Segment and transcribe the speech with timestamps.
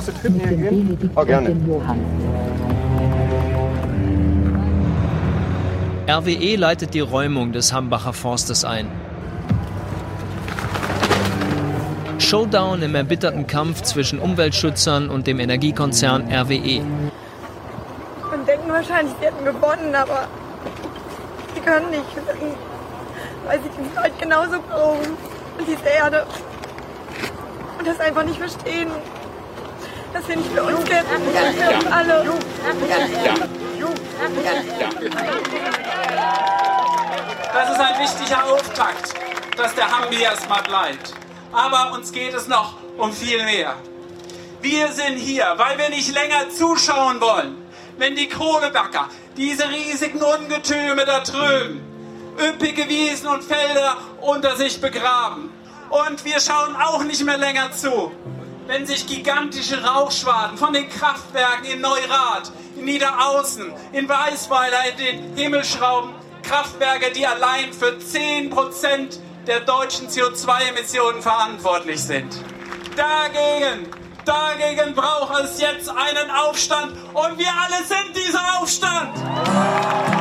[0.00, 1.10] Titten Mit hier gehen.
[1.14, 1.56] Oh, gerne.
[6.08, 8.90] RWE leitet die Räumung des Hambacher Forstes ein.
[12.18, 16.30] Showdown im erbitterten Kampf zwischen Umweltschützern und dem Energiekonzern.
[16.32, 16.80] RWE.
[18.32, 20.28] Und denken wahrscheinlich, sie hätten gewonnen, aber
[21.54, 22.04] sie können nicht
[23.46, 25.16] weil sie die Welt genauso brauchen
[25.58, 26.26] und diese Erde.
[27.78, 28.88] Und das einfach nicht verstehen.
[30.24, 32.24] Dass wir nicht für uns kämpfen, sondern für uns alle.
[37.52, 39.14] Das ist ein wichtiger Auftakt,
[39.58, 41.12] dass der Hambi erstmal bleibt.
[41.52, 43.74] Aber uns geht es noch um viel mehr.
[44.62, 47.56] Wir sind hier, weil wir nicht länger zuschauen wollen,
[47.98, 51.82] wenn die Kohlebacker diese riesigen Ungetüme da drüben
[52.38, 55.52] üppige Wiesen und Felder unter sich begraben.
[55.90, 58.10] Und wir schauen auch nicht mehr länger zu,
[58.66, 65.36] wenn sich gigantische Rauchschwaden von den Kraftwerken in Neurath, in Niederaußen, in Weißweiler in den
[65.36, 66.10] Himmel schrauben.
[66.42, 72.34] Kraftwerke, die allein für 10% der deutschen CO2-Emissionen verantwortlich sind.
[72.96, 73.88] Dagegen,
[74.24, 80.13] dagegen braucht es jetzt einen Aufstand und wir alle sind dieser Aufstand.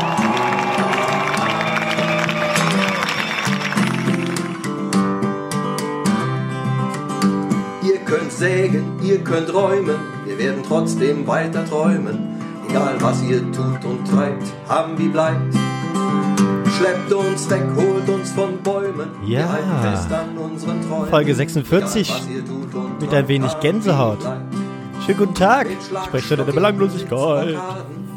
[8.14, 12.38] Könnt sägen, ihr könnt räumen, wir werden trotzdem weiter träumen.
[12.70, 15.56] Egal was ihr tut und treibt, haben wie bleibt.
[16.78, 19.10] Schleppt uns weg, holt uns von Bäumen.
[19.26, 19.40] Ja.
[19.40, 21.10] Wir halten fest an unseren Träumen.
[21.10, 24.20] Folge 46 Egal, was ihr tut und mit ein wenig treibt, Gänsehaut.
[25.06, 25.68] Schönen guten Tag.
[26.06, 27.58] Sprechstunde der Belanglosigkeit.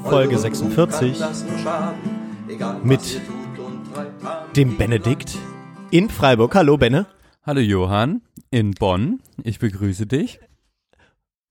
[0.04, 1.22] Folge 46
[2.82, 3.20] mit
[4.56, 5.38] dem Benedikt
[5.90, 6.54] in Freiburg.
[6.54, 7.06] Hallo Benne.
[7.46, 9.20] Hallo Johann in Bonn.
[9.44, 10.40] Ich begrüße dich.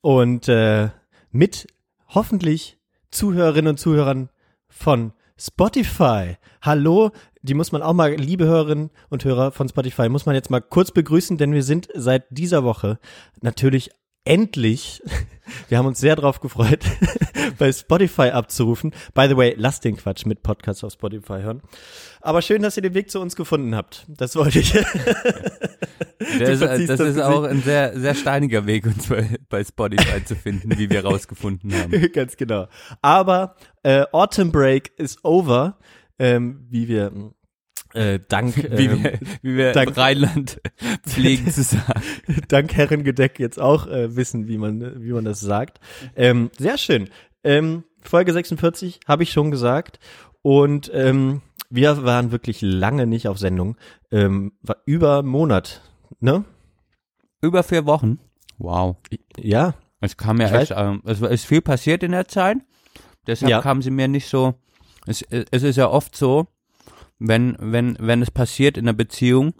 [0.01, 0.89] Und äh,
[1.31, 1.67] mit
[2.09, 2.77] hoffentlich
[3.11, 4.29] Zuhörerinnen und Zuhörern
[4.67, 6.35] von Spotify.
[6.61, 7.11] Hallo,
[7.43, 10.59] die muss man auch mal, liebe Hörerinnen und Hörer von Spotify, muss man jetzt mal
[10.59, 12.99] kurz begrüßen, denn wir sind seit dieser Woche
[13.39, 13.91] natürlich
[14.25, 15.01] endlich,
[15.69, 16.83] wir haben uns sehr drauf gefreut,
[17.57, 18.91] bei Spotify abzurufen.
[19.13, 21.61] By the way, lasst den Quatsch mit Podcasts auf Spotify hören.
[22.21, 24.05] Aber schön, dass ihr den Weg zu uns gefunden habt.
[24.07, 24.73] Das wollte ich.
[26.39, 30.23] Der ist, das das ist auch ein sehr, sehr steiniger Weg, uns bei, bei Spotify
[30.23, 32.11] zu finden, wie wir rausgefunden haben.
[32.11, 32.67] Ganz genau.
[33.01, 35.77] Aber äh, Autumn Break is over,
[36.17, 37.11] ähm, wie wir
[37.95, 40.61] äh, dank Wie ähm, wir, wie wir dank- Rheinland
[41.07, 42.01] pflegen zu sagen.
[42.47, 45.79] dank Herrengedeck jetzt auch äh, wissen, wie man wie man das sagt.
[46.15, 47.09] Ähm, sehr schön.
[47.43, 49.99] Ähm, Folge 46 habe ich schon gesagt
[50.41, 53.77] und ähm, wir waren wirklich lange nicht auf Sendung.
[54.11, 55.81] Ähm, war über einen Monat,
[56.19, 56.45] ne?
[57.41, 58.19] Über vier Wochen.
[58.57, 58.97] Wow.
[59.37, 62.57] Ja, Es kam ja echt, ähm, es war- ist viel passiert in der Zeit.
[63.27, 63.61] Deshalb Ja.
[63.61, 64.53] kam sie mir nicht so.
[65.07, 66.47] Es, es ist ja oft so,
[67.19, 69.53] wenn, wenn, wenn es passiert in einer Beziehung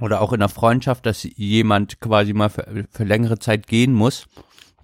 [0.00, 4.26] oder auch in einer Freundschaft, dass jemand quasi mal für, für längere Zeit gehen muss,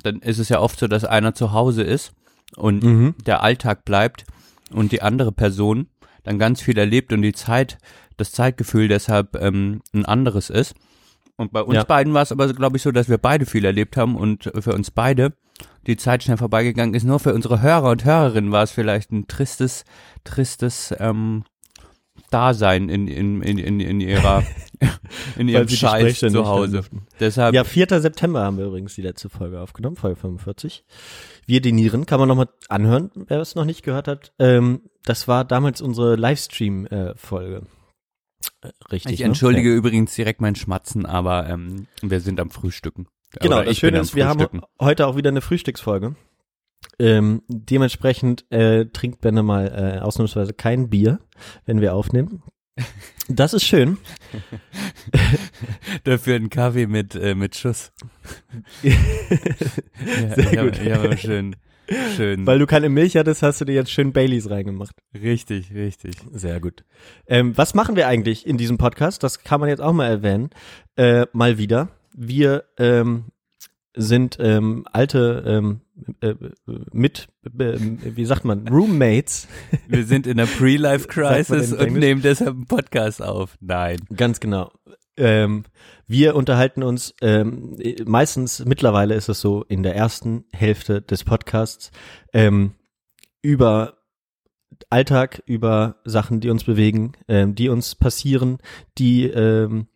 [0.02, 2.12] dann ist es ja oft so, dass einer zu Hause ist
[2.56, 3.14] und Mhm.
[3.26, 4.24] der Alltag bleibt
[4.70, 5.88] und die andere Person
[6.24, 7.78] dann ganz viel erlebt und die Zeit,
[8.16, 10.74] das Zeitgefühl deshalb ähm, ein anderes ist.
[11.36, 11.84] Und bei uns Ja.
[11.84, 14.74] beiden war es aber, glaube ich, so, dass wir beide viel erlebt haben und für
[14.74, 15.32] uns beide
[15.86, 17.04] die Zeit schnell vorbeigegangen ist.
[17.04, 19.84] Nur für unsere Hörer und Hörerinnen war es vielleicht ein tristes,
[20.24, 21.44] tristes ähm,
[22.30, 24.44] Dasein in, in, in, in, in ihrer
[25.36, 26.84] in ihrem Scheiß zu Hause.
[27.20, 28.00] Deshalb Ja, 4.
[28.00, 30.84] September haben wir übrigens die letzte Folge aufgenommen, Folge 45.
[31.46, 34.32] Wir denieren, kann man nochmal anhören, wer es noch nicht gehört hat.
[34.38, 37.62] Ähm, das war damals unsere Livestream-Folge.
[38.62, 39.14] Äh, richtig.
[39.14, 39.26] ich ne?
[39.26, 39.74] entschuldige Ja.
[39.76, 43.08] übrigens direkt mein Schmatzen, aber ähm, wir sind am Frühstücken.
[43.40, 46.14] Genau, Oder das Schöne ist, wir haben heute auch wieder eine Frühstücksfolge.
[46.98, 51.20] Ähm, dementsprechend äh, trinkt Benne mal äh, ausnahmsweise kein Bier,
[51.64, 52.42] wenn wir aufnehmen.
[53.28, 53.98] Das ist schön.
[56.04, 57.92] Dafür einen Kaffee mit, äh, mit Schuss.
[58.82, 60.82] ja, Sehr ja, gut.
[60.82, 61.56] Ja, aber schön.
[62.16, 62.46] Schön.
[62.46, 64.94] Weil du keine Milch hattest, hast du dir jetzt schön Baileys reingemacht.
[65.14, 66.16] richtig, richtig.
[66.32, 66.84] Sehr gut.
[67.26, 69.22] Ähm, was machen wir eigentlich in diesem Podcast?
[69.22, 70.50] Das kann man jetzt auch mal erwähnen.
[70.96, 71.88] Äh, mal wieder.
[72.14, 73.24] Wir ähm,
[73.94, 75.80] sind ähm, alte ähm,
[76.20, 76.34] äh,
[76.92, 79.48] mit, äh, wie sagt man, Roommates.
[79.88, 83.56] Wir sind in der Pre-Life-Crisis und nehmen deshalb einen Podcast auf.
[83.60, 84.00] Nein.
[84.14, 84.72] Ganz genau.
[85.16, 85.64] Ähm,
[86.06, 91.90] wir unterhalten uns ähm, meistens, mittlerweile ist es so, in der ersten Hälfte des Podcasts
[92.32, 92.74] ähm,
[93.42, 93.98] über
[94.90, 98.58] Alltag, über Sachen, die uns bewegen, ähm, die uns passieren,
[98.96, 99.88] die ähm,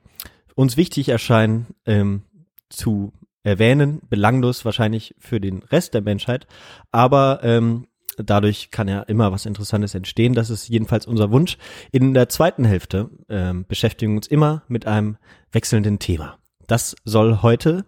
[0.54, 2.22] uns wichtig erscheinen ähm,
[2.68, 6.46] zu erwähnen, belanglos wahrscheinlich für den Rest der Menschheit,
[6.90, 7.86] aber ähm,
[8.16, 10.34] dadurch kann ja immer was Interessantes entstehen.
[10.34, 11.58] Das ist jedenfalls unser Wunsch.
[11.90, 15.16] In der zweiten Hälfte ähm, beschäftigen wir uns immer mit einem
[15.50, 16.38] wechselnden Thema.
[16.66, 17.84] Das soll heute,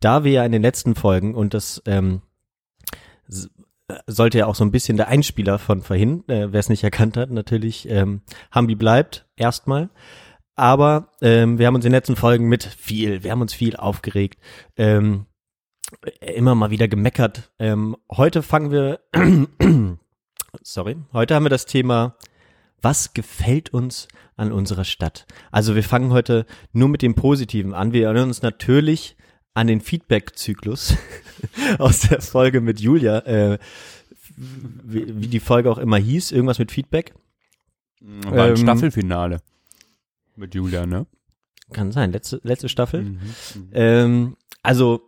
[0.00, 2.22] da wir ja in den letzten Folgen und das ähm,
[3.28, 6.84] äh, sollte ja auch so ein bisschen der Einspieler von vorhin, äh, wer es nicht
[6.84, 9.90] erkannt hat, natürlich ähm, Hambi bleibt erstmal.
[10.56, 13.76] Aber ähm, wir haben uns in den letzten Folgen mit viel, wir haben uns viel
[13.76, 14.40] aufgeregt,
[14.76, 15.26] ähm,
[16.20, 17.52] immer mal wieder gemeckert.
[17.58, 19.00] Ähm, heute fangen wir,
[20.62, 22.16] sorry, heute haben wir das Thema,
[22.80, 25.26] was gefällt uns an unserer Stadt?
[25.50, 27.92] Also wir fangen heute nur mit dem Positiven an.
[27.92, 29.16] Wir erinnern uns natürlich
[29.54, 30.96] an den Feedback-Zyklus
[31.78, 33.58] aus der Folge mit Julia, äh,
[34.36, 37.14] wie, wie die Folge auch immer hieß, irgendwas mit Feedback.
[38.00, 39.40] War ein Ähm, Staffelfinale.
[40.36, 41.06] Mit Julia, ne?
[41.72, 43.02] Kann sein, letzte, letzte Staffel.
[43.02, 43.20] Mhm.
[43.72, 45.00] Ähm, also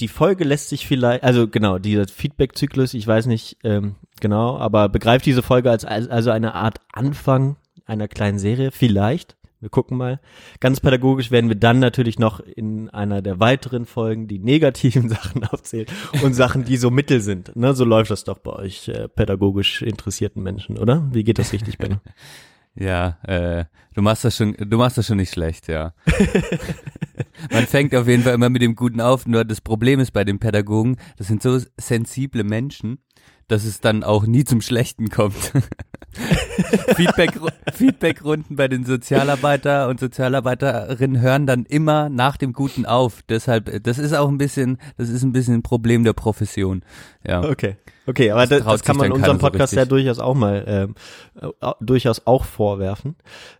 [0.00, 4.88] die Folge lässt sich vielleicht, also genau, dieser Feedback-Zyklus, ich weiß nicht ähm, genau, aber
[4.88, 9.36] begreift diese Folge als als- also eine Art Anfang einer kleinen Serie, vielleicht.
[9.60, 10.20] Wir gucken mal.
[10.60, 15.42] Ganz pädagogisch werden wir dann natürlich noch in einer der weiteren Folgen die negativen Sachen
[15.44, 15.86] aufzählen
[16.22, 17.56] und Sachen, die so mittel sind.
[17.56, 21.08] Ne, so läuft das doch bei euch äh, pädagogisch interessierten Menschen, oder?
[21.12, 21.96] Wie geht das richtig, Benno?
[22.76, 25.94] Ja, äh, du machst das schon, du machst das schon nicht schlecht, ja.
[27.52, 30.24] Man fängt auf jeden Fall immer mit dem Guten auf, nur das Problem ist bei
[30.24, 32.98] den Pädagogen, das sind so sensible Menschen,
[33.46, 35.52] dass es dann auch nie zum Schlechten kommt.
[36.96, 37.38] Feedback,
[37.72, 43.22] Feedbackrunden bei den Sozialarbeiter und Sozialarbeiterinnen hören dann immer nach dem Guten auf.
[43.28, 46.84] Deshalb, das ist auch ein bisschen, das ist ein bisschen ein Problem der Profession.
[47.26, 47.42] Ja.
[47.42, 47.76] Okay.
[48.06, 50.94] Okay, aber Das das, kann man unserem keiner so Podcast ja durchaus auch mal ähm,
[51.40, 53.16] äh, durchaus auch vorwerfen,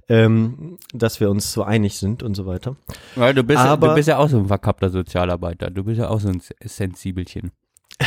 [0.09, 2.77] ähm, dass wir uns so einig sind und so weiter.
[3.15, 5.71] Weil du bist, Aber- du bist ja auch so ein verkappter Sozialarbeiter.
[5.71, 7.53] Du bist ja auch so ein Sensibelchen.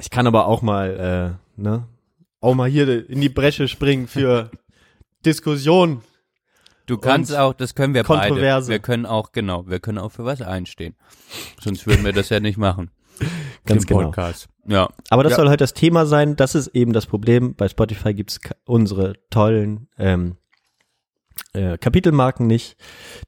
[0.00, 1.88] Ich kann aber auch mal, äh, ne,
[2.40, 4.50] auch mal hier in die Bresche springen für
[5.26, 6.02] Diskussion.
[6.86, 8.28] Du kannst auch, das können wir beide.
[8.28, 8.70] Kontroverse.
[8.70, 10.94] Wir können auch, genau, wir können auch für was einstehen.
[11.60, 12.90] Sonst würden wir das ja nicht machen.
[13.68, 14.04] Ganz genau.
[14.04, 14.48] Podcast.
[14.66, 14.88] Ja.
[15.10, 15.36] Aber das Ja.
[15.36, 16.36] soll heute das Thema sein.
[16.36, 17.54] Das ist eben das Problem.
[17.54, 20.36] Bei Spotify gibt's unsere tollen ähm,
[21.52, 22.76] äh, Kapitelmarken nicht.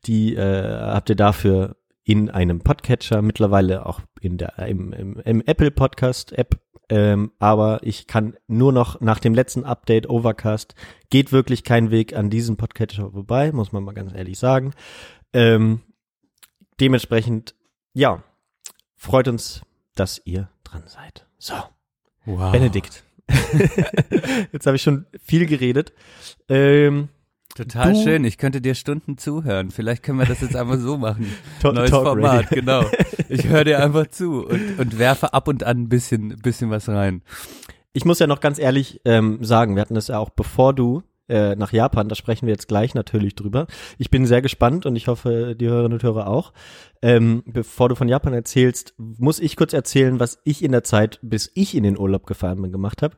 [0.06, 5.42] Die äh, habt ihr dafür in einem Podcatcher, mittlerweile auch in der im, im, im
[5.46, 6.58] Apple Podcast App.
[6.88, 10.74] Ähm, aber ich kann nur noch nach dem letzten Update Overcast
[11.08, 14.72] geht wirklich kein Weg an diesen Podcatcher vorbei, muss man mal ganz ehrlich sagen.
[15.32, 15.82] Ähm,
[16.80, 17.54] dementsprechend,
[17.92, 18.24] ja,
[18.96, 19.62] freut uns,
[20.00, 21.26] dass ihr dran seid.
[21.38, 21.54] So.
[22.24, 22.52] Wow.
[22.52, 23.04] Benedikt.
[24.52, 25.92] Jetzt habe ich schon viel geredet.
[26.48, 27.08] Ähm,
[27.54, 28.24] Total Du- schön.
[28.24, 29.70] Ich könnte dir Stunden zuhören.
[29.70, 31.30] Vielleicht können wir das jetzt einfach so machen.
[31.60, 32.48] Talk- Neues Talk Format, Radio.
[32.60, 32.84] genau.
[33.28, 36.88] Ich höre dir einfach zu und, und werfe ab und an ein bisschen, bisschen was
[36.88, 37.22] rein.
[37.92, 41.02] ich muss ja noch ganz ehrlich ähm, sagen, wir hatten das ja auch bevor du
[41.30, 43.66] äh, nach Japan, da sprechen wir jetzt gleich natürlich drüber.
[43.98, 46.52] Ich bin sehr gespannt und ich hoffe, die Hörerinnen und Hörer auch.
[47.00, 51.18] Ähm, bevor du von Japan erzählst, muss ich kurz erzählen, was ich in der Zeit,
[51.22, 53.16] bis ich in den Urlaub gefahren bin, gemacht habe.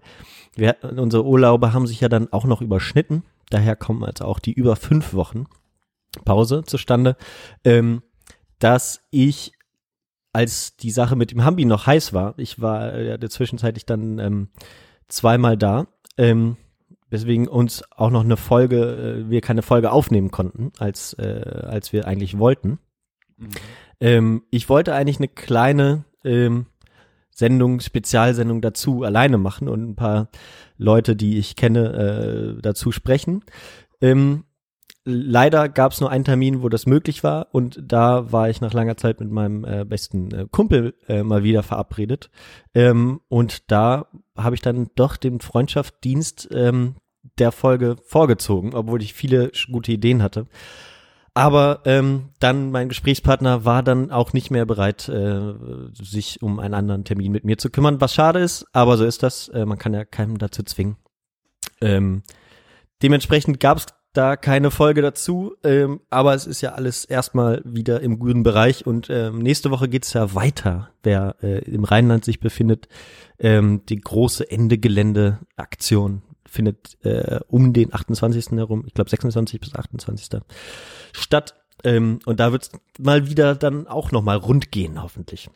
[0.97, 3.25] Unsere Urlaube haben sich ja dann auch noch überschnitten.
[3.51, 5.47] Daher kommen also auch die über fünf Wochen
[6.25, 7.17] Pause zustande,
[7.65, 8.03] ähm,
[8.59, 9.53] dass ich
[10.33, 14.19] als die Sache mit dem Hambi noch heiß war, ich war äh, ja zwischenzeitlich dann
[14.19, 14.49] ähm,
[15.09, 16.57] zweimal da, ähm,
[17.13, 21.93] weswegen uns auch noch eine Folge, äh, wir keine Folge aufnehmen konnten, als, äh, als
[21.93, 22.79] wir eigentlich wollten.
[24.01, 26.67] Ähm, ich wollte eigentlich eine kleine ähm,
[27.31, 30.29] Sendung, Spezialsendung dazu alleine machen und ein paar
[30.79, 33.45] Leute, die ich kenne, äh, dazu sprechen.
[34.01, 34.45] Ähm,
[35.05, 38.73] leider gab es nur einen Termin, wo das möglich war und da war ich nach
[38.73, 42.31] langer Zeit mit meinem äh, besten äh, Kumpel äh, mal wieder verabredet
[42.75, 46.95] ähm, und da habe ich dann doch den Freundschaftsdienst ähm,
[47.39, 50.47] der Folge vorgezogen, obwohl ich viele gute Ideen hatte.
[51.35, 55.55] Aber ähm, dann mein Gesprächspartner war dann auch nicht mehr bereit, äh,
[55.95, 59.23] sich um einen anderen Termin mit mir zu kümmern, was schade ist, aber so ist
[59.23, 59.49] das.
[59.49, 60.97] Äh, man kann ja keinem dazu zwingen.
[61.81, 62.23] Ähm,
[63.03, 68.03] dementsprechend gab es da keine Folge dazu, ähm, aber es ist ja alles erstmal wieder
[68.03, 72.41] im guten Bereich und ähm, nächste Woche geht's ja weiter, wer äh, im Rheinland sich
[72.41, 72.89] befindet.
[73.39, 76.21] Ähm, die große Ende-Gelände-Aktion
[76.53, 78.53] findet äh, um den 28.
[78.53, 80.41] herum, ich glaube 26 bis 28.
[81.13, 81.55] statt.
[81.85, 85.49] Ähm, und da wird's mal wieder dann auch nochmal rund gehen, hoffentlich.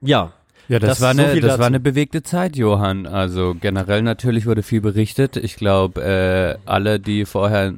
[0.00, 0.32] Ja,
[0.68, 1.60] Ja, das, Das war so eine, viel das dazu.
[1.60, 3.06] war eine bewegte Zeit, Johann.
[3.06, 5.36] Also generell natürlich wurde viel berichtet.
[5.36, 7.74] Ich glaube, äh, alle, die vorher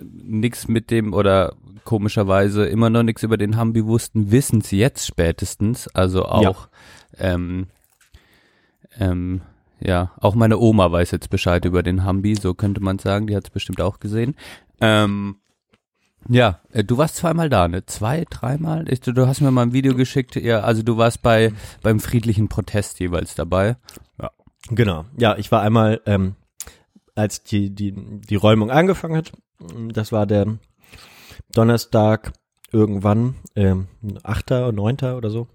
[0.00, 5.06] nichts mit dem oder komischerweise immer noch nichts über den Hambi wussten, wissen es jetzt
[5.06, 5.88] spätestens.
[5.88, 6.68] Also auch,
[7.18, 7.66] ähm,
[8.98, 9.42] ähm,
[9.84, 13.26] ja, auch meine Oma weiß jetzt Bescheid über den Hambi, so könnte man sagen.
[13.26, 14.34] Die hat es bestimmt auch gesehen.
[14.80, 15.36] Ähm,
[16.28, 17.84] ja, äh, du warst zweimal da, ne?
[17.84, 18.86] Zwei, dreimal?
[18.88, 20.36] Ich, du, hast mir mal ein Video geschickt.
[20.36, 23.76] Ja, also du warst bei beim friedlichen Protest jeweils dabei.
[24.70, 25.04] Genau.
[25.16, 26.36] Ja, ich war einmal, ähm,
[27.14, 29.32] als die, die, die Räumung angefangen hat,
[29.92, 30.58] das war der
[31.52, 32.32] Donnerstag
[32.72, 33.88] irgendwann, ähm,
[34.22, 34.52] 8.
[34.52, 34.96] oder 9.
[35.16, 35.46] oder so.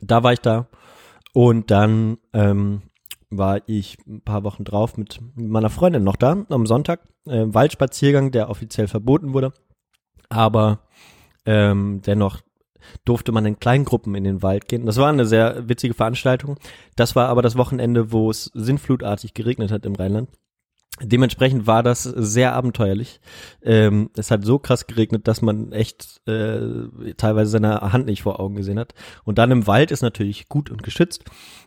[0.00, 0.68] Da war ich da.
[1.34, 2.82] Und dann ähm,
[3.30, 7.00] war ich ein paar Wochen drauf mit meiner Freundin noch da, am Sonntag.
[7.26, 9.52] Äh, Waldspaziergang, der offiziell verboten wurde.
[10.28, 10.80] Aber
[11.46, 12.40] ähm, dennoch
[13.04, 14.86] durfte man in Kleingruppen in den Wald gehen.
[14.86, 16.58] Das war eine sehr witzige Veranstaltung.
[16.96, 20.30] Das war aber das Wochenende, wo es sinnflutartig geregnet hat im Rheinland.
[21.00, 23.20] Dementsprechend war das sehr abenteuerlich.
[23.62, 28.40] Ähm, es hat so krass geregnet, dass man echt äh, teilweise seine Hand nicht vor
[28.40, 28.94] Augen gesehen hat.
[29.24, 31.24] Und dann im Wald ist natürlich gut und geschützt.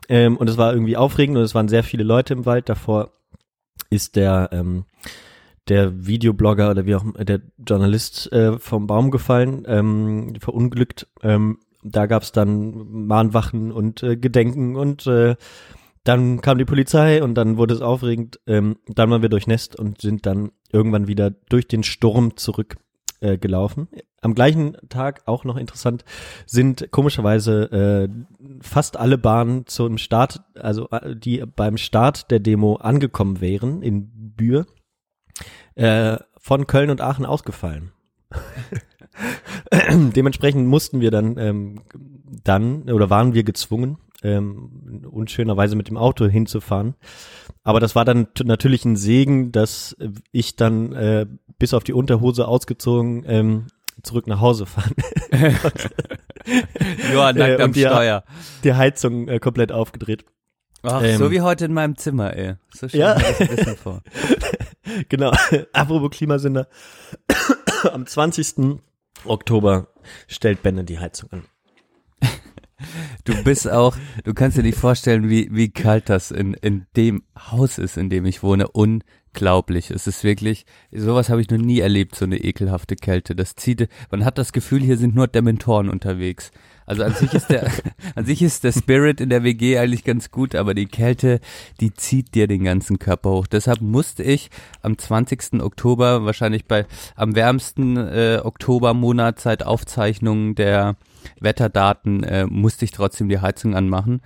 [0.10, 2.70] Ähm, und es war irgendwie aufregend und es waren sehr viele Leute im Wald.
[2.70, 3.12] Davor
[3.90, 4.86] ist der ähm,
[5.68, 11.08] der Videoblogger oder wie auch immer, der Journalist äh, vom Baum gefallen, ähm, verunglückt.
[11.22, 15.36] Ähm, da gab's dann Mahnwachen und äh, Gedenken und äh,
[16.04, 18.40] dann kam die Polizei und dann wurde es aufregend.
[18.48, 22.78] Ähm, dann waren wir durchnässt und sind dann irgendwann wieder durch den Sturm zurück
[23.22, 23.88] äh, gelaufen.
[24.22, 26.04] Am gleichen Tag, auch noch interessant,
[26.46, 28.10] sind komischerweise äh,
[28.62, 34.12] fast alle Bahnen zum Start, also äh, die beim Start der Demo angekommen wären in
[34.36, 34.66] Bühr,
[35.76, 37.92] äh, von Köln und Aachen ausgefallen.
[40.16, 41.82] Dementsprechend mussten wir dann ähm,
[42.44, 46.96] dann oder waren wir gezwungen, ähm, unschönerweise mit dem Auto hinzufahren.
[47.64, 49.96] Aber das war dann natürlich ein Segen, dass
[50.32, 51.26] ich dann äh,
[51.60, 53.68] bis auf die Unterhose ausgezogen ähm,
[54.04, 54.94] zurück nach Hause fahren.
[57.14, 58.24] Johann nackt Äh, am die, Steuer.
[58.64, 60.26] die Heizung äh, komplett aufgedreht.
[60.84, 62.56] Ach, ähm, so wie heute in meinem Zimmer, ey.
[62.74, 63.14] So stell Ja.
[63.14, 64.02] bisschen vor.
[65.10, 65.32] Genau.
[65.74, 66.68] Apropos Klimasünder.
[67.94, 68.80] Am 20.
[69.26, 69.88] Oktober
[70.28, 71.44] stellt Benne die Heizung an.
[73.24, 77.24] Du bist auch, du kannst dir nicht vorstellen, wie, wie kalt das in, in dem
[77.38, 78.68] Haus ist, in dem ich wohne.
[78.68, 79.92] Unglaublich.
[79.92, 83.36] Es ist wirklich, sowas habe ich noch nie erlebt, so eine ekelhafte Kälte.
[83.36, 86.52] Das zieht, man hat das Gefühl, hier sind nur Dementoren unterwegs.
[86.86, 87.72] Also an sich ist der,
[88.16, 91.40] an sich ist der Spirit in der WG eigentlich ganz gut, aber die Kälte,
[91.80, 93.48] die zieht dir den ganzen Körper hoch.
[93.48, 94.50] Deshalb musste ich
[94.82, 95.62] am 20.
[95.62, 96.86] Oktober, wahrscheinlich bei,
[97.16, 100.98] am wärmsten äh, Oktobermonat seit Aufzeichnung der
[101.40, 104.22] Wetterdaten, äh, musste ich trotzdem die Heizung anmachen.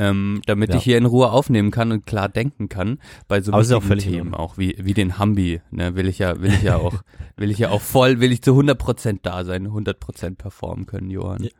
[0.00, 0.76] Ähm, damit Ja.
[0.76, 4.56] ich hier in Ruhe aufnehmen kann und klar denken kann bei so wichtigen Themen auch
[4.56, 7.02] wie wie den Hambi ne will ich ja will ich ja auch
[7.36, 11.42] will ich ja auch voll will ich zu 100% da sein 100% performen können Johann
[11.42, 11.50] Ja.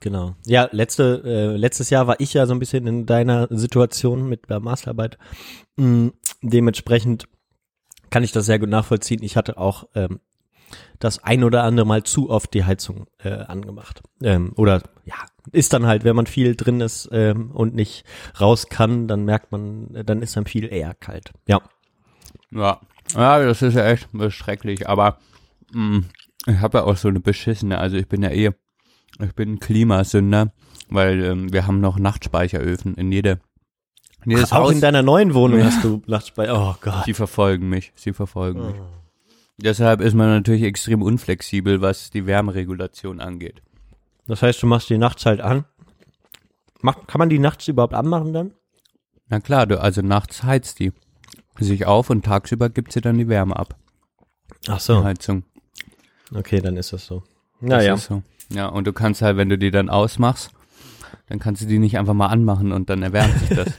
[0.00, 0.34] Genau.
[0.46, 4.50] Ja, letzte, äh, letztes Jahr war ich ja so ein bisschen in deiner Situation mit
[4.50, 5.16] der Masterarbeit.
[5.76, 6.08] Mm,
[6.42, 7.26] dementsprechend
[8.10, 9.22] kann ich das sehr gut nachvollziehen.
[9.22, 10.18] Ich hatte auch ähm,
[10.98, 14.02] das ein oder andere Mal zu oft die Heizung äh, angemacht.
[14.22, 15.14] Ähm, oder ja,
[15.50, 18.04] ist dann halt, wenn man viel drin ist ähm, und nicht
[18.40, 21.32] raus kann, dann merkt man, äh, dann ist dann viel eher kalt.
[21.46, 21.60] Ja.
[22.50, 22.80] Ja,
[23.14, 25.18] ja, das ist ja echt schrecklich, aber
[25.72, 26.02] mh,
[26.46, 28.50] ich habe ja auch so eine beschissene, also ich bin ja eh,
[29.20, 30.52] ich bin Klimasünder,
[30.90, 33.40] weil ähm, wir haben noch Nachtspeicheröfen in jede,
[34.24, 34.72] jedes auch Haus.
[34.72, 35.66] in deiner neuen Wohnung Ja.
[35.66, 36.54] hast du Nachtspeicher.
[36.54, 37.04] Oh Gott.
[37.06, 38.76] Sie verfolgen mich, sie verfolgen mich.
[39.62, 43.62] Deshalb ist man natürlich extrem unflexibel, was die Wärmeregulation angeht.
[44.26, 45.64] Das heißt, du machst die nachts halt an.
[46.80, 48.50] Mach, kann man die nachts überhaupt anmachen dann?
[49.28, 50.92] Na klar, du, also nachts heizt die
[51.58, 53.76] sich auf und tagsüber gibt sie dann die Wärme ab.
[54.68, 55.04] Ach Die so.
[55.04, 55.44] Heizung.
[56.34, 57.22] Okay, dann ist das so.
[57.60, 57.94] Das Naja.
[57.94, 58.22] ist so.
[58.48, 60.50] Ja, und du kannst halt, wenn du die dann ausmachst,
[61.28, 63.68] dann kannst du die nicht einfach mal anmachen und dann erwärmt sich das.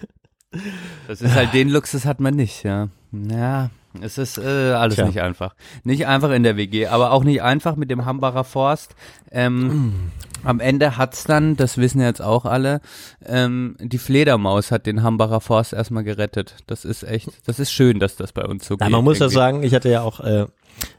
[1.07, 2.89] Das ist halt, den Luxus hat man nicht, ja.
[3.11, 3.71] Ja,
[4.01, 4.41] es ist äh,
[4.73, 5.05] alles Tja.
[5.05, 5.55] nicht einfach.
[5.83, 8.95] Nicht einfach in der WG, aber auch nicht einfach mit dem Hambacher Forst.
[9.31, 10.11] Ähm,
[10.43, 12.81] Am Ende hat's dann, das wissen jetzt auch alle,
[13.25, 16.55] ähm, die Fledermaus hat den Hambacher Forst erstmal gerettet.
[16.67, 18.91] Das ist echt, das ist schön, dass das bei uns so Ja, geht.
[18.91, 20.45] man muss ja sagen, ich hatte ja auch äh,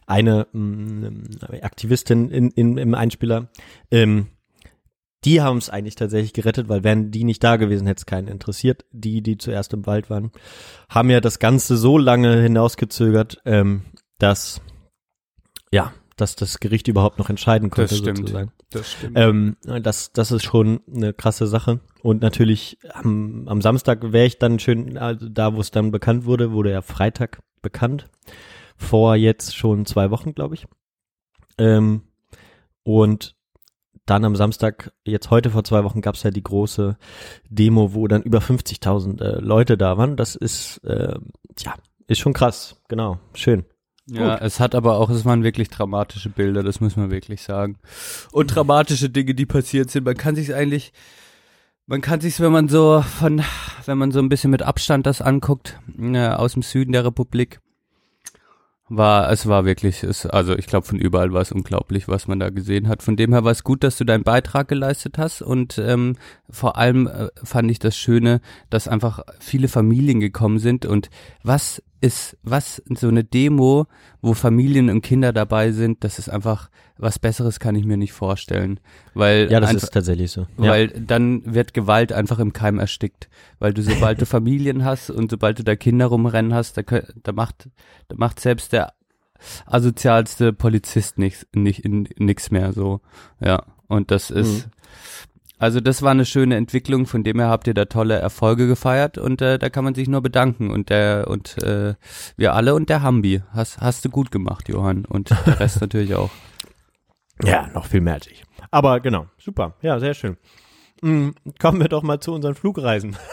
[0.06, 3.48] eine mh, Aktivistin in, in, im Einspieler.
[3.90, 4.28] Ähm,
[5.24, 8.28] die haben es eigentlich tatsächlich gerettet, weil wären die nicht da gewesen, hätte es keinen
[8.28, 8.84] interessiert.
[8.92, 10.30] Die, die zuerst im Wald waren,
[10.88, 13.82] haben ja das Ganze so lange hinausgezögert, ähm,
[14.18, 14.60] dass
[15.72, 18.18] ja, dass das Gericht überhaupt noch entscheiden konnte, Das stimmt.
[18.18, 18.52] sozusagen.
[18.70, 19.18] Das stimmt.
[19.18, 21.80] Ähm, das, das ist schon eine krasse Sache.
[22.02, 26.24] Und natürlich am, am Samstag wäre ich dann schön, also da wo es dann bekannt
[26.24, 28.08] wurde, wurde ja Freitag bekannt.
[28.76, 30.66] Vor jetzt schon zwei Wochen, glaube ich.
[31.58, 32.02] Ähm,
[32.84, 33.33] und
[34.06, 36.96] dann am Samstag, jetzt heute vor zwei Wochen, gab es ja die große
[37.49, 40.16] Demo, wo dann über 50.000 äh, Leute da waren.
[40.16, 41.14] Das ist, äh,
[41.58, 41.75] ja,
[42.06, 42.80] ist schon krass.
[42.88, 43.64] Genau, schön.
[44.06, 47.78] Ja, es hat aber auch, es waren wirklich dramatische Bilder, das muss man wirklich sagen.
[48.32, 50.04] Und dramatische Dinge, die passiert sind.
[50.04, 50.92] Man kann sich eigentlich,
[51.87, 53.42] man kann sich, wenn man so von,
[53.87, 57.61] wenn man so ein bisschen mit Abstand das anguckt, äh, aus dem Süden der Republik,
[58.96, 62.40] war, es war wirklich, es, also ich glaube von überall war es unglaublich, was man
[62.40, 63.02] da gesehen hat.
[63.02, 66.16] Von dem her war es gut, dass du deinen Beitrag geleistet hast und ähm,
[66.50, 71.10] vor allem äh, fand ich das Schöne, dass einfach viele Familien gekommen sind und
[71.42, 73.87] was ist, was so eine Demo,
[74.20, 76.68] wo Familien und Kinder dabei sind, das ist einfach,
[76.99, 78.78] was Besseres kann ich mir nicht vorstellen,
[79.14, 80.46] weil Ja, das einfach, ist tatsächlich so.
[80.58, 80.70] Ja.
[80.70, 83.30] weil dann wird Gewalt einfach im Keim erstickt.
[83.58, 87.32] Weil du, sobald du Familien hast und sobald du da Kinder rumrennen hast, da, da
[87.32, 87.70] macht,
[88.08, 88.92] da macht selbst der
[89.64, 93.00] asozialste Polizist nichts, nicht, nix mehr so.
[93.40, 93.64] Ja.
[93.88, 94.68] Und das ist,
[95.64, 99.16] also das war eine schöne Entwicklung, von dem her habt ihr da tolle Erfolge gefeiert
[99.16, 101.94] und äh, da kann man sich nur bedanken und der und äh,
[102.37, 103.42] wir alle und der Hambi.
[103.50, 105.06] Hast, hast du gut gemacht, Johann.
[105.06, 106.30] Und der Rest natürlich auch.
[107.42, 108.44] Ja, noch viel mehr als ich.
[108.71, 109.75] Aber genau, super.
[109.80, 110.37] Ja, sehr schön.
[111.00, 113.16] Mm, kommen wir doch mal zu unseren Flugreisen.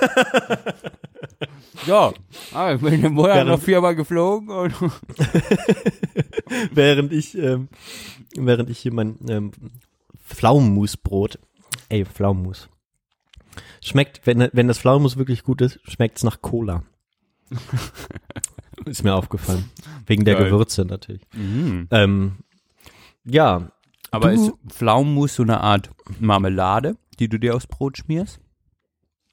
[1.87, 2.13] Ja,
[2.53, 4.73] ah, ich bin im Monat Während- noch viermal geflogen und
[6.71, 7.69] während ich, ähm,
[8.35, 9.51] während ich hier mein ähm,
[10.23, 11.39] Pflaumenmusbrot,
[11.89, 12.69] ey, Pflaumenmus.
[13.81, 16.83] Schmeckt, wenn, wenn das Pflaumenmus wirklich gut ist, schmeckt's nach Cola.
[18.85, 19.69] ist mir aufgefallen.
[20.05, 20.45] Wegen der Geil.
[20.49, 21.21] Gewürze natürlich.
[21.33, 21.87] Mhm.
[21.91, 22.37] Ähm,
[23.23, 23.71] ja,
[24.11, 28.39] Aber Du- ist Pflaumenmus so eine Art Marmelade, die du dir aufs Brot schmierst?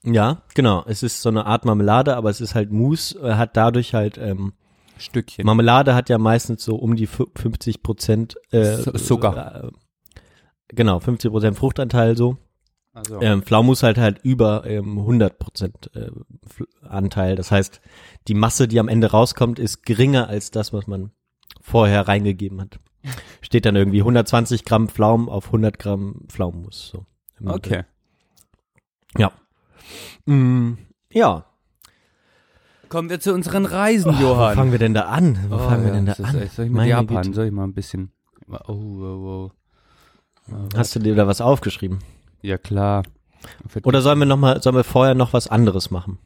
[0.05, 0.85] ja, genau.
[0.87, 4.17] Es ist so eine Art Marmelade, aber es ist halt Mousse, äh, hat dadurch halt,
[4.19, 4.53] ähm,
[4.97, 5.45] Stückchen.
[5.45, 9.71] Marmelade hat ja meistens so um die fü- 50 Prozent äh, Zucker.
[10.69, 12.37] Genau, 50 Prozent Fruchtanteil so.
[12.93, 16.11] also, Ähm, Pflaumus halt halt über ähm, 100 Prozent äh,
[16.47, 17.37] Fl- Anteil.
[17.37, 17.81] Das heißt,
[18.29, 21.11] die Masse, die am Ende rauskommt, ist geringer als das, was man
[21.61, 22.79] vorher reingegeben hat.
[23.41, 26.89] Steht dann irgendwie 120 Gramm Pflaumen auf 100 Gramm Pflaumenmus.
[26.89, 27.07] So.
[27.47, 27.85] okay.
[29.17, 29.33] Ja.
[30.27, 30.75] Mm,
[31.13, 31.47] ja.
[32.91, 34.53] Kommen wir zu unseren Reisen, Oh, Johann.
[34.53, 35.39] Wo fangen wir denn da an?
[35.49, 36.39] Wo Oh, fangen wir ja, denn da an?
[36.41, 37.23] echt- Soll ich mit Meine Japan?
[37.23, 37.35] Güte.
[37.35, 38.13] Soll ich mal ein bisschen.
[38.49, 39.51] Oh, oh, oh.
[40.77, 41.99] Hast du dir da was aufgeschrieben?
[42.43, 43.03] Ja, klar.
[43.85, 46.19] Oder sollen wir noch mal, sollen wir vorher noch was anderes machen?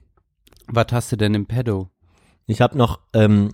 [0.66, 1.90] Was hast du denn im Pedo?
[2.46, 3.52] Ich habe noch ähm,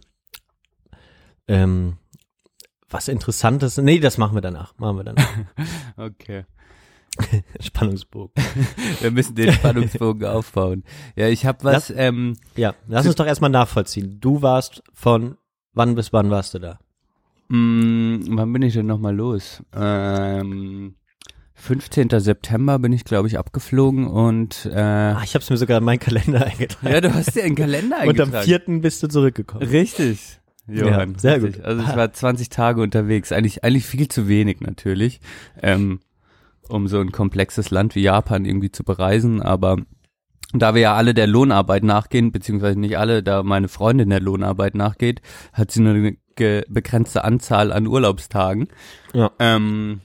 [1.46, 1.96] ähm,
[2.88, 3.76] was Interessantes.
[3.78, 4.76] Nee, das machen wir danach.
[4.78, 5.28] Machen wir danach.
[5.96, 6.44] Okay.
[7.60, 8.32] Spannungsbogen.
[9.00, 10.84] Wir müssen den Spannungsbogen aufbauen.
[11.16, 14.20] Ja, ich habe was, ähm, Ja, lass uns doch erstmal nachvollziehen.
[14.20, 15.36] Du warst von
[15.72, 16.78] wann bis wann warst du da?
[17.48, 19.62] Mh, wann bin ich denn nochmal los?
[19.74, 20.94] Ähm,
[21.54, 22.08] 15.
[22.20, 25.84] September bin ich, glaube ich, abgeflogen und äh, Ah, ich habe es mir sogar in
[25.84, 26.92] meinen Kalender eingetragen.
[26.94, 28.34] ja, du hast dir einen Kalender Und eingetragen.
[28.36, 29.66] am vierten bist du zurückgekommen.
[29.66, 30.38] Richtig.
[30.68, 31.56] Johann, Ja, sehr richtig.
[31.56, 31.64] gut.
[31.64, 33.32] Also ich war 20 Tage unterwegs.
[33.32, 35.20] Eigentlich, eigentlich viel zu wenig natürlich,
[35.62, 36.00] ähm,
[36.68, 39.40] um so ein komplexes Land wie Japan irgendwie zu bereisen.
[39.42, 39.78] Aber
[40.52, 44.74] da wir ja alle der Lohnarbeit nachgehen, beziehungsweise nicht alle, da meine Freundin der Lohnarbeit
[44.74, 45.20] nachgeht,
[45.52, 46.16] hat sie nur eine
[46.68, 48.68] begrenzte Anzahl an Urlaubstagen.
[49.12, 49.30] Ja.
[49.38, 50.00] Ähm,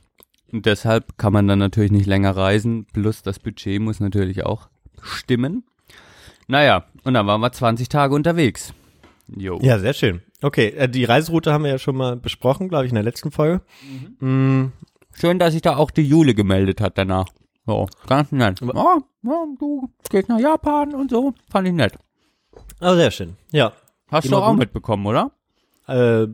[0.51, 2.85] deshalb kann man dann natürlich nicht länger reisen.
[2.91, 4.69] Plus das Budget muss natürlich auch
[5.01, 5.63] stimmen.
[6.47, 8.73] Naja, und dann waren wir 20 Tage unterwegs.
[9.27, 9.59] Jo.
[9.61, 10.21] Ja, sehr schön.
[10.41, 13.31] Okay, äh, die Reiseroute haben wir ja schon mal besprochen, glaube ich, in der letzten
[13.31, 13.61] Folge.
[14.19, 14.71] Mm,
[15.13, 17.27] Schön, dass sich da auch die Jule gemeldet hat danach.
[17.65, 18.61] So, ganz nett.
[18.61, 21.33] Oh, ja, du gehst nach Japan und so.
[21.49, 21.97] Fand ich nett.
[22.79, 23.35] ah, sehr schön.
[23.51, 23.73] Ja.
[24.11, 24.59] Hast Immer du auch gut.
[24.59, 25.31] mitbekommen, oder?
[25.87, 26.27] Äh,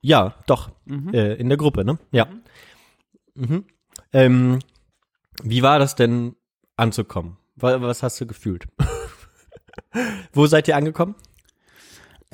[0.00, 0.70] ja, doch.
[0.86, 1.14] Mhm.
[1.14, 1.98] Äh, in der Gruppe, ne?
[2.10, 2.26] Ja.
[3.34, 3.64] Mhm.
[4.12, 4.58] Ähm,
[5.42, 6.34] wie war das denn
[6.76, 7.36] anzukommen?
[7.56, 8.66] Wa- Was hast du gefühlt?
[10.32, 11.14] Wo seid ihr angekommen?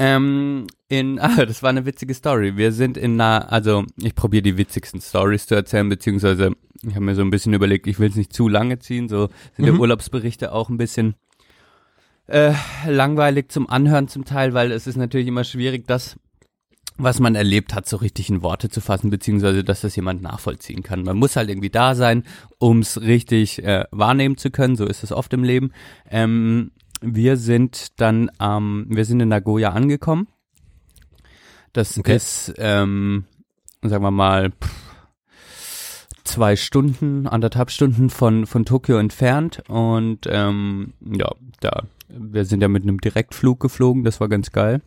[0.04, 2.56] Ähm, in, ah, das war eine witzige Story.
[2.56, 7.04] Wir sind in einer, also ich probiere die witzigsten Stories zu erzählen, beziehungsweise ich habe
[7.04, 9.74] mir so ein bisschen überlegt, ich will es nicht zu lange ziehen, so sind Mhm.
[9.74, 11.14] die Urlaubsberichte auch ein bisschen
[12.26, 12.52] äh,
[12.88, 16.16] langweilig zum Anhören zum Teil, weil es ist natürlich immer schwierig, das,
[16.96, 20.82] was man erlebt hat, so richtig in Worte zu fassen, beziehungsweise dass das jemand nachvollziehen
[20.82, 21.04] kann.
[21.04, 22.24] Man muss halt irgendwie da sein,
[22.58, 25.70] um es richtig äh, wahrnehmen zu können, so ist es oft im Leben.
[26.10, 30.28] Ähm, wir sind dann, ähm, wir sind in Nagoya angekommen.
[31.72, 32.16] Das Okay.
[32.16, 33.24] ist, ähm,
[33.82, 41.30] sagen wir mal, pff, zwei Stunden, anderthalb Stunden von, von Tokio entfernt und ähm, ja,
[41.60, 44.82] da, wir sind ja mit einem Direktflug geflogen, das war ganz geil.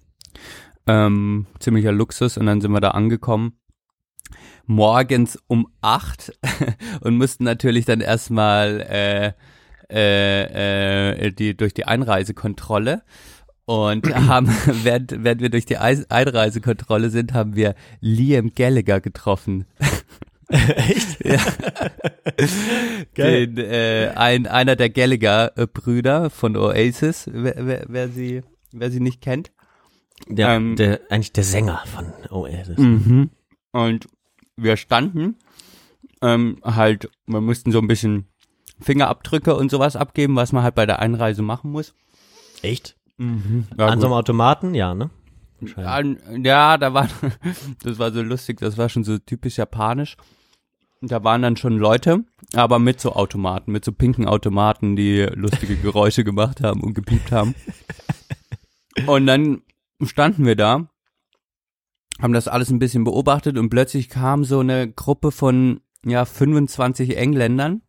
[0.87, 3.53] Ähm, ziemlicher Luxus und dann sind wir da angekommen.
[4.67, 6.31] Morgens um acht
[7.01, 9.33] und mussten natürlich dann erstmal äh,
[9.91, 13.03] äh, äh, die durch die Einreisekontrolle
[13.65, 14.47] und haben,
[14.83, 19.65] während, während wir durch die Eis- Einreisekontrolle sind, haben wir Liam Gallagher getroffen.
[20.49, 21.17] Echt?
[21.25, 21.39] Ja.
[23.15, 23.47] Geil.
[23.47, 29.21] Den, äh, ein, einer der Gallagher-Brüder von Oasis, wer, wer, wer, sie, wer sie nicht
[29.21, 29.51] kennt.
[30.27, 32.77] Der, Ähm, der, eigentlich der Sänger von Oasis.
[32.77, 33.29] Mhm.
[33.71, 34.07] Und
[34.55, 35.35] wir standen
[36.21, 38.25] ähm, halt, wir mussten so ein bisschen
[38.79, 41.93] Fingerabdrücke und sowas abgeben, was man halt bei der Einreise machen muss.
[42.61, 42.97] Echt?
[43.17, 44.73] Ja, An so einem Automaten?
[44.75, 45.09] Ja, ne?
[45.77, 47.07] An, ja, da war,
[47.83, 50.17] das war so lustig, das war schon so typisch japanisch.
[51.01, 55.75] Da waren dann schon Leute, aber mit so Automaten, mit so pinken Automaten, die lustige
[55.75, 57.53] Geräusche gemacht haben und gepiept haben.
[59.05, 59.61] Und dann
[60.03, 60.89] standen wir da,
[62.21, 67.17] haben das alles ein bisschen beobachtet und plötzlich kam so eine Gruppe von, ja, 25
[67.17, 67.81] Engländern,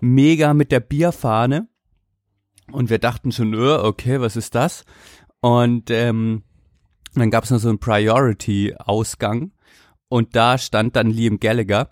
[0.00, 1.68] mega mit der Bierfahne.
[2.70, 4.84] Und wir dachten schon, okay, was ist das?
[5.40, 6.42] Und ähm,
[7.14, 9.52] dann gab es noch so einen Priority-Ausgang
[10.08, 11.88] und da stand dann Liam Gallagher.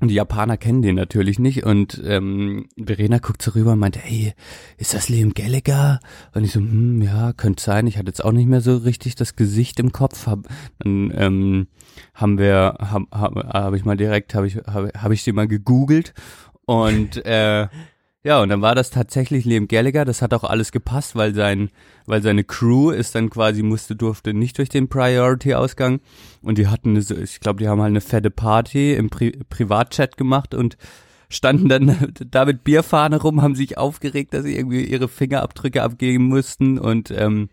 [0.00, 1.64] Und die Japaner kennen den natürlich nicht.
[1.64, 4.34] Und ähm, Verena guckt so rüber und meinte, hey,
[4.76, 6.00] ist das Liam Gallagher?
[6.34, 7.86] Und ich so, hm, ja, könnte sein.
[7.86, 10.26] Ich hatte jetzt auch nicht mehr so richtig das Gesicht im Kopf.
[10.26, 10.48] Hab,
[10.80, 11.68] dann ähm,
[12.14, 15.46] haben wir, habe hab, hab ich mal direkt, habe ich, habe hab ich den mal
[15.46, 16.14] gegoogelt.
[16.66, 17.68] Und äh,
[18.24, 20.04] ja, und dann war das tatsächlich Liam Gallagher.
[20.04, 21.70] Das hat auch alles gepasst, weil sein,
[22.06, 26.00] weil seine Crew ist dann quasi musste durfte nicht durch den Priority-Ausgang.
[26.40, 30.16] Und die hatten, eine, ich glaube, die haben halt eine fette Party im Pri Privatchat
[30.16, 30.76] gemacht und
[31.30, 36.26] standen dann da mit Bierfahne rum, haben sich aufgeregt, dass sie irgendwie ihre Fingerabdrücke abgeben
[36.26, 36.78] mussten.
[36.78, 37.48] Und ähm,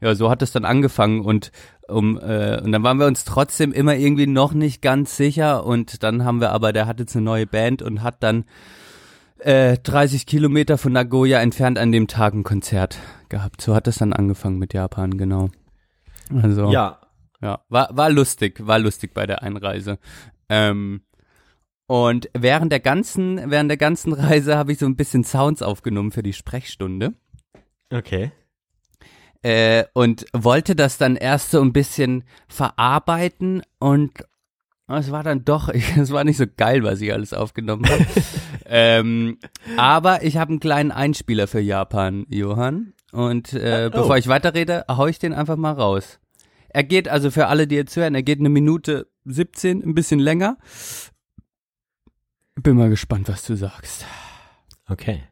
[0.00, 1.22] ja, so hat es dann angefangen.
[1.22, 1.50] Und
[1.88, 6.02] um äh, und dann waren wir uns trotzdem immer irgendwie noch nicht ganz sicher und
[6.02, 8.44] dann haben wir aber, der hat jetzt eine neue Band und hat dann
[9.38, 13.60] äh, 30 Kilometer von Nagoya entfernt an dem Tag ein Konzert gehabt.
[13.60, 15.50] So hat es dann angefangen mit Japan, genau.
[16.42, 17.00] Also Ja.
[17.42, 19.98] ja, war, war lustig, war lustig bei der Einreise.
[20.48, 21.02] Ähm,
[21.86, 26.12] und während der ganzen, während der ganzen Reise habe ich so ein bisschen Sounds aufgenommen
[26.12, 27.12] für die Sprechstunde.
[27.92, 28.32] Okay.
[29.44, 34.12] Äh, und wollte das dann erst so ein bisschen verarbeiten und
[34.88, 38.06] es war dann doch, es war nicht so geil, was ich alles aufgenommen habe.
[38.64, 39.38] ähm,
[39.76, 42.94] aber ich habe einen kleinen Einspieler für Japan, Johann.
[43.12, 43.96] Und äh, Oh.
[43.96, 46.20] bevor ich weiterrede, hau ich den einfach mal raus.
[46.70, 50.20] Er geht, also für alle, die jetzt hören, er geht eine Minute 17, ein bisschen
[50.20, 50.56] länger.
[52.56, 54.06] Bin mal gespannt, was du sagst.
[54.88, 55.22] Okay.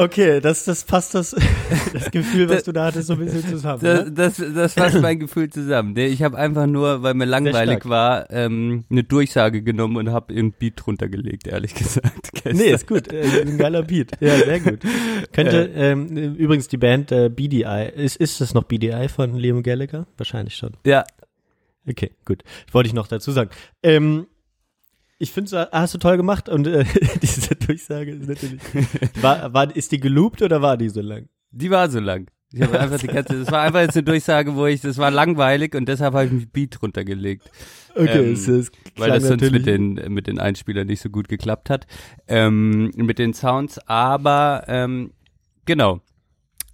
[0.00, 1.36] Okay, das, das passt das,
[1.92, 3.80] das Gefühl, was du da hattest, so ein bisschen zusammen.
[3.82, 4.12] Das, Ne?
[4.12, 5.94] das, das fasst mein Gefühl zusammen.
[5.94, 10.52] Ich habe einfach nur, weil mir langweilig war, ähm, eine Durchsage genommen und habe einen
[10.52, 12.32] Beat drunter gelegt, ehrlich gesagt.
[12.32, 12.56] gestern.
[12.56, 13.12] Nee, ist gut.
[13.12, 14.12] Äh, ein geiler Beat.
[14.20, 14.78] Ja, sehr gut.
[15.34, 20.06] Könnte, ähm, übrigens die Band äh, BDI, ist, ist das noch BDI von Liam Gallagher?
[20.16, 20.72] Wahrscheinlich schon.
[20.86, 21.04] Ja,
[21.88, 22.42] Okay, gut.
[22.72, 23.50] Wollte ich noch dazu sagen.
[23.82, 24.26] Ähm,
[25.20, 26.84] ich finde, hast du toll gemacht und äh,
[27.22, 28.60] diese Durchsage ist natürlich.
[29.22, 31.28] War, war, ist die geloopt oder war die so lang?
[31.52, 32.28] die war so lang.
[32.52, 35.10] Ich habe einfach die ganze, das war einfach jetzt eine Durchsage, wo ich, das war
[35.10, 37.50] langweilig und deshalb habe ich mich Beat drunter gelegt.
[37.94, 41.10] Okay, Ähm, es, es weil das sonst natürlich- mit den mit den Einspielern nicht so
[41.10, 41.86] gut geklappt hat
[42.28, 45.12] ähm, mit den Sounds aber ähm,
[45.66, 46.00] genau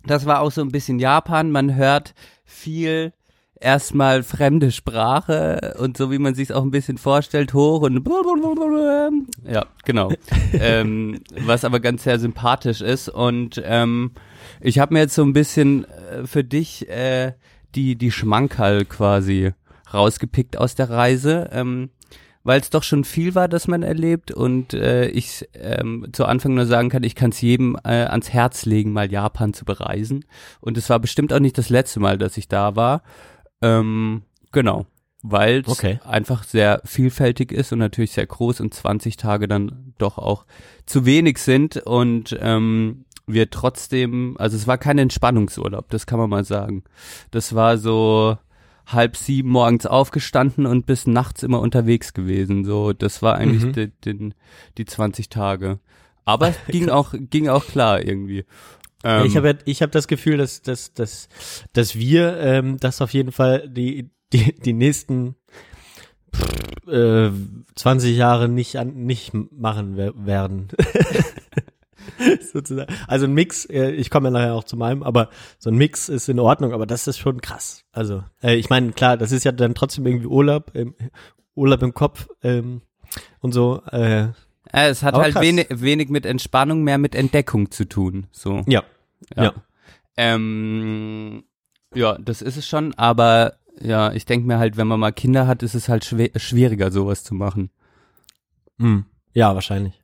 [0.05, 3.15] das war auch so ein bisschen Japan man hört viel
[3.61, 7.95] erstmal fremde Sprache und so wie man sich auch ein bisschen vorstellt hoch und
[9.49, 10.13] ja genau
[10.53, 14.13] ähm, was aber ganz sehr sympathisch ist und ähm,
[14.61, 17.33] ich habe mir jetzt so ein bisschen äh, für dich äh,
[17.75, 19.53] die die Schmankerl quasi
[19.93, 21.91] rausgepickt aus der Reise, ähm,
[22.45, 26.55] weil es doch schon viel war, das man erlebt und äh, ich ähm, zu Anfang
[26.55, 30.25] nur sagen kann, ich kann es jedem äh, ans Herz legen, mal Japan zu bereisen.
[30.61, 33.03] Und es war bestimmt auch nicht das letzte Mal, dass ich da war.
[33.63, 34.87] Ähm, genau,
[35.23, 35.99] weil es Okay.
[36.05, 40.47] einfach sehr vielfältig ist und natürlich sehr groß und 20 Tage dann doch auch
[40.85, 46.31] zu wenig sind und ähm, wir trotzdem, also es war kein Entspannungsurlaub, das kann man
[46.31, 46.85] mal sagen.
[47.33, 48.39] Das war so
[48.87, 52.65] halb sieben morgens aufgestanden und bis nachts immer unterwegs gewesen.
[52.65, 53.73] So, das war eigentlich Mhm.
[53.73, 54.35] die, den,
[54.79, 55.81] die 20 Tage.
[56.25, 58.45] Aber es ging auch, ging auch klar irgendwie.
[59.07, 61.29] Ja, Ähm, ich habe ich hab das Gefühl, dass, dass, dass,
[61.73, 65.37] dass wir ähm, das auf jeden Fall die, die, die nächsten
[66.35, 67.31] pff, äh,
[67.77, 70.69] 20 Jahre nicht, an, nicht machen wer- werden.
[72.53, 72.93] Sozusagen.
[73.09, 76.09] Also ein Mix, äh, ich komme ja nachher auch zu meinem, aber so ein Mix
[76.09, 77.83] ist in Ordnung, aber das ist schon krass.
[77.93, 80.95] Also, äh, ich meine, klar, das ist ja dann trotzdem irgendwie Urlaub, ähm,
[81.55, 82.83] Urlaub im Kopf ähm,
[83.41, 83.83] und so.
[83.91, 84.23] Äh,
[84.73, 85.43] äh, es hat halt krass.
[85.43, 88.27] wenig, wenig mit Entspannung, mehr mit Entdeckung zu tun.
[88.31, 88.63] So.
[88.67, 88.83] ja.
[89.37, 89.45] Ja.
[89.45, 89.55] Ja.
[90.17, 91.45] Ähm,
[91.95, 95.47] ja, das ist es schon, aber ja, ich denke mir halt, wenn man mal Kinder
[95.47, 97.71] hat, ist es halt schwer, schwieriger, sowas zu machen.
[98.79, 99.05] Hm.
[99.33, 100.03] Ja, wahrscheinlich.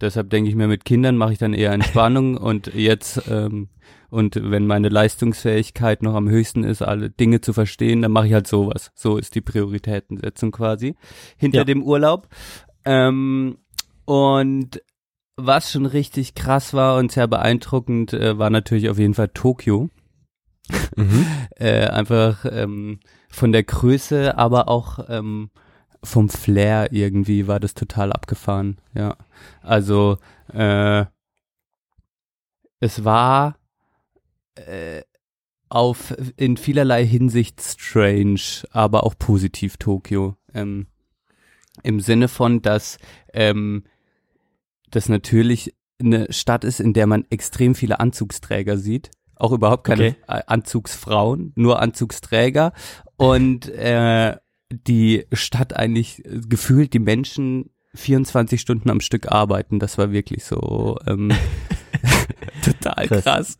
[0.00, 3.68] Deshalb denke ich mir, mit Kindern mache ich dann eher Entspannung und jetzt, ähm,
[4.10, 8.32] und wenn meine Leistungsfähigkeit noch am höchsten ist, alle Dinge zu verstehen, dann mache ich
[8.32, 8.90] halt sowas.
[8.96, 10.96] So ist die Prioritätensetzung quasi
[11.36, 11.64] hinter Ja.
[11.64, 12.28] dem Urlaub.
[12.84, 13.58] Ähm,
[14.04, 14.82] und
[15.36, 19.88] was schon richtig krass war und sehr beeindruckend, äh, war natürlich auf jeden Fall Tokio.
[21.56, 25.50] äh, einfach ähm, von der Größe, aber auch ähm,
[26.04, 28.78] vom Flair irgendwie war das total abgefahren.
[28.94, 29.16] Ja,
[29.62, 30.18] also
[30.52, 31.04] äh,
[32.80, 33.56] es war
[34.54, 35.02] äh,
[35.68, 38.40] auf in vielerlei Hinsicht strange,
[38.70, 40.36] aber auch positiv Tokio.
[40.52, 40.86] Ähm,
[41.82, 42.98] Im Sinne von, dass
[43.32, 43.84] ähm,
[44.92, 49.10] das natürlich eine Stadt ist, in der man extrem viele Anzugsträger sieht.
[49.36, 50.42] Auch überhaupt keine Okay.
[50.46, 52.72] Anzugsfrauen, nur Anzugsträger.
[53.16, 54.36] Und äh,
[54.70, 59.78] die Stadt eigentlich äh, gefühlt die Menschen 24 Stunden am Stück arbeiten.
[59.78, 61.32] Das war wirklich so ähm,
[62.64, 63.24] total Krass.
[63.24, 63.58] krass.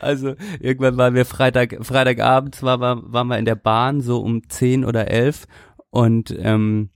[0.00, 4.48] Also irgendwann waren wir Freitag, Freitagabends war, war, waren wir in der Bahn so um
[4.48, 5.46] 10 oder 11
[5.90, 6.90] und ähm,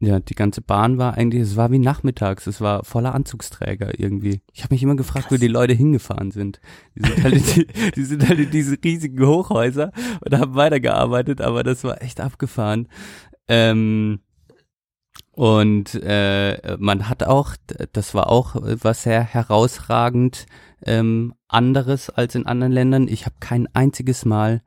[0.00, 4.42] ja, die ganze Bahn war eigentlich, es war wie nachmittags, es war voller Anzugsträger irgendwie.
[4.52, 6.60] Ich habe mich immer gefragt, wo die Leute hingefahren sind.
[6.94, 9.90] Die sind halt in, die, die sind halt in diese riesigen Hochhäuser
[10.24, 12.86] und haben weitergearbeitet, aber das war echt abgefahren.
[13.48, 14.20] Ähm,
[15.32, 17.56] und äh, man hat auch,
[17.92, 20.46] das war auch was sehr herausragend
[20.84, 23.08] ähm, anderes als in anderen Ländern.
[23.08, 24.62] Ich habe kein einziges Mal,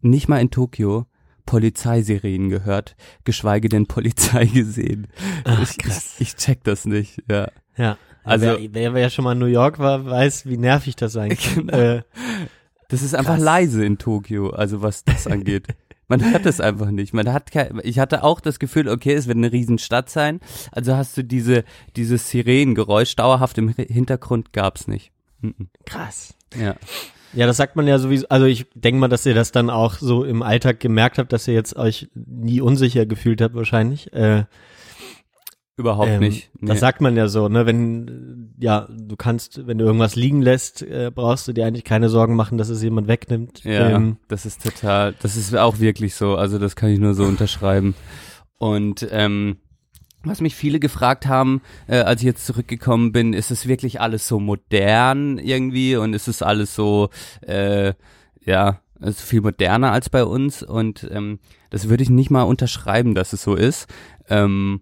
[0.00, 1.06] nicht mal in Tokio,
[1.46, 5.06] Polizeisirenen gehört, geschweige denn Polizei gesehen.
[5.44, 6.14] Ach, ich, krass.
[6.18, 7.48] Ich, ich check das nicht, ja.
[7.76, 7.96] Ja.
[8.24, 11.30] Also- wer, wer ja schon mal in New York war, weiß, wie nervig das sein
[11.36, 11.66] kann.
[11.68, 11.78] Genau.
[11.78, 12.02] Äh,
[12.88, 13.44] Das ist einfach Krass.
[13.44, 15.68] leise in Tokio, also was das angeht.
[16.08, 17.14] Man hört es einfach nicht.
[17.14, 20.38] Man hat kein, ich hatte auch das Gefühl, okay, es wird eine Riesenstadt sein.
[20.70, 21.64] Also hast du diese,
[21.96, 25.10] dieses Sirenengeräusch dauerhaft im Hi- Hintergrund gab's nicht.
[25.40, 25.68] Mhm.
[25.84, 26.34] krass.
[26.56, 26.76] Ja.
[27.32, 28.26] Ja, das sagt man ja sowieso.
[28.28, 31.46] Also ich denke mal, dass ihr das dann auch so im Alltag gemerkt habt, dass
[31.48, 34.12] ihr jetzt euch nie unsicher gefühlt habt wahrscheinlich.
[34.12, 34.44] Äh,
[35.78, 36.50] Überhaupt ähm, nicht.
[36.54, 36.80] Das Nee.
[36.80, 37.66] sagt man ja so, ne?
[37.66, 42.08] Wenn ja, du kannst, wenn du irgendwas liegen lässt, äh, brauchst du dir eigentlich keine
[42.08, 43.62] Sorgen machen, dass es jemand wegnimmt.
[43.64, 46.36] Ja, Ähm, das ist total, das ist auch wirklich so.
[46.36, 47.94] Also das kann ich nur so unterschreiben.
[48.56, 49.58] Und ähm,
[50.28, 54.26] was mich viele gefragt haben, äh, als ich jetzt zurückgekommen bin, ist es wirklich alles
[54.28, 57.10] so modern irgendwie und ist es alles so,
[57.42, 57.94] äh,
[58.44, 61.38] ja, ist viel moderner als bei uns und ähm,
[61.70, 63.86] das würde ich nicht mal unterschreiben, dass es so ist.
[64.28, 64.80] Ähm,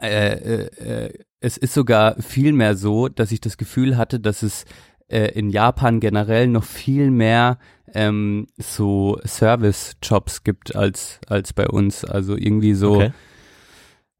[0.00, 4.42] äh, äh, äh, es ist sogar viel mehr so, dass ich das Gefühl hatte, dass
[4.42, 4.64] es
[5.08, 7.58] äh, in Japan generell noch viel mehr
[7.94, 12.04] ähm, so Service-Jobs gibt als als bei uns.
[12.04, 13.12] Also irgendwie so, Okay.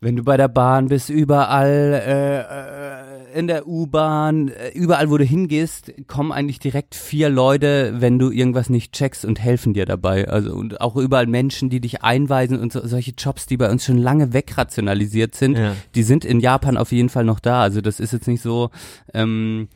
[0.02, 1.68] Wenn du bei der Bahn bist, überall
[2.06, 7.94] äh, äh, in der U-Bahn, äh, überall wo du hingehst, kommen eigentlich direkt vier Leute,
[7.98, 10.26] wenn du irgendwas nicht checkst und helfen dir dabei.
[10.26, 13.84] Also und auch überall Menschen, die dich einweisen und so, solche Jobs, die bei uns
[13.84, 15.76] schon lange wegrationalisiert sind, Ja.
[15.94, 17.60] die sind in Japan auf jeden Fall noch da.
[17.62, 18.70] Also das ist jetzt nicht so,
[19.12, 19.68] ähm,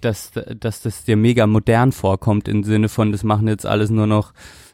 [0.00, 4.06] dass, dass das dir mega modern vorkommt im Sinne von, das machen jetzt alles nur
[4.06, 4.32] noch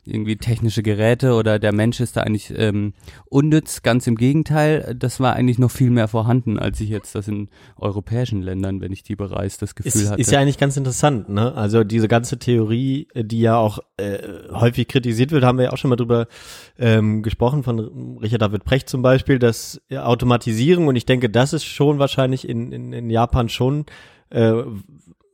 [0.09, 2.95] irgendwie technische Geräte oder der Mensch ist da eigentlich ähm,
[3.27, 3.83] unnütz.
[3.83, 7.49] Ganz im Gegenteil, das war eigentlich noch viel mehr vorhanden, als ich jetzt das in
[7.77, 10.21] europäischen Ländern, wenn ich die bereise, das Gefühl Ist, hatte.
[10.21, 11.55] ist ja eigentlich ganz interessant, ne?
[11.55, 14.19] Also diese ganze Theorie, die ja auch äh,
[14.53, 16.27] häufig kritisiert wird, haben wir ja auch schon mal drüber
[16.79, 21.65] ähm, gesprochen, von Richard David Precht zum Beispiel, dass Automatisierung, und ich denke, das ist
[21.65, 23.87] schon wahrscheinlich in, in, in Japan schon
[24.31, 24.53] äh,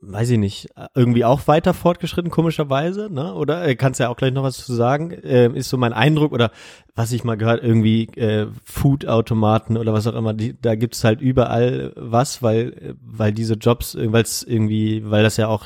[0.07, 3.33] weiß ich nicht, irgendwie auch weiter fortgeschritten, komischerweise, ne?
[3.33, 6.31] Oder äh, kannst ja auch gleich noch was zu sagen, äh, ist so mein Eindruck
[6.31, 6.51] oder
[6.95, 11.21] was ich mal gehört, irgendwie äh, Food-Automaten oder was auch immer, die, da gibt's halt
[11.21, 15.65] überall was, weil, äh, weil diese Jobs, weil es irgendwie, weil das ja auch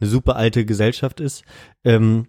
[0.00, 1.44] eine super alte Gesellschaft ist.
[1.84, 2.26] Ähm,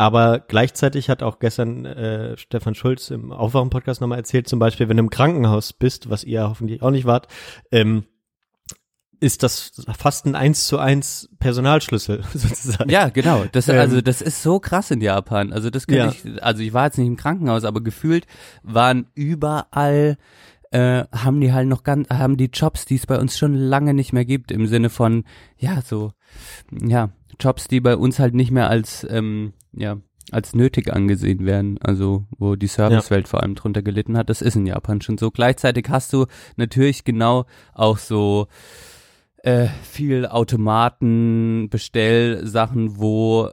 [0.00, 4.96] aber gleichzeitig hat auch gestern äh, Stefan Schulz im Aufwachen-Podcast nochmal erzählt, zum Beispiel, wenn
[4.96, 7.28] du im Krankenhaus bist, was ihr hoffentlich auch nicht wart,
[7.70, 8.04] ähm,
[9.20, 12.90] ist das fast ein eins zu eins Personalschlüssel sozusagen.
[12.90, 13.44] Ja, genau.
[13.52, 15.52] Das, Ähm, also das ist so krass in Japan.
[15.52, 16.32] Also das könnte Ja.
[16.34, 18.26] ich, also ich war jetzt nicht im Krankenhaus, aber gefühlt
[18.62, 20.16] waren überall
[20.72, 23.92] äh, haben die halt noch ganz, haben die Jobs, die es bei uns schon lange
[23.92, 25.24] nicht mehr gibt, im Sinne von,
[25.58, 26.12] ja, so,
[26.70, 29.96] ja, Jobs, die bei uns halt nicht mehr als, ähm, ja,
[30.30, 34.54] als nötig angesehen werden, also wo die Servicewelt vor allem drunter gelitten hat, das ist
[34.54, 35.32] in Japan schon so.
[35.32, 38.46] Gleichzeitig hast du natürlich genau auch so
[39.42, 43.50] äh, viel Automaten, Bestellsachen, wo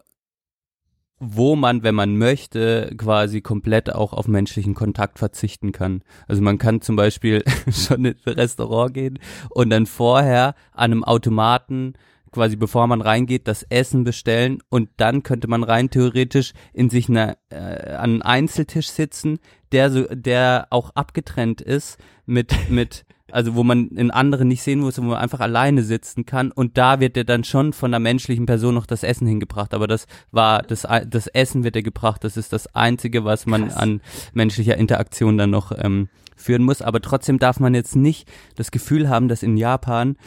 [1.19, 6.03] wo man, wenn man möchte, quasi komplett auch auf menschlichen Kontakt verzichten kann.
[6.27, 9.19] Also man kann zum Beispiel schon in ein Restaurant gehen
[9.49, 11.93] und dann vorher an einem Automaten
[12.31, 17.09] quasi bevor man reingeht, das Essen bestellen und dann könnte man rein theoretisch in sich
[17.09, 19.39] eine, äh, an einen Einzeltisch sitzen,
[19.71, 21.97] der so, der auch abgetrennt ist
[22.27, 26.25] mit, mit, also wo man in anderen nicht sehen muss, wo man einfach alleine sitzen
[26.25, 26.51] kann.
[26.51, 29.87] Und da wird dir dann schon von der menschlichen Person noch das Essen hingebracht, aber
[29.87, 34.01] das war, das, das Essen wird dir gebracht, das ist das Einzige, was man an
[34.33, 39.09] menschlicher Interaktion dann noch ähm, führen muss, aber trotzdem darf man jetzt nicht das Gefühl
[39.09, 40.17] haben, dass in Japan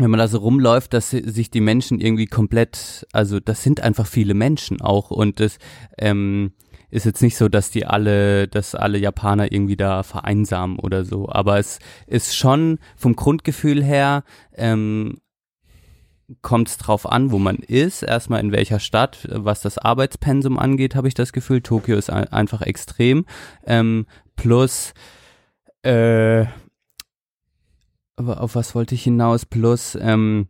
[0.00, 3.80] wenn man da so rumläuft, dass si- sich die Menschen irgendwie komplett, also das sind
[3.80, 5.10] einfach viele Menschen auch.
[5.10, 5.58] Und das
[5.98, 6.52] ähm,
[6.90, 11.28] ist jetzt nicht so, dass die alle, dass alle Japaner irgendwie da vereinsamen oder so,
[11.28, 14.24] aber es ist schon vom Grundgefühl her
[14.54, 15.18] ähm,
[16.42, 20.94] kommt es drauf an, wo man ist, erstmal in welcher Stadt, was das Arbeitspensum angeht,
[20.94, 23.24] habe ich das Gefühl, Tokio ist ein, einfach extrem,
[23.66, 24.92] ähm, plus
[25.82, 26.46] äh,
[28.16, 29.46] auf was wollte ich hinaus?
[29.46, 30.48] Plus, ähm,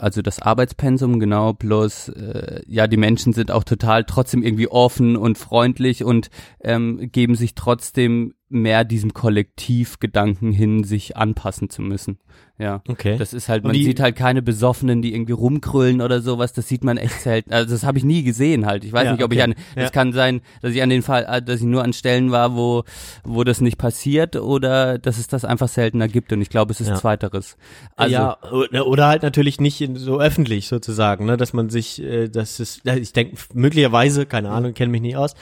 [0.00, 5.16] also das Arbeitspensum, genau, plus, äh, ja, die Menschen sind auch total trotzdem irgendwie offen
[5.16, 12.18] und freundlich und ähm, geben sich trotzdem mehr diesem Kollektivgedanken hin, sich anpassen zu müssen.
[12.56, 12.82] Ja.
[12.86, 13.16] Okay.
[13.18, 16.84] Das ist halt, man sieht halt keine Besoffenen, die irgendwie rumkrüllen oder sowas, das sieht
[16.84, 17.52] man echt selten.
[17.52, 18.84] Also das habe ich nie gesehen halt.
[18.84, 19.38] Ich weiß Ja, nicht, ob okay.
[19.38, 19.82] ich an, Ja.
[19.82, 22.54] es kann sein, dass ich an den Fall, äh, dass ich nur an Stellen war,
[22.54, 22.84] wo,
[23.24, 26.80] wo das nicht passiert oder dass es das einfach seltener gibt und ich glaube, es
[26.80, 26.94] ist Ja.
[26.94, 27.56] zweiteres.
[27.96, 32.28] Also, ja, oder, oder halt natürlich nicht so öffentlich sozusagen, ne, dass man sich, äh,
[32.28, 35.34] das ist, ja, ich denke möglicherweise, keine Ahnung, kenne mich nicht aus,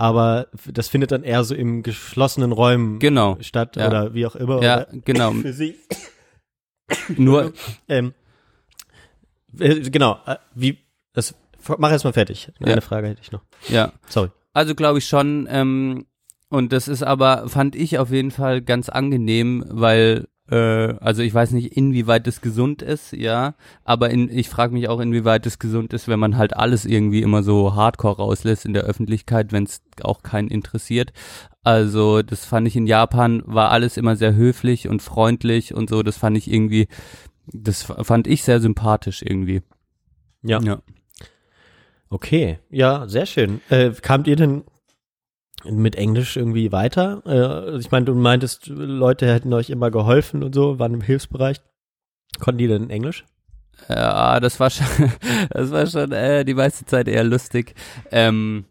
[0.00, 3.86] aber das findet dann eher so im geschlossenen Räumen Genau, statt ja.
[3.86, 4.62] oder wie auch immer.
[4.62, 5.32] ja, genau.
[5.42, 5.76] für sie.
[7.16, 7.52] Nur,
[7.88, 8.14] Ähm,
[9.58, 10.78] äh, genau, äh, wie,
[11.12, 11.34] das,
[11.78, 12.50] mach erst mal fertig.
[12.60, 12.80] Eine Ja.
[12.80, 13.42] Frage hätte ich noch.
[13.68, 13.92] ja.
[14.08, 14.30] Sorry.
[14.52, 16.06] Also glaube ich schon, ähm,
[16.48, 21.52] und das ist aber, fand ich auf jeden Fall ganz angenehm, weil, also ich weiß
[21.52, 25.92] nicht, inwieweit das gesund ist, ja, aber in, ich frage mich auch, inwieweit es gesund
[25.92, 29.82] ist, wenn man halt alles irgendwie immer so hardcore rauslässt in der Öffentlichkeit, wenn es
[30.02, 31.12] auch keinen interessiert.
[31.62, 36.02] Also das fand ich in Japan, war alles immer sehr höflich und freundlich und so,
[36.02, 36.88] das fand ich irgendwie,
[37.46, 39.62] das fand ich sehr sympathisch irgendwie.
[40.42, 40.60] Ja.
[40.62, 40.82] Ja.
[42.08, 43.60] Okay, ja, sehr schön.
[43.68, 44.64] Äh, kamt ihr denn
[45.64, 47.22] mit Englisch irgendwie weiter?
[47.26, 51.60] Äh, ich meine, du meintest, Leute hätten euch immer geholfen und so, waren im Hilfsbereich.
[52.38, 53.24] Konnten die denn Englisch?
[53.88, 54.86] Ja, das war schon,
[55.50, 57.74] das war schon äh, die meiste Zeit eher lustig.
[58.10, 58.64] Ähm,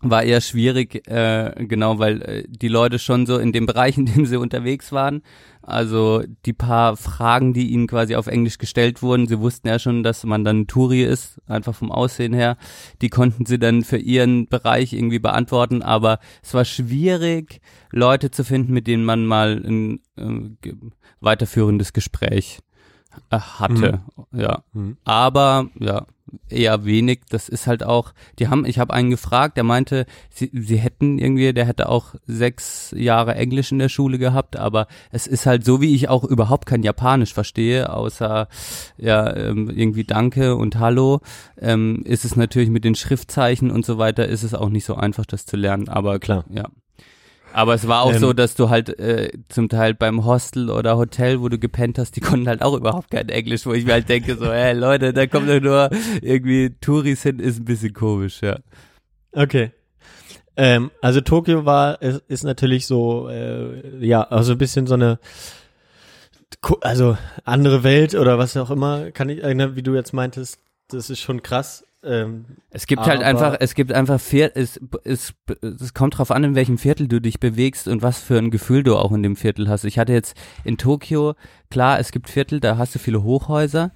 [0.00, 4.06] war eher schwierig, äh, genau, weil äh, die Leute schon so in dem Bereich, in
[4.06, 5.22] dem sie unterwegs waren,
[5.62, 10.02] also die paar Fragen, die ihnen quasi auf Englisch gestellt wurden, sie wussten ja schon,
[10.02, 12.56] dass man dann Touri ist, einfach vom Aussehen her,
[13.00, 18.44] die konnten sie dann für ihren Bereich irgendwie beantworten, aber es war schwierig, Leute zu
[18.44, 20.72] finden, mit denen man mal ein äh,
[21.20, 22.60] weiterführendes Gespräch
[23.30, 24.62] äh, hatte, ja.
[24.72, 24.98] Mhm.
[25.04, 26.06] Aber ja,
[26.48, 27.20] eher wenig.
[27.28, 31.18] Das ist halt auch, die haben, ich habe einen gefragt, der meinte, sie, sie hätten
[31.18, 35.64] irgendwie, der hätte auch sechs Jahre Englisch in der Schule gehabt, aber es ist halt
[35.64, 38.48] so, wie ich auch überhaupt kein Japanisch verstehe, außer
[38.96, 41.20] ja ähm, irgendwie Danke und Hallo,
[41.60, 44.94] ähm, ist es natürlich mit den Schriftzeichen und so weiter, ist es auch nicht so
[44.94, 45.88] einfach, das zu lernen.
[45.88, 46.44] Aber Klar.
[46.50, 46.68] ja.
[47.56, 50.98] Aber es war auch Ähm, so, dass du halt äh, zum Teil beim Hostel oder
[50.98, 53.94] Hotel, wo du gepennt hast, die konnten halt auch überhaupt kein Englisch, wo ich mir
[53.94, 55.88] halt denke, so, hey Leute, da kommen doch nur
[56.20, 58.58] irgendwie Touris hin, ist ein bisschen komisch, ja.
[59.32, 59.70] Okay.
[60.54, 65.18] Ähm, also Tokio war, ist, ist natürlich so, äh, ja, also ein bisschen so eine,
[66.82, 71.20] also andere Welt oder was auch immer, kann ich, wie du jetzt meintest, das ist
[71.20, 71.85] schon krass.
[72.06, 76.44] Ähm, Es gibt halt einfach, es gibt einfach Vier, es, es, es kommt drauf an,
[76.44, 79.34] in welchem Viertel du dich bewegst und was für ein Gefühl du auch in dem
[79.34, 79.84] Viertel hast.
[79.84, 81.34] Ich hatte jetzt in Tokio,
[81.70, 83.90] klar, es gibt Viertel, da hast du viele Hochhäuser,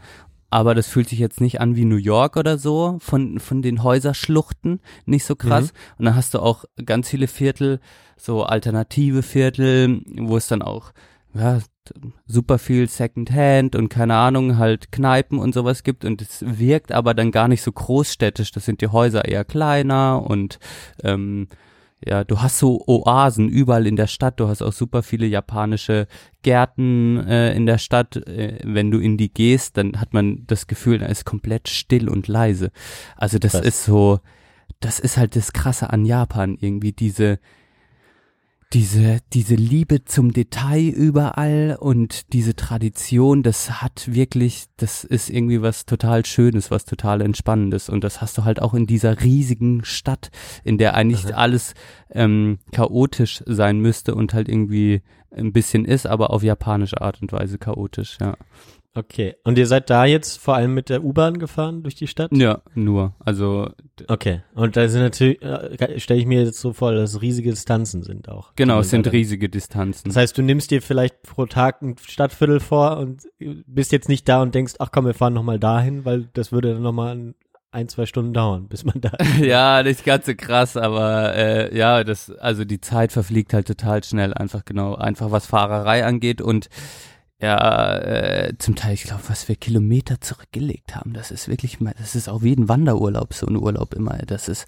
[0.50, 3.84] aber das fühlt sich jetzt nicht an wie New York oder so, von, von den
[3.84, 5.72] Häuserschluchten, nicht so krass.
[5.96, 7.78] Und dann hast du auch ganz viele Viertel,
[8.16, 10.92] so alternative Viertel, wo es dann auch,
[11.34, 11.60] ja,
[12.26, 17.14] super viel Secondhand und keine Ahnung, halt Kneipen und sowas gibt und es wirkt aber
[17.14, 18.52] dann gar nicht so großstädtisch.
[18.52, 20.58] Das sind die Häuser eher kleiner und
[21.02, 21.48] ähm,
[22.04, 24.40] ja, du hast so Oasen überall in der Stadt.
[24.40, 26.06] Du hast auch super viele japanische
[26.42, 28.16] Gärten äh, in der Stadt.
[28.16, 32.08] Äh, wenn du in die gehst, dann hat man das Gefühl, da ist komplett still
[32.08, 32.70] und leise.
[33.16, 33.66] Also das Krass.
[33.66, 34.20] ist so,
[34.80, 37.38] das ist halt das Krasse an Japan irgendwie diese
[38.72, 45.60] diese, diese Liebe zum Detail überall und diese Tradition, das hat wirklich, das ist irgendwie
[45.60, 47.88] was total Schönes, was total Entspannendes.
[47.88, 50.30] Und das hast du halt auch in dieser riesigen Stadt,
[50.62, 51.74] in der eigentlich alles
[52.10, 55.02] ähm, chaotisch sein müsste und halt irgendwie
[55.32, 58.36] ein bisschen ist, aber auf japanische Art und Weise chaotisch, ja.
[59.00, 59.34] Okay.
[59.44, 62.30] Und ihr seid da jetzt vor allem mit der U-Bahn gefahren durch die Stadt?
[62.32, 63.14] Ja, nur.
[63.18, 63.68] Also
[64.08, 64.40] Okay.
[64.54, 68.02] Und da sind natürlich, äh, stelle ich mir jetzt so vor, dass es riesige Distanzen
[68.02, 68.52] sind auch.
[68.56, 70.08] genau, es sind man- riesige Distanzen.
[70.08, 73.22] Das heißt, du nimmst dir vielleicht pro Tag ein Stadtviertel vor und
[73.66, 76.72] bist jetzt nicht da und denkst, ach komm, wir fahren nochmal dahin, weil das würde
[76.72, 77.34] dann nochmal ein,
[77.72, 82.02] ein, zwei Stunden dauern, bis man da ja, nicht ganz so krass, aber äh, ja,
[82.02, 86.68] das, also die Zeit verfliegt halt total schnell, einfach genau, einfach was Fahrerei angeht und
[87.40, 91.94] ja, äh, zum Teil, ich glaube, was wir Kilometer zurückgelegt haben, das ist wirklich, mal-
[91.98, 94.18] das ist auch wie ein Wanderurlaub, so ein Urlaub immer.
[94.26, 94.66] Das ist,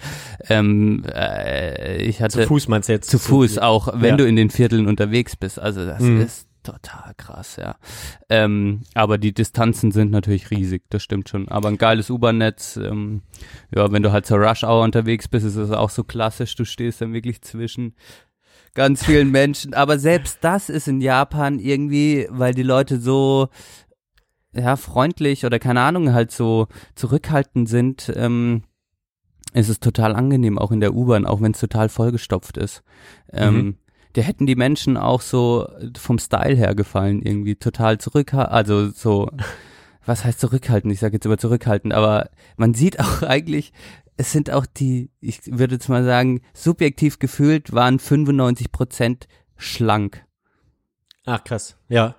[0.48, 3.10] ähm, äh, ich hatte zu Fuß meinst du jetzt?
[3.10, 4.16] zu Fuß auch, wenn Ja.
[4.16, 5.58] du in den Vierteln unterwegs bist.
[5.58, 6.20] Also das Mhm.
[6.22, 7.74] ist total krass, ja.
[8.28, 11.48] Ähm, aber die Distanzen sind natürlich riesig, das stimmt schon.
[11.48, 13.22] Aber ein geiles U-Bahn-Netz, ähm,
[13.74, 17.00] ja, wenn du halt zur Rush-Hour unterwegs bist, ist es auch so klassisch, du stehst
[17.00, 17.94] dann wirklich zwischen
[18.74, 19.74] ganz vielen Menschen.
[19.74, 23.48] Aber selbst das ist in Japan irgendwie, weil die Leute so
[24.54, 28.64] ja, freundlich oder keine Ahnung, halt so zurückhaltend sind, ähm,
[29.54, 32.82] ist es total angenehm, auch in der U-Bahn, auch wenn es total vollgestopft ist.
[33.32, 33.76] Ähm, Mhm.
[34.14, 35.66] Der hätten die Menschen auch so
[35.96, 39.30] vom Style her gefallen, irgendwie total zurückhaltend, also so,
[40.04, 40.92] was heißt zurückhaltend?
[40.92, 43.72] Ich sage jetzt immer zurückhaltend, aber man sieht auch eigentlich,
[44.22, 50.24] es sind auch die, ich würde jetzt mal sagen, subjektiv gefühlt waren 95 Prozent schlank.
[51.24, 52.14] Ach krass, ja.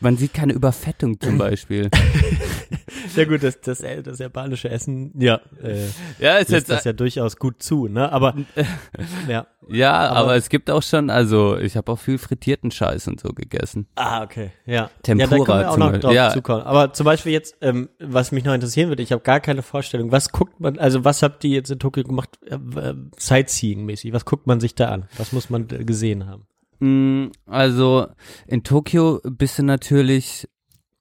[0.00, 1.90] Man sieht keine Überfettung zum Beispiel.
[3.08, 5.86] Sehr gut, das, das, das japanische Essen, ja, äh,
[6.18, 8.10] ja, ist lässt das ja durchaus gut zu, ne?
[8.12, 8.34] Aber
[9.28, 9.46] ja.
[9.70, 13.20] Ja, aber, Aber- es gibt auch schon, also ich habe auch viel frittierten Scheiß und
[13.20, 13.86] so gegessen.
[13.96, 14.50] Ah, okay.
[14.66, 14.90] Ja.
[15.02, 16.30] Tempura ja, da können wir auch zum noch drauf Ja.
[16.30, 16.62] zukommen.
[16.62, 20.10] Aber zum Beispiel jetzt, ähm, was mich noch interessieren würde, ich habe gar keine Vorstellung.
[20.12, 24.12] Was guckt man, also was habt ihr jetzt in Tokio gemacht, äh, äh, Sightseeing-mäßig?
[24.12, 25.06] Was guckt man sich da an?
[25.18, 26.46] Was muss man äh, gesehen haben?
[26.80, 28.06] Mm, Also
[28.46, 30.48] in Tokio bist du natürlich,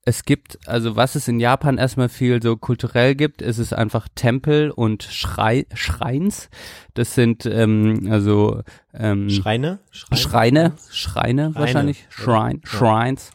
[0.05, 4.07] es gibt, also was es in Japan erstmal viel so kulturell gibt, ist es einfach
[4.15, 6.49] Tempel und Schrei, Schreins.
[6.93, 8.61] Das sind ähm, also
[8.93, 9.80] ähm, Schreine?
[9.91, 12.69] Schreine, Schreine wahrscheinlich, Shrine, Ja.
[12.69, 13.32] Shrines.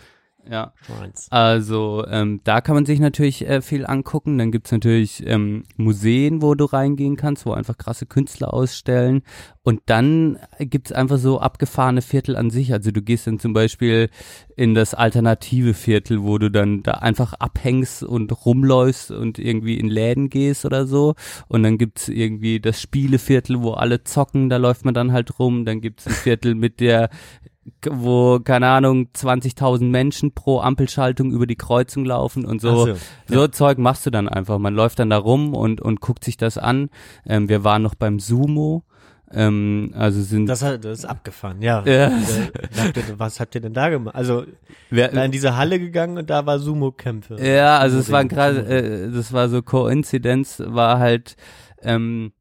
[0.51, 0.73] Ja.
[0.85, 1.29] Shrines.
[1.31, 4.39] Also ähm, da kann man sich natürlich äh, viel angucken.
[4.39, 9.23] Dann gibt's natürlich ähm, Museen, wo du reingehen kannst, wo einfach krasse Künstler ausstellen.
[9.63, 12.73] Und dann gibt's einfach so abgefahrene Viertel an sich.
[12.73, 14.11] Also du gehst dann zum Beispiel
[14.57, 19.89] in das alternative Viertel, wo du dann da einfach abhängst und rumläufst und irgendwie in
[19.89, 21.15] Läden gehst oder so.
[21.47, 25.65] Und dann gibt's irgendwie das Spieleviertel, wo alle zocken, da läuft man dann halt rum.
[25.65, 27.11] Dann gibt's ein Viertel mit der
[27.89, 32.87] wo, keine Ahnung, 20.000 Menschen pro Ampelschaltung über die Kreuzung laufen und so.
[32.87, 32.95] So,
[33.29, 34.59] so, Zeug machst du dann einfach.
[34.59, 36.91] Man läuft dann da rum und, und guckt sich das an.
[37.27, 38.85] Ähm, wir waren noch beim Sumo.
[39.35, 41.83] Ähm, also sind Das, hat- das ist abgefahren, ja.
[41.87, 42.09] Ja.
[42.09, 42.11] Äh,
[42.79, 44.15] habt ihr, was habt ihr denn da gemacht?
[44.15, 44.45] Also,
[44.91, 47.37] wir, da in diese Halle gegangen und da war Sumo-Kämpfe.
[47.43, 51.37] Ja, also es war gerade, äh, das war so Koinzidenz, war halt,
[51.81, 52.33] ähm,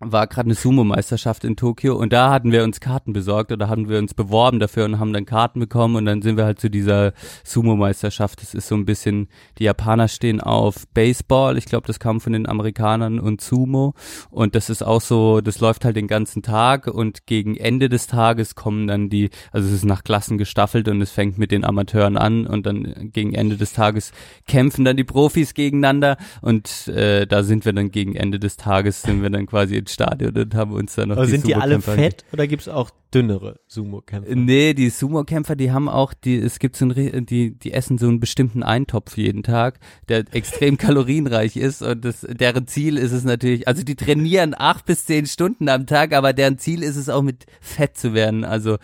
[0.00, 3.88] war gerade eine Sumo-Meisterschaft in Tokio und da hatten wir uns Karten besorgt oder hatten
[3.88, 6.70] wir uns beworben dafür und haben dann Karten bekommen und dann sind wir halt zu
[6.70, 7.12] dieser
[7.44, 8.40] Sumo-Meisterschaft.
[8.40, 9.28] Das ist so ein bisschen,
[9.58, 13.94] die Japaner stehen auf Baseball, ich glaube, das kam von den Amerikanern und Sumo
[14.30, 18.06] und das ist auch so, das läuft halt den ganzen Tag und gegen Ende des
[18.06, 21.64] Tages kommen dann die, also es ist nach Klassen gestaffelt und es fängt mit den
[21.64, 24.12] Amateuren an und dann gegen Ende des Tages
[24.46, 29.02] kämpfen dann die Profis gegeneinander und äh, da sind wir dann gegen Ende des Tages
[29.02, 32.24] sind wir dann quasi Stadion und haben uns dann noch Aber sind die alle fett
[32.32, 34.34] oder gibt's auch dünnere Sumo-Kämpfer?
[34.34, 38.08] Nee, die Sumo-Kämpfer, die haben auch, die, es gibt so ein, die, die essen so
[38.08, 39.78] einen bestimmten Eintopf jeden Tag,
[40.08, 44.86] der extrem kalorienreich ist und das, deren Ziel ist es natürlich, also die trainieren acht
[44.86, 48.44] bis zehn Stunden am Tag, aber deren Ziel ist es auch mit Fett zu werden,
[48.44, 48.78] also,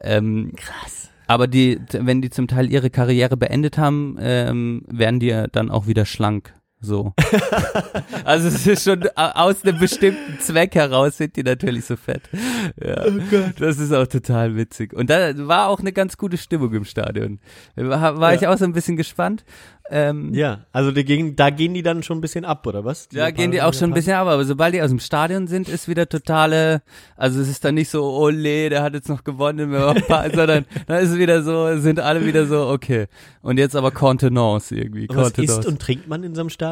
[0.00, 1.10] ähm, krass.
[1.26, 5.86] Aber die, wenn die zum Teil ihre Karriere beendet haben, ähm, werden die dann auch
[5.86, 6.52] wieder schlank.
[6.84, 7.12] So.
[8.24, 12.22] also es ist schon a- aus einem bestimmten Zweck heraus sind die natürlich so fett.
[12.84, 13.04] Ja.
[13.58, 14.92] Das ist auch total witzig.
[14.92, 17.38] Und da war auch eine ganz gute Stimmung im Stadion.
[17.76, 19.44] War, war ich auch so ein bisschen gespannt.
[19.90, 23.08] Ähm, Ja, also die gehen, da gehen die dann schon ein bisschen ab, oder was?
[23.12, 25.68] ja, gehen die auch schon ein bisschen ab, aber sobald die aus dem Stadion sind,
[25.68, 26.82] ist wieder totale,
[27.16, 29.72] also es ist dann nicht so, ole, der hat jetzt noch gewonnen,
[30.34, 33.06] sondern dann ist es wieder so, sind alle wieder so, okay.
[33.42, 35.08] Und jetzt aber Contenance irgendwie.
[35.08, 36.71] Und was isst und trinkt man in so einem Stadion?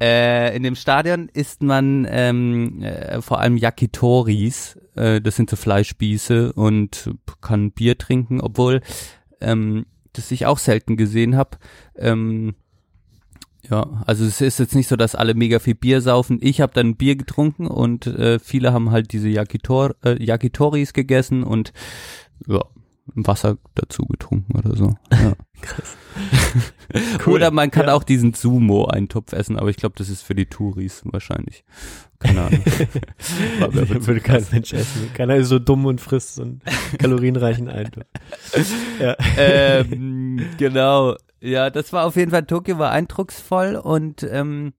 [0.00, 5.56] Äh, in dem Stadion isst man ähm, äh, vor allem Yakitoris, äh, das sind so
[5.56, 7.10] Fleischspieße und
[7.40, 8.82] kann Bier trinken, obwohl
[9.40, 11.58] ähm, das ich auch selten gesehen habe.
[11.96, 12.54] Ähm,
[13.70, 16.38] ja, also es ist jetzt nicht so, dass alle mega viel Bier saufen.
[16.40, 21.42] Ich habe dann Bier getrunken und äh, viele haben halt diese Yakitor, äh, Yakitoris gegessen
[21.42, 21.72] und
[22.46, 22.60] ja,
[23.14, 24.94] Wasser dazu getrunken oder so.
[25.12, 25.32] Ja.
[27.26, 27.94] Oder man kann Ja.
[27.94, 31.64] auch diesen Sumo-Eintopf essen, aber ich glaube, das ist für die Touris wahrscheinlich.
[32.18, 32.60] Keine Ahnung.
[33.70, 34.52] Würde kein krass.
[34.52, 35.10] Mensch essen.
[35.14, 36.60] Keiner ist so dumm und frisst so einen
[36.98, 38.06] kalorienreichen Eintopf.
[39.00, 39.16] Ja.
[39.36, 41.16] ähm, genau.
[41.40, 44.72] Ja, das war auf jeden Fall, Tokio war eindrucksvoll und ähm,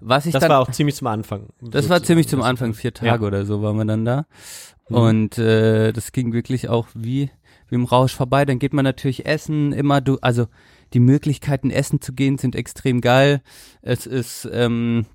[0.00, 1.50] was ich Das dann, war auch ziemlich zum Anfang.
[1.60, 3.12] das war ziemlich zum Anfang, vier Ja.
[3.12, 4.26] Tage oder so waren wir dann da.
[4.90, 4.96] Mhm.
[4.96, 7.30] Und äh, das ging wirklich auch wie,
[7.68, 8.44] wie im Rausch vorbei.
[8.44, 10.46] Dann geht man natürlich essen, immer du, also
[10.92, 13.42] die Möglichkeiten essen zu gehen sind extrem geil.
[13.80, 15.06] Es ist, ähm,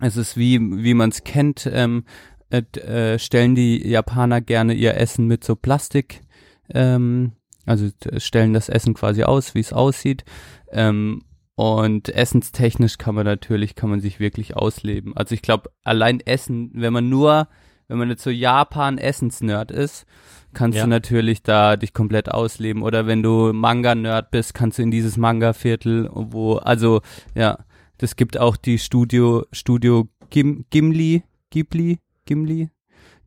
[0.00, 2.04] es ist wie, wie man es kennt, ähm,
[2.50, 6.20] äh, äh, stellen die Japaner gerne ihr Essen mit so Plastik,
[6.68, 7.32] ähm,
[7.64, 7.88] also
[8.18, 10.24] stellen das Essen quasi aus, wie es aussieht.
[10.70, 11.22] Ähm,
[11.54, 15.16] und essenstechnisch kann man natürlich, kann man sich wirklich ausleben.
[15.16, 17.48] Also ich glaube, allein Essen, wenn man nur,
[17.92, 20.06] wenn man jetzt so Japan-Essensnerd ist,
[20.54, 20.84] kannst Ja.
[20.84, 22.82] du natürlich da dich komplett ausleben.
[22.82, 27.00] Oder wenn du Manga-Nerd bist, kannst du in dieses Manga-Viertel, wo, also,
[27.34, 27.58] ja,
[27.98, 32.70] das gibt auch die Studio, Studio Gim, Gimli, Ghibli, Gimli.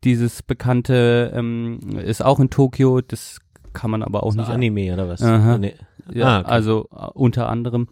[0.04, 3.40] Dieses bekannte, ähm, ist auch in Tokio, das
[3.74, 4.50] kann man aber auch So nicht.
[4.50, 5.22] Anime oder was?
[5.22, 5.58] Aha.
[5.58, 5.76] Nee.
[6.12, 6.50] Ja, Ah, okay.
[6.52, 7.88] also äh, unter anderem.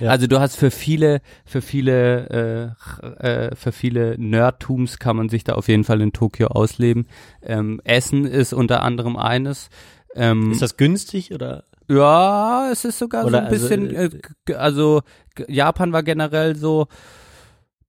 [0.00, 0.10] Ja.
[0.10, 5.44] Also du hast für viele, für viele, äh, äh, für viele Nerdtums kann man sich
[5.44, 7.06] da auf jeden Fall in Tokio ausleben.
[7.42, 9.68] Ähm, Essen ist unter anderem eines.
[10.14, 11.64] Ähm, Ist das günstig oder?
[11.88, 14.10] ja, es ist sogar so Oder ein also, bisschen, äh,
[14.48, 15.02] äh, also
[15.48, 16.86] Japan war generell so,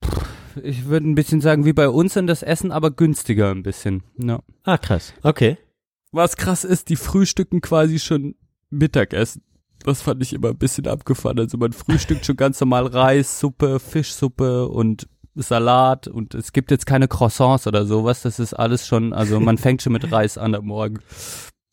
[0.03, 0.25] pff,
[0.63, 4.03] ich würde ein bisschen sagen wie bei uns in das Essen, aber günstiger ein bisschen.
[4.17, 4.39] Ja.
[4.63, 5.13] Ah, krass.
[5.23, 5.57] Okay.
[6.11, 8.35] Was krass ist, die frühstücken quasi schon
[8.69, 9.43] Mittagessen.
[9.85, 11.37] Das fand ich immer ein bisschen abgefahren.
[11.37, 16.87] Also man frühstückt schon ganz normal Reis, Suppe, Fischsuppe und Salat und es gibt jetzt
[16.87, 18.23] keine Croissants oder sowas.
[18.23, 21.01] Das ist alles schon, also man fängt schon mit Reis an am Morgen.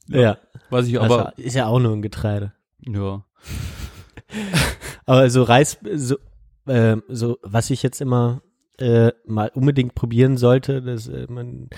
[0.08, 0.36] Ja.
[0.68, 2.52] Was ich Aber aber, ist ja auch nur ein Getreide.
[2.86, 3.24] ja.
[5.06, 6.16] Aber so Reis, so,
[6.66, 8.42] äh, so was ich jetzt immer
[8.78, 11.68] äh, mal unbedingt probieren sollte, dass äh, man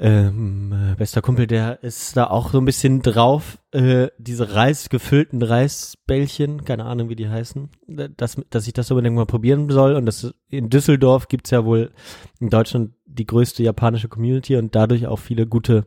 [0.00, 4.90] ähm, äh, bester Kumpel, der ist da auch so ein bisschen drauf, äh, diese Reis,
[4.90, 9.96] gefüllten Reisbällchen, keine Ahnung, wie die heißen, dass, dass ich das unbedingt mal probieren soll.
[9.96, 11.90] Und das in Düsseldorf gibt's ja wohl
[12.38, 15.84] in Deutschland die größte japanische Community und dadurch auch viele gute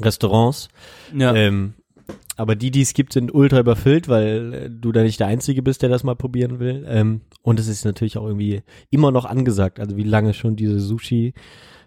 [0.00, 0.68] Restaurants.
[1.16, 1.34] Ja.
[1.34, 1.74] Ähm,
[2.36, 5.62] aber die, die es gibt, sind ultra überfüllt, weil äh, du da nicht der Einzige
[5.62, 6.84] bist, der das mal probieren will.
[6.86, 10.80] Ähm, und es ist natürlich auch irgendwie immer noch angesagt, also wie lange schon diese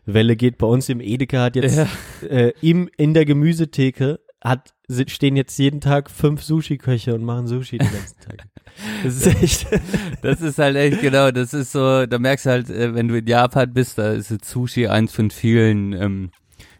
[0.06, 0.58] Sushi-Welle geht.
[0.58, 1.88] Bei uns im Edeka hat jetzt Ja.
[2.28, 4.74] äh, im, in der Gemüsetheke hat,
[5.08, 8.44] stehen jetzt jeden Tag fünf Sushi-Köche und machen Sushi den ganzen Tag.
[9.04, 9.68] Das ist echt.
[10.22, 13.16] Das ist halt echt, genau, das ist so, da merkst du halt, äh, wenn du
[13.18, 16.30] in Japan bist, da ist Sushi eins von vielen, ähm,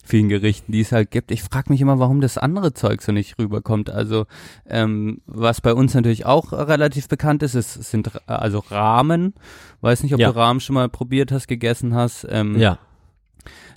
[0.04, 1.32] vielen Gerichten, die es halt gibt.
[1.32, 3.90] Ich frage mich immer, warum das andere Zeug so nicht rüberkommt.
[3.92, 4.26] Also,
[4.68, 9.34] ähm, was bei uns natürlich auch relativ bekannt ist, es sind äh, also Ramen.
[9.82, 10.32] Weiß nicht, ob Ja.
[10.32, 12.26] du Ramen schon mal probiert hast, gegessen hast.
[12.30, 12.80] Ähm, ja.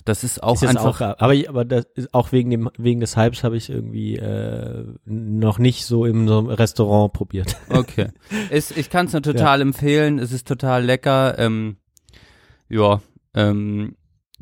[0.05, 1.01] Das ist auch ist einfach.
[1.01, 4.15] auch, aber ich, aber das ist auch wegen dem wegen des Hypes habe ich irgendwie
[4.15, 7.55] äh, noch nicht so in so Restaurant probiert.
[7.69, 8.09] Okay.
[8.49, 10.19] Ist, ich kann es nur total empfehlen.
[10.19, 11.37] Es ist total lecker.
[11.37, 11.77] Ähm,
[12.67, 13.01] ja,
[13.33, 13.95] ähm,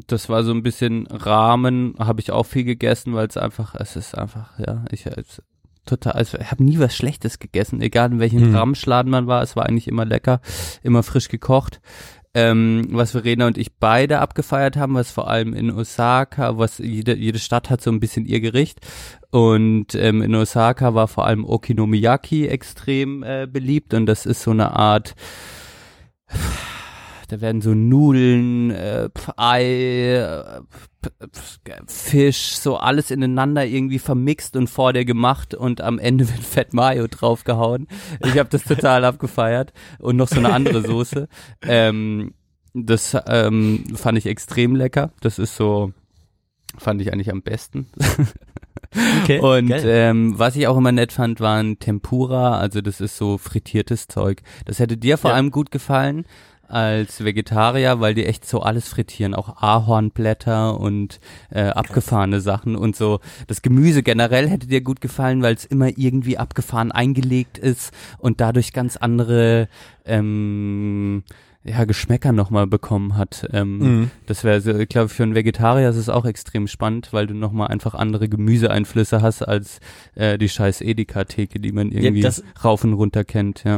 [0.06, 3.96] das war so ein bisschen Rahmen, habe ich auch viel gegessen, weil es einfach, es
[3.96, 5.42] ist einfach, ja, ich es,
[5.86, 8.56] total, also ich habe nie was Schlechtes gegessen, egal in welchem Mhm.
[8.56, 10.42] Ramschladen man war, es war eigentlich immer lecker,
[10.84, 11.82] immer frisch gekocht.
[12.38, 17.16] Ähm, was Verena und ich beide abgefeiert haben, was vor allem in Osaka, was jede,
[17.16, 18.80] jede Stadt hat so ein bisschen ihr Gericht.
[19.32, 24.52] Und ähm, in Osaka war vor allem Okinomiyaki extrem äh, beliebt und das ist so
[24.52, 25.16] eine Art,
[27.28, 30.62] da werden so Nudeln, äh, Ei, äh,
[31.88, 36.74] Fisch, so alles ineinander irgendwie vermixt und vor dir gemacht und am Ende wird Fett
[36.74, 37.88] Mayo draufgehauen.
[38.26, 41.28] Ich habe das total abgefeiert und noch so eine andere Soße.
[41.68, 42.34] Ähm,
[42.74, 45.12] das ähm, fand ich extrem lecker.
[45.22, 45.92] Das ist so,
[46.78, 47.88] fand ich eigentlich am besten.
[49.22, 49.84] Okay, Und geil.
[49.86, 54.42] ähm, was ich auch immer nett fand, waren Tempura, also das ist so frittiertes Zeug.
[54.66, 55.36] Das hätte dir vor Ja.
[55.36, 56.26] allem gut gefallen
[56.70, 62.96] als Vegetarier, weil die echt so alles frittieren, auch Ahornblätter und äh, abgefahrene Sachen und
[62.96, 63.20] so.
[63.48, 68.42] Das Gemüse generell hätte dir gut gefallen, weil es immer irgendwie abgefahren eingelegt ist und
[68.42, 69.68] dadurch ganz andere
[70.06, 71.24] ähm,
[71.64, 73.48] ja, Geschmäcker nochmal bekommen hat.
[73.52, 74.12] Ähm, Mhm.
[74.26, 77.34] das wäre, so, ich glaube, für einen Vegetarier ist es auch extrem spannend, weil du
[77.34, 79.80] nochmal einfach andere Gemüseeinflüsse hast als
[80.16, 83.78] äh, die scheiß Edeka-Theke, die man irgendwie das- rauf und runter kennt, ja.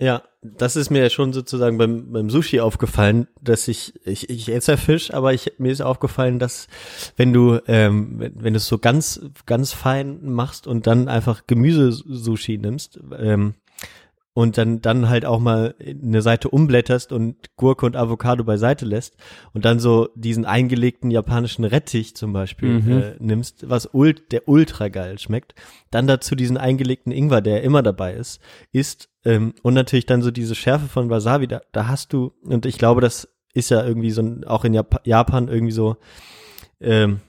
[0.00, 4.48] Ja, das ist mir ja schon sozusagen beim, beim Sushi aufgefallen, dass ich, ich, ich
[4.48, 6.68] esse ja Fisch, aber ich, mir ist aufgefallen, dass
[7.16, 11.42] wenn du, ähm, wenn, wenn du es so ganz, ganz fein machst und dann einfach
[11.46, 13.54] Gemüsesushi nimmst, ähm,
[14.32, 19.16] und dann, dann halt auch mal eine Seite umblätterst und Gurke und Avocado beiseite lässt
[19.52, 22.92] und dann so diesen eingelegten japanischen Rettich zum Beispiel Mhm.
[22.92, 25.54] äh, nimmst, was ult, der ultra geil schmeckt,
[25.90, 28.40] dann dazu diesen eingelegten Ingwer, der immer dabei ist,
[28.72, 32.66] isst ähm, und natürlich dann so diese Schärfe von Wasabi, da, da hast du, und
[32.66, 35.96] ich glaube, das ist ja irgendwie so, ein, auch in Jap Japan irgendwie so,
[36.80, 37.20] ähm,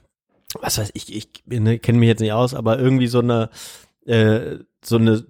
[0.62, 3.50] was weiß ich, ich ne, kenne mich jetzt nicht aus, aber irgendwie so eine,
[4.06, 5.26] äh, so eine,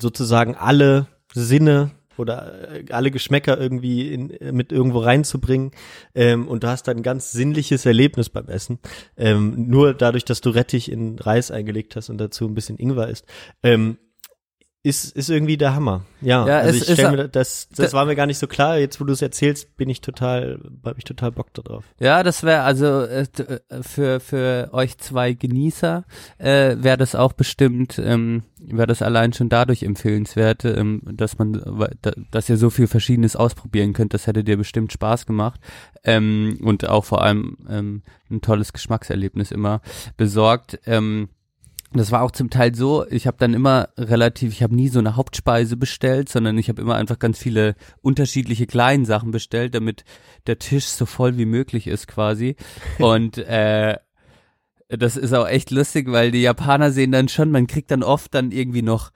[0.00, 1.08] sozusagen alle
[1.42, 5.70] Sinne oder äh, alle Geschmäcker irgendwie in, äh, mit irgendwo reinzubringen
[6.14, 8.78] ähm, und du hast dann ein ganz sinnliches Erlebnis beim Essen.
[9.16, 13.08] Ähm, nur dadurch, dass du Rettich in Reis eingelegt hast und dazu ein bisschen Ingwer
[13.08, 13.26] isst.
[13.62, 13.98] Ähm,
[14.86, 16.02] ist, ist irgendwie der Hammer.
[16.20, 18.78] Ja, Ja, also ich stell mir das, das da- war mir gar nicht so klar.
[18.78, 21.84] Jetzt, wo du es erzählst, bin ich total, hab ich total Bock darauf.
[21.98, 23.22] Ja, das wäre also äh,
[23.68, 26.04] äh, für für euch zwei Genießer
[26.38, 31.60] äh, wäre das auch bestimmt, ähm, wäre das allein schon dadurch empfehlenswert, ähm, dass man,
[32.30, 34.14] dass ihr so viel Verschiedenes ausprobieren könnt.
[34.14, 35.60] Das hätte dir bestimmt Spaß gemacht
[36.04, 39.80] ähm, und auch vor allem ähm, ein tolles Geschmackserlebnis immer
[40.16, 40.78] besorgt.
[40.86, 41.28] Ähm,
[41.98, 44.98] das war auch zum Teil so, ich habe dann immer relativ, ich habe nie so
[44.98, 50.04] eine Hauptspeise bestellt, sondern ich habe immer einfach ganz viele unterschiedliche kleinen Sachen bestellt, damit
[50.46, 52.56] der Tisch so voll wie möglich ist quasi.
[52.98, 53.96] Und äh,
[54.88, 58.34] das ist auch echt lustig, weil die Japaner sehen dann schon, man kriegt dann oft
[58.34, 59.10] dann irgendwie noch,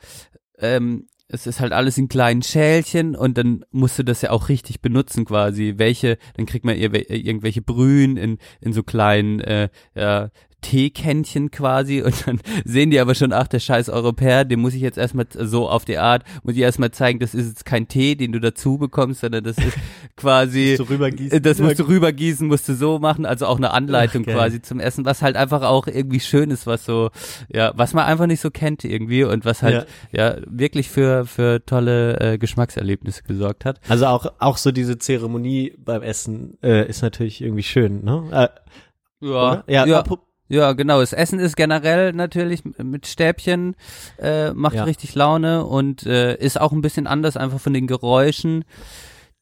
[0.59, 4.49] ähm, es ist halt alles in kleinen Schälchen und dann musst du das ja auch
[4.49, 5.75] richtig benutzen quasi.
[5.77, 12.03] Welche, dann kriegt man ir irgendwelche Brühen in, in so kleinen, äh, ja, Teekännchen quasi
[12.03, 15.27] und dann sehen die aber schon, ach, der scheiß Europäer, dem muss ich jetzt erstmal
[15.33, 18.41] so auf die Art, muss ich erstmal zeigen, das ist jetzt kein Tee, den du
[18.41, 19.77] dazu bekommst, sondern das ist
[20.17, 21.43] quasi, Musst du rübergießen.
[21.43, 24.35] das musst du rübergießen, musst du so machen, also auch eine Anleitung geil.
[24.35, 27.11] quasi zum Essen, was halt einfach auch irgendwie schön ist, was so,
[27.49, 31.65] ja, was man einfach nicht so kennt irgendwie und was halt, ja, wirklich für, für
[31.65, 33.81] tolle äh, Geschmackserlebnisse gesorgt hat.
[33.89, 38.25] Also auch, auch so diese Zeremonie beim Essen äh, ist natürlich irgendwie schön, ne?
[38.31, 39.65] Äh, Ja, Oder?
[39.67, 40.03] Ja, ja,
[40.51, 41.01] ja, genau.
[41.01, 43.77] Das Essen ist generell natürlich mit Stäbchen,
[44.19, 44.85] äh, macht Ja.
[44.85, 48.65] richtig Laune und äh, ist auch ein bisschen anders, einfach von den Geräuschen.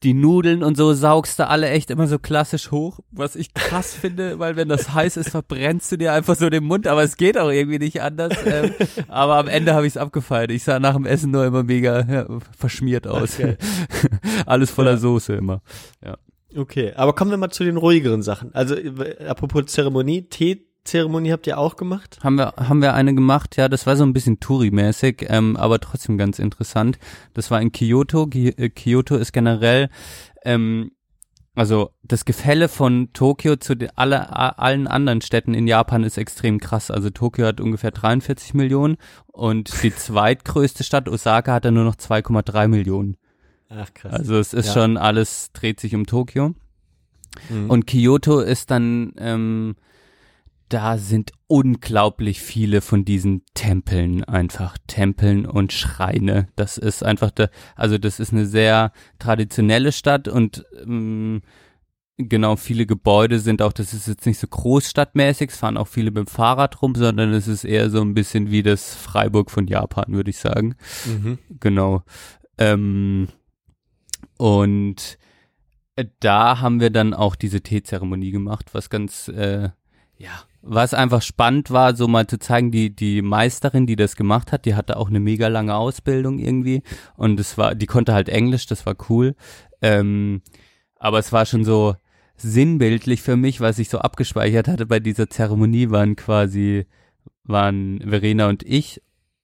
[0.03, 3.93] Die Nudeln und so saugst du alle echt immer so klassisch hoch, was ich krass
[4.01, 7.17] finde, weil wenn das heiß ist, verbrennst du dir einfach so den Mund, aber es
[7.17, 8.33] geht auch irgendwie nicht anders.
[8.45, 8.71] Ähm,
[9.09, 10.51] aber am Ende habe ich es abgefeiert.
[10.51, 12.25] Ich sah nach dem Essen nur immer mega ja,
[12.57, 13.37] verschmiert aus.
[13.39, 13.57] Okay.
[14.45, 14.97] Alles voller Ja.
[14.97, 15.61] Soße immer.
[16.55, 18.53] Okay, aber kommen wir mal zu den ruhigeren Sachen.
[18.55, 20.29] Also äh, apropos Zeremonie,
[20.83, 22.19] Teezeremonie habt ihr auch gemacht?
[22.23, 25.79] Haben wir, haben wir eine gemacht, ja, das war so ein bisschen Touri-mäßig, ähm, aber
[25.79, 26.97] trotzdem ganz interessant.
[27.33, 28.27] Das war in Kyoto.
[28.33, 29.89] Äh, Kyoto ist generell,
[30.43, 30.91] ähm,
[31.55, 36.89] also das Gefälle von Tokio zu alle, allen anderen Städten in Japan ist extrem krass.
[36.89, 41.95] Also Tokio hat ungefähr 43 Millionen und die zweitgrößte Stadt Osaka hat dann nur noch
[41.95, 43.17] 2,3 Millionen.
[43.69, 44.13] Ach krass.
[44.13, 44.73] Also es ist Ja.
[44.73, 46.55] schon alles dreht sich um Tokio.
[47.49, 47.69] Mhm.
[47.69, 49.75] Und Kyoto ist dann, ähm,
[50.69, 56.47] da sind unglaublich viele von diesen Tempeln einfach, Tempeln und Schreine.
[56.55, 61.41] Das ist einfach, der, also das ist eine sehr traditionelle Stadt und ähm,
[62.17, 66.11] genau viele Gebäude sind auch, das ist jetzt nicht so großstadtmäßig, es fahren auch viele
[66.11, 69.67] mit dem Fahrrad rum, sondern es ist eher so ein bisschen wie das Freiburg von
[69.67, 70.75] Japan, würde ich sagen.
[71.05, 71.39] Mhm.
[71.59, 72.03] Genau.
[72.57, 73.29] Ähm,
[74.37, 75.17] und
[75.95, 79.69] äh, da haben wir dann auch diese Teezeremonie gemacht, was ganz, äh,
[80.17, 84.51] ja, was einfach spannend war, so mal zu zeigen, die, die Meisterin, die das gemacht
[84.51, 86.83] hat, die hatte auch eine mega lange Ausbildung irgendwie.
[87.15, 89.35] Und es war, die konnte halt Englisch, das war cool.
[89.81, 90.41] Ähm,
[90.95, 91.95] aber es war schon so
[92.35, 96.85] sinnbildlich für mich, was ich so abgespeichert hatte bei dieser Zeremonie, waren quasi,
[97.43, 99.01] waren Verena und ich.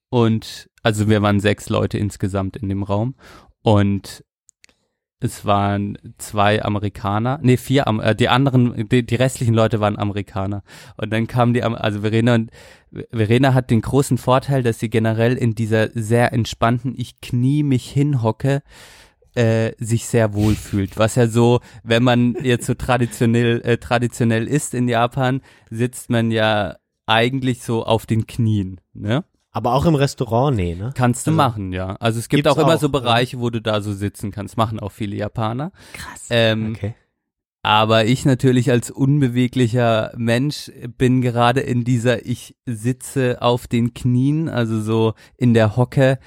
[0.09, 3.15] Und also wir waren sechs Leute insgesamt in dem Raum.
[3.61, 4.23] Und
[5.25, 10.63] es waren zwei Amerikaner, nee, vier, äh, die anderen, die, die restlichen Leute waren Amerikaner.
[10.97, 12.51] Und dann kamen die, also Verena und,
[13.11, 17.89] Verena hat den großen Vorteil, dass sie generell in dieser sehr entspannten, ich knie mich
[17.89, 18.61] hinhocke,
[19.35, 20.97] äh, sich sehr wohl fühlt.
[20.97, 26.31] Was ja so, wenn man jetzt so traditionell, äh, traditionell ist in Japan, sitzt man
[26.31, 29.25] ja eigentlich so auf den Knien, ne?
[29.55, 30.91] Aber auch im Restaurant, nee, ne?
[30.95, 31.95] Kannst du Also, machen, ja.
[32.01, 32.91] Also es gibt auch immer auch, so ja.
[32.91, 34.57] Bereiche, wo du da so sitzen kannst.
[34.57, 35.71] Machen auch viele Japaner.
[35.93, 36.27] Krass.
[36.29, 36.93] Ähm, Okay.
[37.61, 44.49] Aber ich natürlich als unbeweglicher Mensch bin gerade in dieser, ich sitze auf den Knien,
[44.49, 46.19] also so in der Hocke.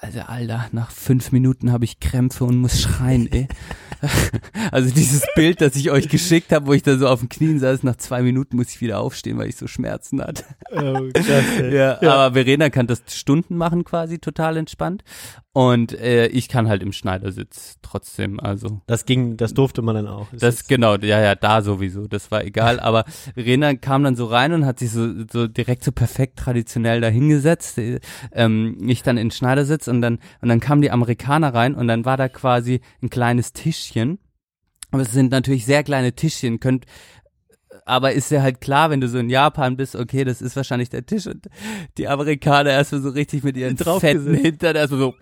[0.00, 3.48] Also Alter, nach fünf Minuten habe ich Krämpfe und muss schreien, ey.
[4.72, 7.58] Also dieses Bild, das ich euch geschickt habe, wo ich da so auf den Knien
[7.58, 10.44] saß, nach zwei Minuten muss ich wieder aufstehen, weil ich so Schmerzen hatte.
[10.70, 11.74] Oh, krass, ey.
[11.74, 15.02] Ja, aber Verena kann das Stunden machen quasi, total entspannt.
[15.52, 20.06] Und äh, ich kann halt im Schneidersitz trotzdem, also Das ging, das durfte man dann
[20.06, 20.28] auch.
[20.32, 22.78] Das jetzt- genau, ja, ja, da sowieso, das war egal.
[22.80, 27.00] Aber Verena kam dann so rein und hat sich so, so direkt so perfekt traditionell
[27.00, 27.78] dahingesetzt.
[27.78, 27.98] äh,
[28.30, 32.04] Ähm, ich dann in Schneidersitz und dann, und dann kamen die Amerikaner rein und dann
[32.04, 34.20] war da quasi ein kleines Tischchen.
[34.92, 36.84] Aber es sind natürlich sehr kleine Tischchen, könnt,
[37.86, 40.90] aber ist ja halt klar, wenn du so in Japan bist, okay, das ist wahrscheinlich
[40.90, 41.48] der Tisch und
[41.96, 44.24] die Amerikaner erstmal so richtig mit ihren Draufgesetzt.
[44.26, 45.14] fetten Hintern erstmal so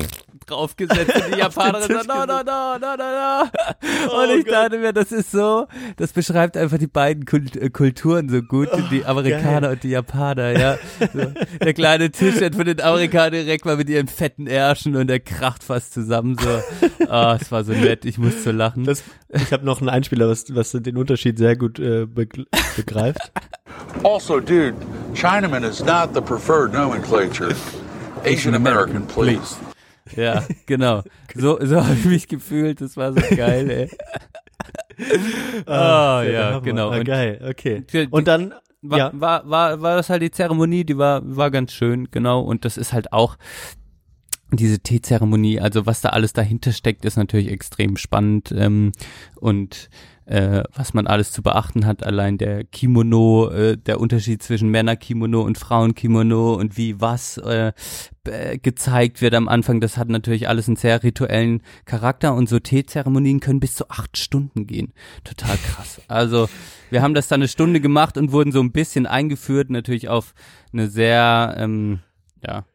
[0.51, 3.51] draufgesetzt und die Japanerin so, no, no, no, no, no, no.
[4.11, 4.55] Oh Und ich Gott.
[4.55, 8.69] dachte mir, das ist so, das beschreibt einfach die beiden Kult äh, Kulturen so gut,
[8.91, 9.71] die Amerikaner geil.
[9.73, 10.79] und die Japaner, ja.
[11.01, 11.33] So,
[11.63, 15.21] der kleine Tisch hat von den Amerikanern direkt mal mit ihren fetten Ärschen und der
[15.21, 16.49] kracht fast zusammen, so.
[17.09, 18.85] Ah, es war so nett, ich muss so lachen.
[18.85, 23.33] Das, ich habe noch einen Einspieler, was, was den Unterschied sehr gut äh, begreift.
[24.05, 24.75] Also, dude,
[25.15, 27.55] Chinaman is not the preferred nomenclature.
[28.25, 29.57] Asian American, please.
[30.17, 31.03] Ja, genau.
[31.35, 32.81] So, so habe ich mich gefühlt.
[32.81, 33.91] Das war so geil, ey.
[35.67, 36.91] Ah, der ja, genau.
[36.91, 37.85] Ah, geil, okay.
[38.11, 38.53] Und dann,
[38.83, 42.41] war, ja, war, war, war das halt die Zeremonie, die war, war ganz schön, genau.
[42.41, 43.37] Und das ist halt auch
[44.51, 48.53] diese Teezeremonie, also was da alles dahinter steckt, ist natürlich extrem spannend.
[48.57, 48.93] Ähm,
[49.37, 49.91] und
[50.29, 55.41] äh, was man alles zu beachten hat, allein der Kimono, äh, der Unterschied zwischen Männerkimono
[55.41, 57.73] und Frauenkimono und wie was äh,
[58.61, 63.41] gezeigt wird am Anfang, das hat natürlich alles einen sehr rituellen Charakter und so Teezeremonien
[63.41, 64.93] können bis zu acht Stunden gehen.
[65.25, 66.03] Total krass.
[66.09, 66.49] Also
[66.91, 70.35] wir haben das dann eine Stunde gemacht und wurden so ein bisschen eingeführt, natürlich auf
[70.75, 72.01] eine sehr, ähm,
[72.47, 72.67] ja,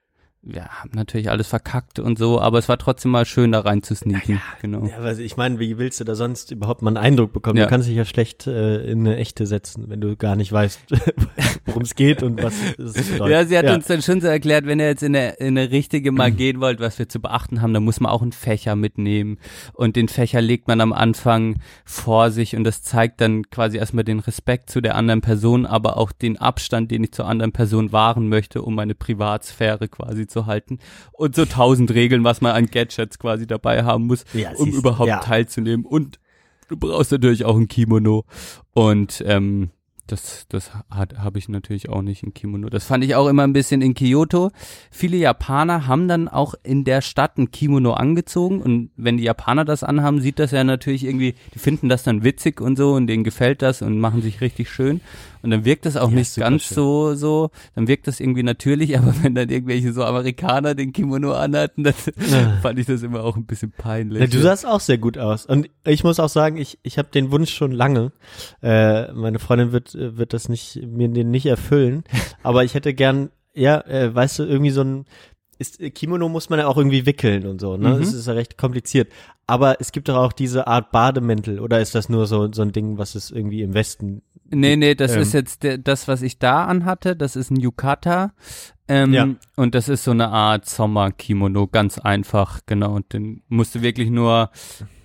[0.45, 3.81] ja, haben natürlich alles verkackt und so, aber es war trotzdem mal schön da rein
[3.81, 4.41] zu sneaken.
[4.61, 4.85] genau.
[4.85, 7.57] Ja, aber ich meine, wie willst du da sonst überhaupt mal einen Eindruck bekommen?
[7.57, 7.63] Ja.
[7.63, 10.81] Du kannst dich ja schlecht äh, in eine echte setzen, wenn du gar nicht weißt,
[11.65, 13.27] worum es geht und was es bedeutet.
[13.33, 15.71] Ja, sie hat uns dann schon so erklärt, wenn ihr jetzt in eine, in eine
[15.71, 18.75] richtige mal gehen wollt, was wir zu beachten haben, dann muss man auch einen Fächer
[18.75, 19.37] mitnehmen.
[19.73, 24.03] Und den Fächer legt man am Anfang vor sich und das zeigt dann quasi erstmal
[24.03, 27.93] den Respekt zu der anderen Person, aber auch den Abstand, den ich zur anderen Person
[27.93, 30.79] wahren möchte, um meine Privatsphäre quasi zu halten.
[31.13, 34.77] Und so tausend Regeln, was man an Gadgets quasi dabei haben muss, Ja, um siehst-
[34.79, 35.19] überhaupt ja.
[35.19, 35.85] teilzunehmen.
[35.85, 36.19] Und
[36.67, 38.25] du brauchst natürlich auch ein Kimono.
[38.73, 39.69] Und ähm,
[40.05, 42.67] das, das habe ich natürlich auch nicht in Kimono.
[42.69, 44.51] Das fand ich auch immer ein bisschen in Kyoto.
[44.91, 49.63] Viele Japaner haben dann auch in der Stadt ein Kimono angezogen und wenn die Japaner
[49.63, 53.07] das anhaben, sieht das ja natürlich irgendwie, die finden das dann witzig und so und
[53.07, 54.99] denen gefällt das und machen sich richtig schön
[55.43, 56.75] und dann wirkt das auch Ja, nicht ganz schön.
[56.75, 61.33] so so, dann wirkt das irgendwie natürlich, aber wenn dann irgendwelche so Amerikaner den Kimono
[61.33, 61.93] anhatten, dann
[62.63, 64.21] fand ich das immer auch ein bisschen peinlich.
[64.21, 65.45] Ja, du sahst auch sehr gut aus.
[65.45, 68.11] Und ich muss auch sagen, ich, ich habe den Wunsch schon lange.
[68.61, 72.03] Äh, meine Freundin wird, äh, wird das nicht, mir den nicht erfüllen.
[72.43, 75.05] Aber ich hätte gern, ja, äh, weißt du, irgendwie so ein,
[75.59, 77.89] ist, Kimono muss man ja auch irgendwie wickeln und so, ne?
[77.89, 78.01] Mhm.
[78.01, 79.09] Es ist ja recht kompliziert.
[79.53, 82.71] Aber es gibt doch auch diese Art Bademäntel, oder ist das nur so, so ein
[82.71, 85.21] Ding, was es irgendwie im Westen Nee, nee, das Ähm.
[85.21, 87.15] ist jetzt der, das, was ich da anhatte.
[87.15, 88.33] Das ist ein Yukata.
[88.87, 89.27] Ähm, Ja.
[89.55, 92.93] Und das ist so eine Art Sommerkimono, ganz einfach, genau.
[92.93, 94.49] Und den musst du wirklich nur,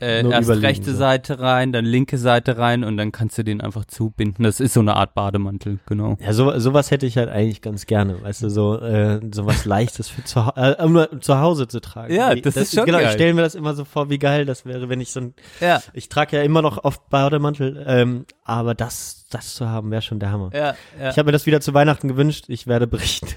[0.01, 0.99] äh, Nur erst rechte so.
[0.99, 4.43] Seite rein, dann linke Seite rein und dann kannst du den einfach zubinden.
[4.45, 6.17] Das ist so eine Art Bademantel, genau.
[6.21, 9.65] Ja, so, sowas hätte ich halt eigentlich ganz gerne, weißt du, so äh, so was
[9.65, 12.13] Leichtes für zu, äh, um zu Hause zu tragen.
[12.13, 13.15] Ja, Wie- das ist schon Genau, ich geil.
[13.15, 15.83] stelle mir das immer so vor, wie geil das wäre, wenn ich so ein, Ja.
[15.93, 20.19] ich trage ja immer noch oft Bademantel, ähm, aber das, das zu haben, wäre schon
[20.21, 20.51] der Hammer.
[20.55, 21.11] Ja, ja.
[21.11, 23.29] Ich habe mir das wieder zu Weihnachten gewünscht, ich werde berichten,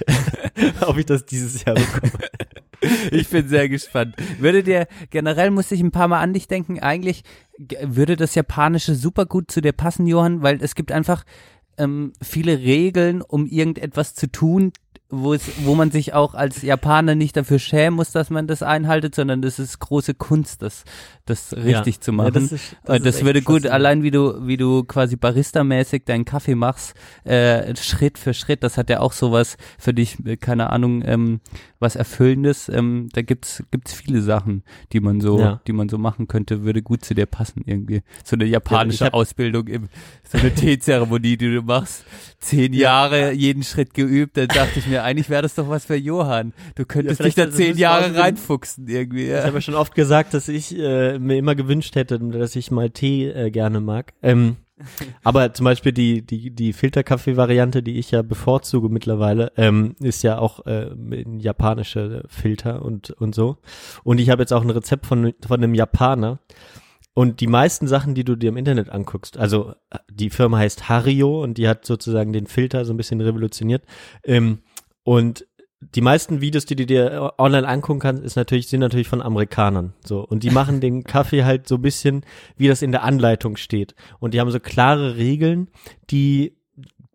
[0.81, 2.11] ob ich das dieses Jahr bekomme.
[3.11, 4.15] Ich bin sehr gespannt.
[4.39, 7.23] Würde dir, generell musste ich ein paar Mal an dich denken, eigentlich
[7.83, 11.23] würde das Japanische super gut zu dir passen, Johann, weil es gibt einfach
[11.77, 14.73] ähm, viele Regeln, um irgendetwas zu tun,
[15.11, 18.63] wo es, wo man sich auch als Japaner nicht dafür schämen muss, dass man das
[18.63, 20.83] einhaltet, sondern das ist große Kunst, das,
[21.25, 22.33] das richtig zu Ja, machen.
[22.33, 26.03] das ist- das ist das echt würde gut, allein wie du, wie du quasi barista-mäßig
[26.05, 26.93] deinen Kaffee machst,
[27.23, 31.39] äh, Schritt für Schritt, das hat ja auch sowas für dich, äh, keine Ahnung, ähm,
[31.79, 32.69] was Erfüllendes.
[32.69, 35.61] Ähm, da gibt's, gibt's viele Sachen, die man so, Ja.
[35.67, 38.01] die man so machen könnte, würde gut zu dir passen irgendwie.
[38.23, 39.89] So eine japanische Ja, hab- Ausbildung im,
[40.31, 42.05] so eine Teezeremonie, die du machst.
[42.39, 45.95] Zehn Jahre jeden Schritt geübt, dann dachte ich mir, eigentlich wäre das doch was für
[45.95, 46.53] Johann.
[46.75, 49.23] Du könntest vielleicht dich da zehn Jahre reinfuchsen irgendwie.
[49.25, 49.43] Ich Ja.
[49.43, 52.89] habe ja schon oft gesagt, dass ich äh, mir immer gewünscht hätte, dass ich mal
[52.89, 54.13] Tee äh, gerne mag.
[54.21, 54.57] Ähm,
[55.23, 60.39] aber zum Beispiel die, die, die Filterkaffee-Variante, die ich ja bevorzuge mittlerweile, ähm, ist ja
[60.39, 63.57] auch äh, ein japanische Filter und, und so.
[64.03, 66.39] Und ich habe jetzt auch ein Rezept von, von einem Japaner.
[67.13, 70.87] Und die meisten Sachen, die du dir im Internet anguckst, also äh, die Firma heißt
[70.87, 73.83] Hario und die hat sozusagen den Filter so ein bisschen revolutioniert.
[74.23, 74.59] Ähm,
[75.03, 75.45] und
[75.95, 79.21] die meisten Videos, die du dir äh, online angucken kannst, ist natürlich, sind natürlich von
[79.21, 79.93] Amerikanern.
[80.05, 80.21] So.
[80.21, 82.23] Und die machen den Kaffee halt so ein bisschen,
[82.55, 83.95] wie das in der Anleitung steht.
[84.19, 85.69] Und die haben so klare Regeln,
[86.09, 86.55] die,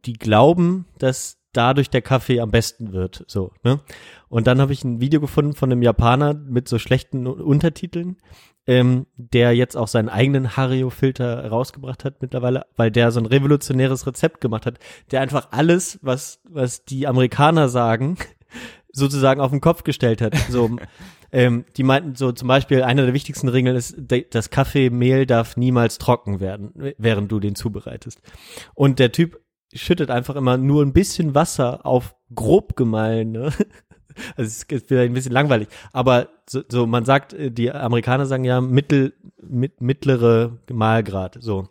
[0.05, 3.25] die glauben, dass dadurch der Kaffee am besten wird.
[3.29, 3.81] So, ne?
[4.29, 8.17] Und dann habe ich ein Video gefunden von einem Japaner mit so schlechten Untertiteln,
[8.67, 14.07] ähm, der jetzt auch seinen eigenen Hario-Filter rausgebracht hat mittlerweile, weil der so ein revolutionäres
[14.07, 14.79] Rezept gemacht hat,
[15.11, 18.17] der einfach alles, was, was die Amerikaner sagen,
[18.93, 20.35] sozusagen auf den Kopf gestellt hat.
[20.49, 20.77] So,
[21.33, 23.97] ähm, die meinten so zum Beispiel, eine der wichtigsten Regeln ist,
[24.31, 28.21] das Kaffeemehl darf niemals trocken werden, während du den zubereitest.
[28.75, 29.41] Und der Typ
[29.75, 33.53] schüttet einfach immer nur ein bisschen Wasser auf grob gemahlene.
[34.37, 35.69] Also es ist wieder ein bisschen langweilig.
[35.93, 41.69] Aber so, so man sagt, äh, die Amerikaner sagen ja mittel, mit, mittlere Mahlgrad, so.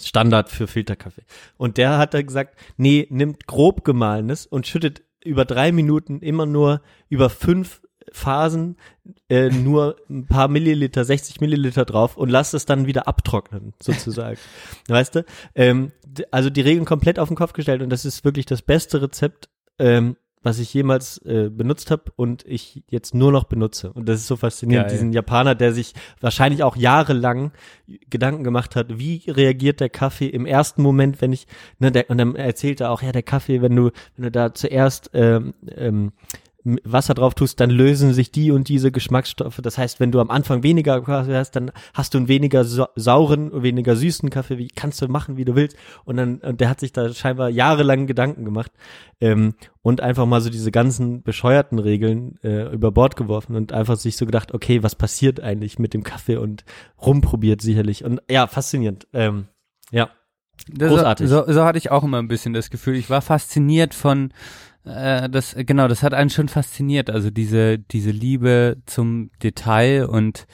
[0.00, 1.22] Standard für Filterkaffee.
[1.56, 6.44] Und der hat da gesagt, nee, nimmt grob gemahlenes und schüttet über drei Minuten immer
[6.44, 7.82] nur über fünf
[8.12, 8.76] Phasen
[9.28, 14.38] äh, nur ein paar Milliliter, 60 Milliliter drauf und lasst es dann wieder abtrocknen, sozusagen.
[14.88, 15.24] weißt du?
[15.54, 15.92] Ähm,
[16.30, 19.48] also die Regeln komplett auf den Kopf gestellt und das ist wirklich das beste Rezept,
[19.78, 23.92] ähm, was ich jemals äh, benutzt habe und ich jetzt nur noch benutze.
[23.92, 24.96] Und das ist so faszinierend, Geil.
[24.96, 27.52] diesen Japaner, der sich wahrscheinlich auch jahrelang
[28.10, 31.46] Gedanken gemacht hat, wie reagiert der Kaffee im ersten Moment, wenn ich,
[31.78, 34.54] ne, der, und dann erzählt er auch, ja, der Kaffee, wenn du, wenn du da
[34.54, 36.12] zuerst ähm, ähm,
[36.84, 39.60] Wasser drauf tust, dann lösen sich die und diese Geschmacksstoffe.
[39.62, 42.88] Das heißt, wenn du am Anfang weniger Kaffee hast, dann hast du einen weniger sa
[42.96, 44.58] sauren, weniger süßen Kaffee.
[44.58, 45.76] Wie kannst du machen, wie du willst?
[46.04, 48.72] Und dann, und der hat sich da scheinbar jahrelang Gedanken gemacht
[49.20, 53.96] ähm, und einfach mal so diese ganzen bescheuerten Regeln äh, über Bord geworfen und einfach
[53.96, 56.64] sich so gedacht, okay, was passiert eigentlich mit dem Kaffee und
[57.00, 58.04] rumprobiert sicherlich.
[58.04, 59.06] Und ja, faszinierend.
[59.12, 59.46] Ähm,
[59.92, 60.10] ja.
[60.76, 61.28] Großartig.
[61.28, 62.96] So, so hatte ich auch immer ein bisschen das Gefühl.
[62.96, 64.32] Ich war fasziniert von
[64.86, 67.10] äh, das genau, das hat einen schon fasziniert.
[67.10, 70.46] Also diese diese Liebe zum Detail und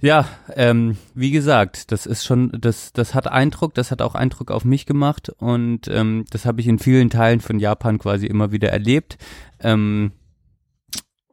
[0.00, 4.52] ja, ähm, wie gesagt, das ist schon, das, das hat Eindruck, das hat auch Eindruck
[4.52, 8.52] auf mich gemacht und ähm, das habe ich in vielen Teilen von Japan quasi immer
[8.52, 9.18] wieder erlebt.
[9.58, 10.12] Ähm,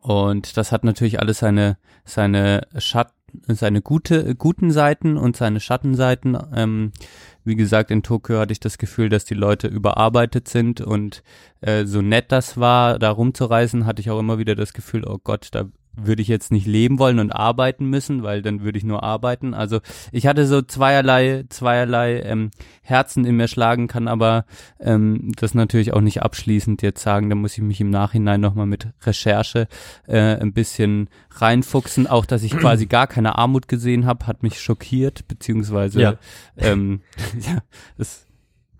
[0.05, 3.15] und das hat natürlich alles seine, seine Schatten,
[3.47, 6.37] seine gute, guten Seiten und seine Schattenseiten.
[6.53, 6.91] Ähm,
[7.43, 11.23] wie gesagt, in Tokio hatte ich das Gefühl, dass die Leute überarbeitet sind und
[11.61, 15.17] äh, so nett das war, da rumzureisen, hatte ich auch immer wieder das Gefühl, oh
[15.17, 18.83] Gott, da würde ich jetzt nicht leben wollen und arbeiten müssen, weil dann würde ich
[18.83, 19.53] nur arbeiten.
[19.53, 19.79] Also
[20.11, 24.45] ich hatte so zweierlei, zweierlei ähm, Herzen in mir schlagen, kann aber
[24.79, 27.29] ähm, das natürlich auch nicht abschließend jetzt sagen.
[27.29, 29.67] Da muss ich mich im Nachhinein nochmal mit Recherche
[30.07, 32.07] äh, ein bisschen reinfuchsen.
[32.07, 36.15] Auch, dass ich quasi gar keine Armut gesehen habe, hat mich schockiert, beziehungsweise Ja.
[36.57, 37.01] ähm,
[37.39, 37.59] ja,
[37.97, 38.25] das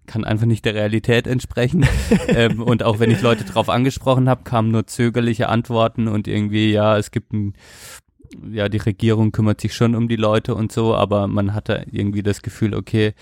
[0.06, 1.86] kann einfach nicht der Realität entsprechen.
[2.28, 6.72] ähm, und auch wenn ich Leute drauf angesprochen habe, kamen nur zögerliche Antworten und irgendwie,
[6.72, 7.54] ja, es gibt ein,
[8.52, 12.24] ja, die Regierung kümmert sich schon um die Leute und so, aber man hatte irgendwie
[12.24, 13.14] das Gefühl, okay,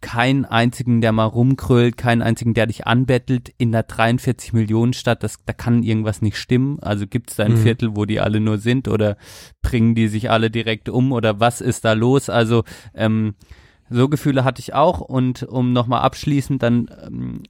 [0.00, 5.22] keinen einzigen, der mal rumkrölt, keinen einzigen, der dich anbettelt in der 43 Millionen Stadt,
[5.22, 6.78] das, da kann irgendwas nicht stimmen.
[6.80, 7.58] Also gibt es da ein Mhm.
[7.58, 9.16] Viertel, wo die alle nur sind oder
[9.60, 12.30] bringen die sich alle direkt um oder was ist da los?
[12.30, 13.34] Also ähm,
[13.90, 17.42] so Gefühle hatte ich auch und um nochmal abschließend dann, ähm,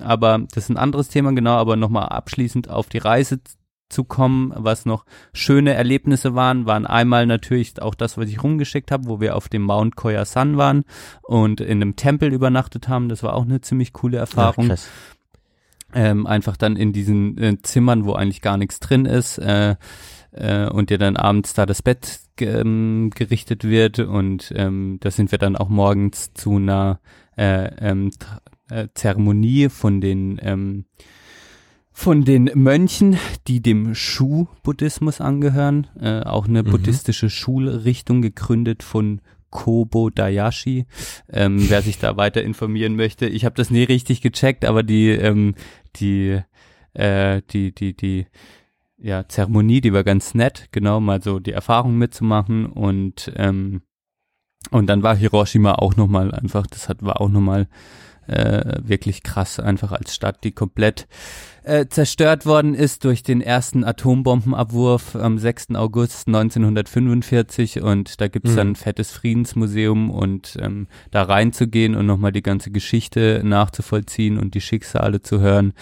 [0.00, 3.40] aber das ist ein anderes Thema, genau, aber nochmal abschließend auf die Reise
[3.88, 8.90] zu kommen, was noch schöne Erlebnisse waren, waren einmal natürlich auch das, was ich rumgeschickt
[8.90, 10.84] habe, wo wir auf dem Mount Koyasan waren
[11.22, 13.08] und in einem Tempel übernachtet haben.
[13.08, 14.68] Das war auch eine ziemlich coole Erfahrung.
[14.68, 14.88] krass.
[15.94, 19.76] ähm, einfach dann in diesen äh, Zimmern, wo eigentlich gar nichts drin ist äh,
[20.32, 25.30] äh, und dir dann abends da das Bett ähm, gerichtet wird und ähm, da sind
[25.30, 27.00] wir dann auch morgens zu einer
[27.36, 28.10] äh, ähm,
[28.70, 30.84] äh, Zeremonie von den ähm,
[31.94, 36.70] von den Mönchen, die dem Shu-Buddhismus angehören, äh, auch eine Mhm.
[36.70, 39.20] buddhistische Schulrichtung gegründet von
[39.50, 40.86] Kobo Dayashi.
[41.30, 45.10] Ähm, wer sich da weiter informieren möchte, ich habe das nie richtig gecheckt, aber die
[45.10, 45.54] ähm,
[45.96, 46.40] die
[46.94, 48.26] äh, die die die
[49.02, 53.82] ja Zeremonie, die war ganz nett, genau mal so die Erfahrung mitzumachen und ähm,
[54.70, 57.66] und dann war Hiroshima auch noch mal einfach, das hat war auch noch mal
[58.28, 61.08] äh, wirklich krass, einfach als Stadt, die komplett
[61.64, 65.74] äh, zerstört worden ist durch den ersten Atombombenabwurf am 6.
[65.74, 68.56] August 1945 und da gibt's Mhm.
[68.56, 74.54] dann ein fettes Friedensmuseum und ähm, da reinzugehen und nochmal die ganze Geschichte nachzuvollziehen und
[74.54, 75.72] die Schicksale zu hören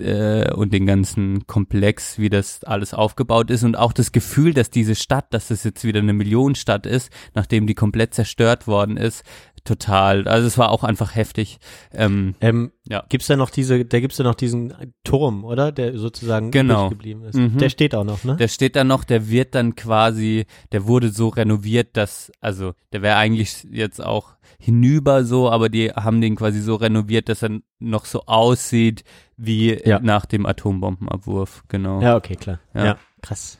[0.00, 4.70] äh, und den ganzen Komplex, wie das alles aufgebaut ist und auch das Gefühl, dass
[4.70, 9.24] diese Stadt, dass das jetzt wieder eine Millionenstadt ist, nachdem die komplett zerstört worden ist,
[9.64, 10.26] total.
[10.26, 11.58] Also es war auch einfach heftig.
[11.92, 13.04] Ähm, Ähm, Ja.
[13.08, 15.70] Gibt's da noch diese, da gibt's da noch diesen Turm, oder?
[15.72, 16.88] Der sozusagen Genau.
[16.88, 17.36] geblieben ist.
[17.36, 17.58] Mhm.
[17.58, 18.36] Der steht auch noch, ne?
[18.36, 23.02] Der steht da noch, der wird dann quasi, der wurde so renoviert, dass, also der
[23.02, 27.60] wäre eigentlich jetzt auch hinüber so, aber die haben den quasi so renoviert, dass er
[27.78, 29.04] noch so aussieht
[29.36, 29.98] wie Ja.
[30.00, 32.00] nach dem Atombombenabwurf, genau.
[32.00, 32.60] ja, okay, klar.
[32.74, 32.84] Ja.
[32.84, 33.58] Ja, krass.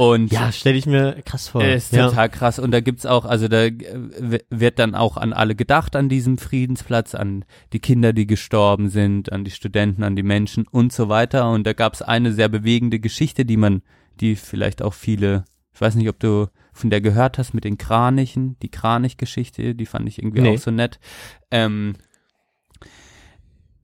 [0.00, 1.62] Und Ja, stelle ich mir krass vor.
[1.62, 2.08] ist ja.
[2.08, 2.58] total krass.
[2.58, 6.38] Und da gibt's auch, also da äh, wird dann auch an alle gedacht an diesem
[6.38, 7.44] Friedensplatz, an
[7.74, 11.50] die Kinder, die gestorben sind, an die Studenten, an die Menschen und so weiter.
[11.50, 13.82] Und da gab's eine sehr bewegende Geschichte, die man,
[14.20, 15.44] die vielleicht auch viele,
[15.74, 19.84] ich weiß nicht, ob du von der gehört hast mit den Kranichen, die Kranich-Geschichte, die
[19.86, 20.54] fand ich irgendwie Nee.
[20.54, 20.98] auch so nett.
[21.50, 21.94] Ähm,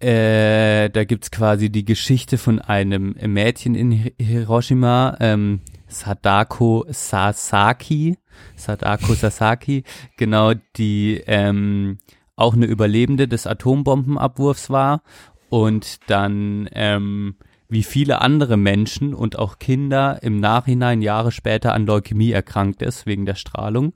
[0.00, 8.18] äh, da gibt's quasi die Geschichte von einem Mädchen in Hi- Hiroshima, ähm, Sadako Sasaki,
[8.56, 9.84] Sadako Sasaki,
[10.16, 11.98] genau, die ähm,
[12.36, 15.02] auch eine Überlebende des Atombombenabwurfs war
[15.48, 17.36] und dann ähm,
[17.68, 23.06] wie viele andere Menschen und auch Kinder im Nachhinein Jahre später an Leukämie erkrankt ist
[23.06, 23.94] wegen der Strahlung.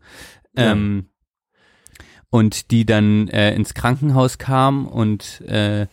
[0.57, 0.73] Ja.
[0.73, 1.07] Ähm,
[2.31, 5.89] und die dann äh, ins Krankenhaus kam und äh,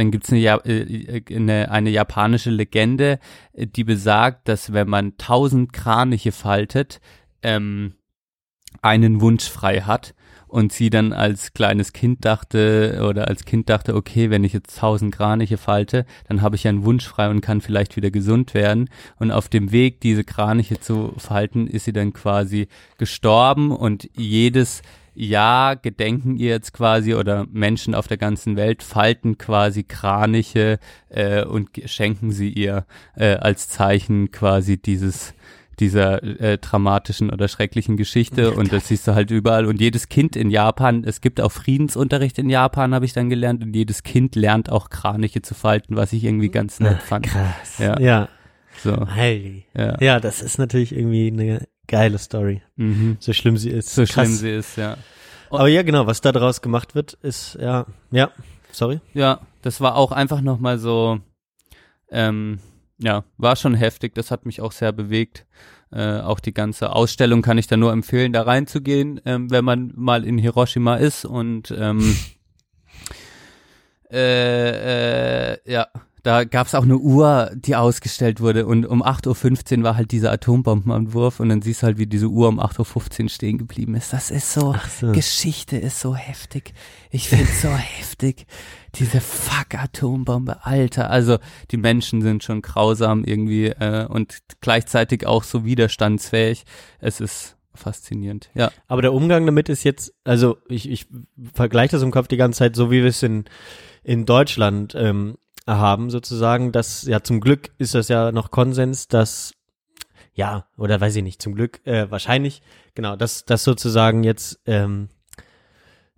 [0.00, 3.18] dann gibt's eine, Ja- äh, eine, eine japanische Legende,
[3.52, 7.00] äh, die besagt, dass wenn man tausend Kraniche faltet,
[7.42, 7.94] ähm,
[8.82, 10.14] einen Wunsch frei hat.
[10.52, 14.76] und sie dann als kleines Kind dachte oder als Kind dachte, okay, wenn ich jetzt
[14.80, 18.90] tausend Kraniche falte, dann habe ich einen Wunsch frei und kann vielleicht wieder gesund werden.
[19.20, 22.66] Und auf dem Weg, diese Kraniche zu falten, ist sie dann quasi
[22.98, 24.82] gestorben und jedes
[25.14, 31.44] Jahr gedenken ihr jetzt quasi oder Menschen auf der ganzen Welt falten quasi Kraniche äh,
[31.44, 32.86] und schenken sie ihr
[33.16, 35.34] äh, als Zeichen quasi dieses
[35.80, 40.36] dieser äh, dramatischen oder schrecklichen Geschichte und das siehst du halt überall und jedes Kind
[40.36, 44.36] in Japan, es gibt auch Friedensunterricht in Japan, habe ich dann gelernt und jedes Kind
[44.36, 47.26] lernt auch Kraniche zu falten, was ich irgendwie ganz nett fand.
[47.26, 47.78] Krass.
[47.78, 47.98] Ja.
[47.98, 48.28] Ja.
[48.82, 49.06] So.
[49.14, 49.64] Heili.
[49.76, 49.96] Ja.
[50.00, 52.62] Ja, das ist natürlich irgendwie eine geile Story.
[52.76, 53.16] Mhm.
[53.20, 53.94] So schlimm sie ist.
[53.94, 54.12] So Krass.
[54.12, 54.96] schlimm sie ist, ja.
[55.50, 58.30] Aber ja, genau, was da draus gemacht wird, ist, ja, ja,
[58.70, 59.00] sorry.
[59.12, 61.18] Ja, das war auch einfach nochmal so,
[62.10, 62.60] ähm,
[62.98, 65.46] ja, war schon heftig, das hat mich auch sehr bewegt.
[65.92, 69.92] Äh, auch die ganze Ausstellung kann ich da nur empfehlen, da reinzugehen, ähm, wenn man
[69.96, 72.16] mal in Hiroshima ist und ähm,
[74.12, 75.88] äh, äh, ja,
[76.22, 80.32] da gab's auch eine Uhr, die ausgestellt wurde und um 8.15 Uhr war halt dieser
[80.32, 84.12] Atombombenanwurf und dann siehst du halt, wie diese Uhr um 8.15 Uhr stehen geblieben ist.
[84.12, 85.12] Das ist so, so.
[85.12, 86.74] Geschichte ist so heftig.
[87.10, 88.46] Ich find's so heftig.
[88.96, 91.10] Diese fuck Atombombe, Alter.
[91.10, 91.38] Also
[91.70, 96.64] die Menschen sind schon grausam irgendwie äh, und gleichzeitig auch so widerstandsfähig.
[96.98, 98.50] Es ist faszinierend.
[98.54, 98.70] Ja.
[98.88, 101.06] Aber der Umgang damit ist jetzt, also ich, ich
[101.54, 103.44] vergleiche das im Kopf die ganze Zeit so, wie wir es in,
[104.02, 105.36] in Deutschland ähm,
[105.78, 109.52] haben, sozusagen, dass, ja, zum Glück ist das ja noch Konsens, dass,
[110.34, 112.62] ja, oder weiß ich nicht, zum Glück, äh, wahrscheinlich,
[112.94, 115.08] genau, dass, dass sozusagen jetzt ähm,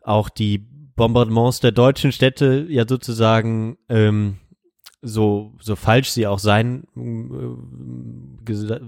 [0.00, 0.59] auch die
[0.96, 4.38] Bombardements der deutschen Städte ja sozusagen ähm,
[5.05, 8.80] so so falsch sie auch sein äh, gesa-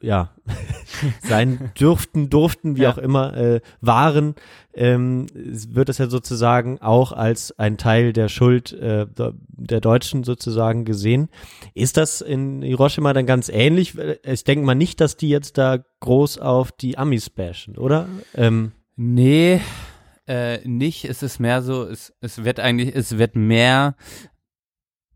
[0.00, 0.30] ja
[1.22, 2.92] sein dürften durften wie Ja.
[2.92, 4.34] auch immer äh, waren
[4.74, 10.24] ähm, wird es ja sozusagen auch als ein Teil der Schuld äh, der, der Deutschen
[10.24, 11.28] sozusagen gesehen
[11.74, 13.94] ist das in Hiroshima dann ganz ähnlich
[14.24, 18.72] ich denke mal nicht dass die jetzt da groß auf die Amis bashen oder ähm,
[18.94, 19.60] Nee,
[20.28, 21.06] äh, nicht.
[21.06, 23.96] Es ist mehr so, es, es wird eigentlich, es wird mehr,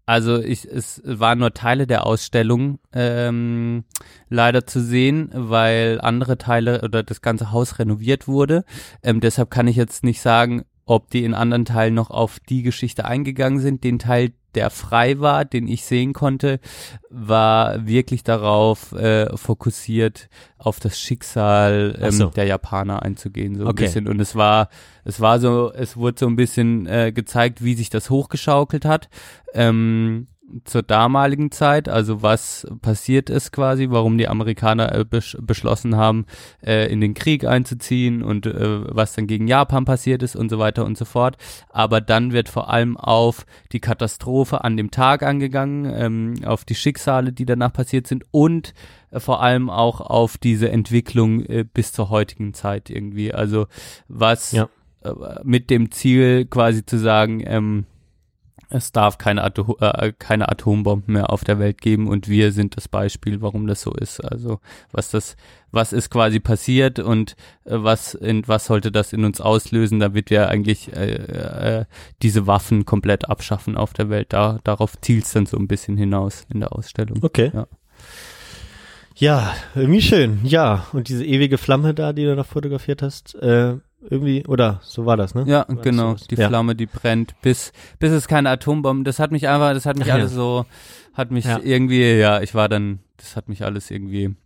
[0.06, 3.84] also ich, es waren nur Teile der Ausstellung ähm,
[4.28, 8.64] leider zu sehen, weil andere Teile oder das ganze Haus renoviert wurde.
[9.02, 12.62] Ähm, deshalb kann ich jetzt nicht sagen, ob die in anderen Teilen noch auf die
[12.62, 13.82] Geschichte eingegangen sind.
[13.82, 16.58] Den Teil, der frei war, den ich sehen konnte,
[17.10, 20.28] war wirklich darauf äh, fokussiert,
[20.58, 22.26] auf das Schicksal ähm, so.
[22.30, 23.84] der Japaner einzugehen, so ein Okay.
[23.84, 24.08] bisschen.
[24.08, 24.68] Und es war,
[25.04, 29.08] es war so, es wurde so ein bisschen äh, gezeigt, wie sich das hochgeschaukelt hat.
[29.54, 30.26] Ähm,
[30.64, 36.26] zur damaligen Zeit, also was passiert ist quasi, warum die Amerikaner äh, besch beschlossen haben,
[36.64, 40.58] äh, in den Krieg einzuziehen und äh, was dann gegen Japan passiert ist und so
[40.58, 41.36] weiter und so fort.
[41.70, 46.74] Aber dann wird vor allem auf die Katastrophe an dem Tag angegangen, ähm, auf die
[46.76, 48.72] Schicksale, die danach passiert sind und
[49.10, 53.34] äh, vor allem auch auf diese Entwicklung äh, bis zur heutigen Zeit irgendwie.
[53.34, 53.66] Also
[54.06, 54.68] was Ja.
[55.02, 55.10] äh,
[55.42, 57.84] mit dem Ziel quasi zu sagen, ähm,
[58.68, 62.76] es darf keine, Ato äh, keine Atombomben mehr auf der Welt geben und wir sind
[62.76, 64.20] das Beispiel, warum das so ist.
[64.20, 64.60] Also
[64.92, 65.36] was das,
[65.70, 70.30] was ist quasi passiert und äh, was in was sollte das in uns auslösen, damit
[70.30, 71.84] wir eigentlich äh, äh,
[72.22, 74.32] diese Waffen komplett abschaffen auf der Welt.
[74.32, 77.18] Da darauf zielt es dann so ein bisschen hinaus in der Ausstellung.
[77.22, 77.50] Okay.
[77.54, 77.66] Ja.
[79.18, 80.40] Ja, irgendwie schön.
[80.44, 85.06] Ja, und diese ewige Flamme da, die du noch fotografiert hast, äh, irgendwie, oder so
[85.06, 85.44] war das, ne?
[85.46, 86.10] Ja, War genau.
[86.10, 86.26] sowas?
[86.28, 86.48] Die ja.
[86.48, 89.04] Flamme, die brennt, bis, bis es keine Atombomben.
[89.04, 90.14] Das hat mich einfach, das hat mich ja.
[90.14, 90.66] alles so,
[91.14, 91.58] hat mich Ja.
[91.62, 94.36] irgendwie, ja, ich war dann, das hat mich alles irgendwie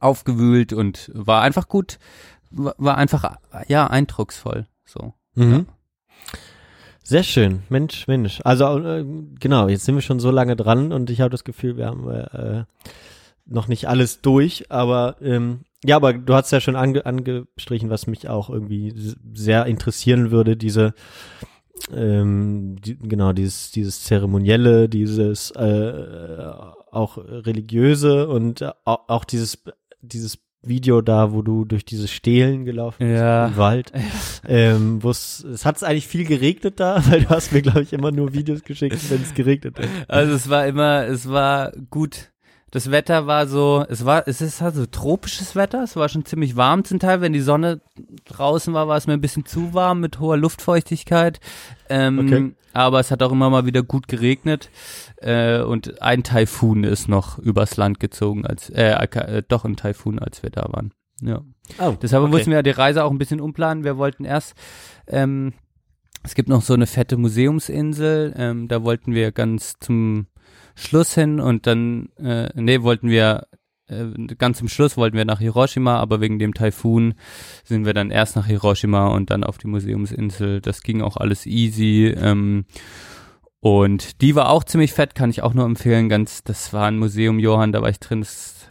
[0.00, 1.98] aufgewühlt und war einfach gut,
[2.50, 3.36] war, war einfach,
[3.68, 4.66] ja, eindrucksvoll.
[4.84, 5.14] So.
[5.34, 5.66] Mhm.
[7.02, 7.62] Sehr schön.
[7.68, 8.40] Mensch, Mensch.
[8.44, 9.04] Also, äh,
[9.38, 12.10] genau, jetzt sind wir schon so lange dran und ich habe das Gefühl, wir haben
[12.10, 12.64] äh,
[13.46, 18.06] noch nicht alles durch, aber ähm, ja, aber du hast ja schon ange angestrichen, was
[18.06, 18.94] mich auch irgendwie
[19.34, 20.94] sehr interessieren würde, diese
[21.92, 26.48] ähm, die, genau, dieses, dieses Zeremonielle, dieses äh,
[26.90, 29.62] auch religiöse und äh, au- auch dieses,
[30.00, 33.48] dieses Video da, wo du durch diese Stelen gelaufen bist Ja.
[33.48, 33.92] im Wald.
[34.48, 37.92] Ähm, wo es, es hat eigentlich viel geregnet da, weil du hast mir, glaube ich,
[37.92, 39.88] immer nur Videos geschickt, wenn es geregnet hat.
[40.08, 42.30] Also es war immer, es war gut.
[42.74, 45.84] Das Wetter war so, es war, es ist halt so tropisches Wetter.
[45.84, 47.20] Es war schon ziemlich warm zum Teil.
[47.20, 47.80] Wenn die Sonne
[48.24, 51.38] draußen war, war es mir ein bisschen zu warm mit hoher Luftfeuchtigkeit.
[51.88, 52.52] Ähm, Okay.
[52.72, 54.70] Aber es hat auch immer mal wieder gut geregnet.
[55.18, 60.18] Äh, und ein Taifun ist noch übers Land gezogen, als, äh, äh, doch ein Taifun,
[60.18, 60.92] als wir da waren.
[61.22, 61.42] Ja.
[61.78, 62.32] Oh, Deshalb okay.
[62.32, 63.84] mussten wir die Reise auch ein bisschen umplanen.
[63.84, 64.54] Wir wollten erst,
[65.06, 65.52] ähm,
[66.24, 70.26] es gibt noch so eine fette Museumsinsel, ähm, da wollten wir ganz zum
[70.74, 73.46] Schluss hin und dann, äh, nee, wollten wir,
[73.86, 74.06] äh,
[74.38, 77.14] ganz zum Schluss wollten wir nach Hiroshima, aber wegen dem Taifun
[77.64, 80.60] sind wir dann erst nach Hiroshima und dann auf die Museumsinsel.
[80.60, 82.06] Das ging auch alles easy.
[82.16, 82.64] Ähm,
[83.60, 86.08] und die war auch ziemlich fett, kann ich auch nur empfehlen.
[86.08, 88.20] Ganz, das war ein Museum, Johann, da war ich drin.
[88.20, 88.70] Das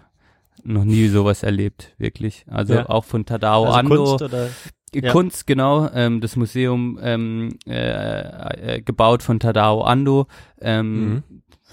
[0.63, 2.45] noch nie sowas erlebt, wirklich.
[2.49, 2.89] Also Ja.
[2.89, 4.05] auch von Tadao Also Ando.
[4.05, 4.49] Kunst oder?
[4.95, 5.11] Ja.
[5.11, 5.89] Kunst, genau.
[5.93, 10.27] Ähm, das Museum ähm, äh, äh, gebaut von Tadao Ando,
[10.61, 11.23] ähm, Mhm.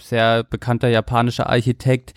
[0.01, 2.14] Sehr bekannter japanischer Architekt.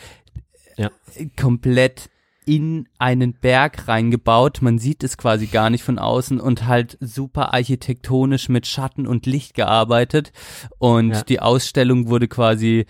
[0.78, 0.90] Ja.
[1.16, 2.10] Äh, Komplett
[2.46, 4.62] in einen Berg reingebaut.
[4.62, 9.26] Man sieht es quasi gar nicht von außen und halt super architektonisch mit Schatten und
[9.26, 10.34] Licht gearbeitet.
[10.78, 11.24] Und Ja.
[11.24, 12.86] die Ausstellung wurde quasi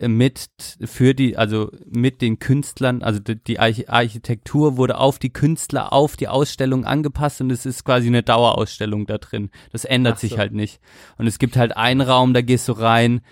[0.00, 0.48] mit
[0.84, 5.92] für die, also mit den Künstlern, also die, die Arch- Architektur wurde auf die Künstler,
[5.92, 9.50] auf die Ausstellung angepasst und es ist quasi eine Dauerausstellung da drin.
[9.72, 10.38] Das ändert Ach sich so.
[10.38, 10.80] halt nicht.
[11.18, 13.22] Und es gibt halt einen Raum, da gehst du rein,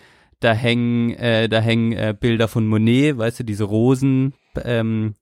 [0.40, 5.14] da hängen, äh, da hängen äh, Bilder von Monet, weißt du, diese Rosen, ähm,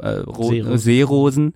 [0.00, 0.78] äh, Ro Seerosen.
[0.78, 1.54] Seerosen.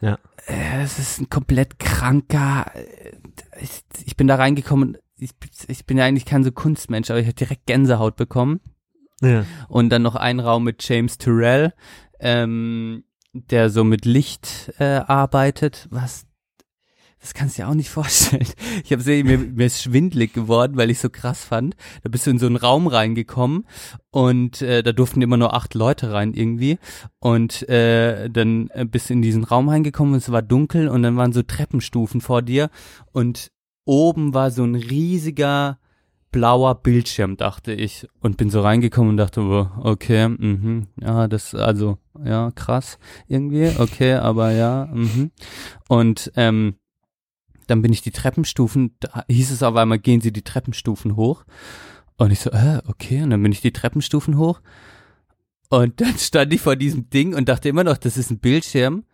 [0.00, 0.18] Ja.
[0.46, 2.70] Äh, Es ist ein komplett kranker.
[2.74, 3.12] äh,
[3.60, 4.96] Ich, ich bin da reingekommen.
[5.16, 5.30] Ich,
[5.66, 8.60] ich bin ja eigentlich kein so Kunstmensch, aber ich habe direkt Gänsehaut bekommen.
[9.20, 9.44] Ja.
[9.68, 11.72] Und dann noch ein Raum mit James Turrell,
[12.20, 13.02] ähm,
[13.32, 15.88] der so mit Licht äh, arbeitet.
[15.90, 16.27] Was?
[17.20, 18.46] Das kannst du dir auch nicht vorstellen.
[18.84, 21.74] Ich habe mir, mir ist schwindlig geworden, weil ich so krass fand.
[22.02, 23.66] Da bist du in so einen Raum reingekommen
[24.10, 26.78] und äh, da durften immer nur acht Leute rein irgendwie.
[27.18, 31.02] Und äh, dann äh, bist du in diesen Raum reingekommen und es war dunkel und
[31.02, 32.70] dann waren so Treppenstufen vor dir
[33.12, 33.50] und
[33.84, 35.78] oben war so ein riesiger
[36.30, 38.06] blauer Bildschirm, dachte ich.
[38.20, 39.40] Und bin so reingekommen und dachte,
[39.82, 45.30] okay, mhm, ja, das, also, ja, krass, irgendwie, okay, aber ja, mhm.
[45.88, 46.74] Und ähm,
[47.68, 51.44] dann bin ich die Treppenstufen, da hieß es auf einmal, gehen Sie die Treppenstufen hoch.
[52.16, 54.60] Und ich so, äh, okay, und dann bin ich die Treppenstufen hoch.
[55.68, 59.04] Und dann stand ich vor diesem Ding und dachte immer noch, das ist ein Bildschirm,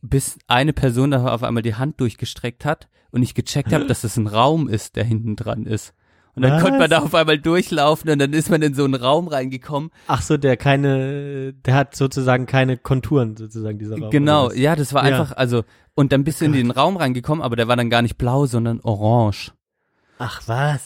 [0.00, 4.00] bis eine Person da auf einmal die Hand durchgestreckt hat und ich gecheckt habe, dass
[4.00, 5.94] das ein Raum ist, der hinten dran ist.
[6.36, 6.62] Und dann Was?
[6.62, 9.90] konnte man da auf einmal durchlaufen und dann ist man in so einen Raum reingekommen.
[10.06, 14.10] Ach so, der keine, der hat sozusagen keine Konturen, sozusagen, dieser Raum.
[14.10, 15.18] Genau, ja, das war Ja.
[15.20, 18.02] einfach, also, und dann bist du in den Raum reingekommen, aber der war dann gar
[18.02, 19.52] nicht blau, sondern orange.
[20.18, 20.80] Ach was?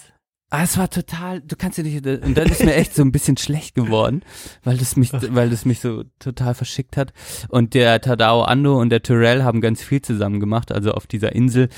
[0.50, 3.10] Ah, es war total, du kannst dir nicht, und dann ist mir echt so ein
[3.10, 4.22] bisschen schlecht geworden,
[4.62, 7.12] weil das mich, weil das mich so total verschickt hat.
[7.48, 11.32] Und der Tadao Ando und der Tyrell haben ganz viel zusammen gemacht, also auf dieser
[11.34, 11.70] Insel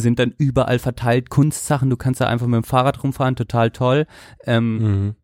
[0.00, 4.06] sind dann überall verteilt Kunstsachen, du kannst da einfach mit dem Fahrrad rumfahren, total toll.
[4.44, 5.14] Ähm, Mhm.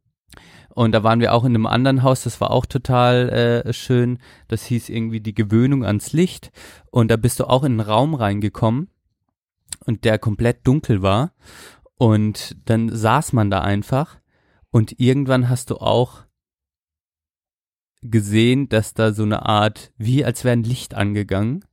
[0.75, 4.19] und da waren wir auch in einem anderen Haus, das war auch total äh, schön.
[4.49, 6.53] Das hieß irgendwie die Gewöhnung ans Licht.
[6.91, 8.89] Und da bist du auch in einen Raum reingekommen
[9.87, 11.33] und der komplett dunkel war.
[11.97, 14.19] Und dann saß man da einfach
[14.71, 16.21] und irgendwann hast du auch
[18.03, 21.65] gesehen, dass da so eine Art, wie als wäre ein Licht angegangen.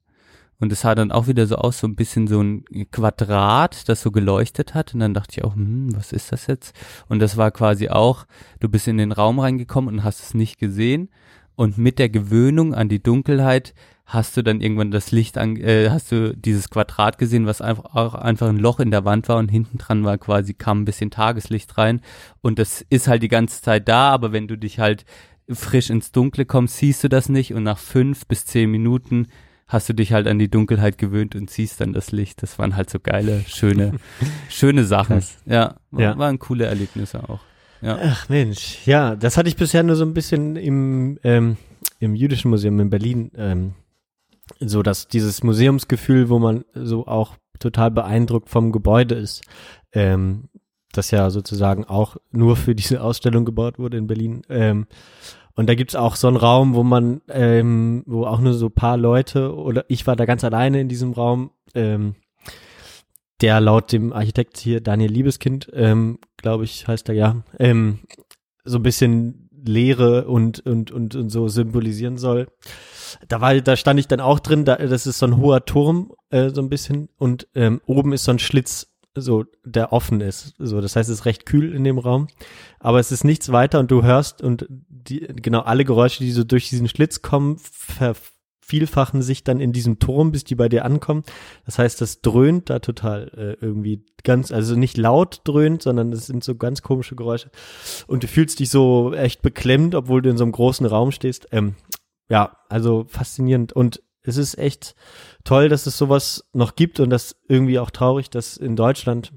[0.60, 4.02] Und es sah dann auch wieder so aus, so ein bisschen so ein Quadrat, das
[4.02, 4.94] so geleuchtet hat.
[4.94, 6.76] Und dann dachte ich auch, hm, was ist das jetzt?
[7.08, 8.26] Und das war quasi auch,
[8.60, 11.10] du bist in den Raum reingekommen und hast es nicht gesehen.
[11.56, 13.74] Und mit der Gewöhnung an die Dunkelheit
[14.08, 17.94] hast du dann irgendwann das Licht an, äh, hast du dieses Quadrat gesehen, was einfach
[17.94, 20.86] auch einfach ein Loch in der Wand war und hinten dran war quasi kam ein
[20.86, 22.00] bisschen Tageslicht rein
[22.42, 25.04] und das ist halt die ganze Zeit da, aber wenn du dich halt
[25.50, 29.28] frisch ins Dunkle kommst, siehst du das nicht und nach fünf bis zehn Minuten
[29.68, 32.42] hast du dich halt an die Dunkelheit gewöhnt und siehst dann das Licht.
[32.42, 33.94] Das waren halt so geile, schöne,
[34.50, 35.18] schöne Sachen.
[35.18, 35.38] Krass.
[35.46, 36.18] Ja, war, Ja.
[36.18, 37.40] waren coole Erlebnisse auch.
[37.82, 38.00] Ja.
[38.02, 41.58] Ach Mensch, ja, das hatte ich bisher nur so ein bisschen im, ähm,
[42.00, 43.32] im Jüdischen Museum in Berlin.
[43.36, 43.74] Ähm,
[44.60, 49.44] so dass dieses Museumsgefühl, wo man so auch total beeindruckt vom Gebäude ist,
[49.92, 50.46] ähm,
[50.94, 54.42] das ja sozusagen auch nur für diese Ausstellung gebaut wurde in Berlin.
[54.50, 54.88] Ähm,
[55.58, 58.96] und da gibt's auch so einen Raum, wo man, ähm, wo auch nur so paar
[58.96, 62.16] Leute oder ich war da ganz alleine in diesem Raum, ähm,
[63.42, 68.00] der laut dem Architekt hier, Daniel Liebeskind, ähm, glaube ich, heißt er ja, ähm,
[68.66, 72.48] so ein bisschen Leere und, und, und, und so symbolisieren soll.
[73.28, 76.14] Da war, da stand ich dann auch drin, da, das ist so ein hoher Turm,
[76.30, 80.56] äh, so ein bisschen, und ähm, oben ist so ein Schlitz, so, der offen ist.
[80.58, 82.28] So, das heißt, es ist recht kühl in dem Raum.
[82.80, 86.44] Aber es ist nichts weiter und du hörst und die, genau alle Geräusche, die so
[86.44, 91.24] durch diesen Schlitz kommen, vervielfachen sich dann in diesem Turm, bis die bei dir ankommen.
[91.66, 96.28] Das heißt, das dröhnt da total äh, irgendwie ganz, also nicht laut dröhnt, sondern es
[96.28, 97.50] sind so ganz komische Geräusche.
[98.08, 101.48] Und du fühlst dich so echt beklemmt, obwohl du in so einem großen Raum stehst.
[101.52, 101.76] Ähm,
[102.30, 104.96] ja, also faszinierend und es ist echt
[105.44, 109.34] toll, dass es sowas noch gibt und das irgendwie auch traurig, dass in Deutschland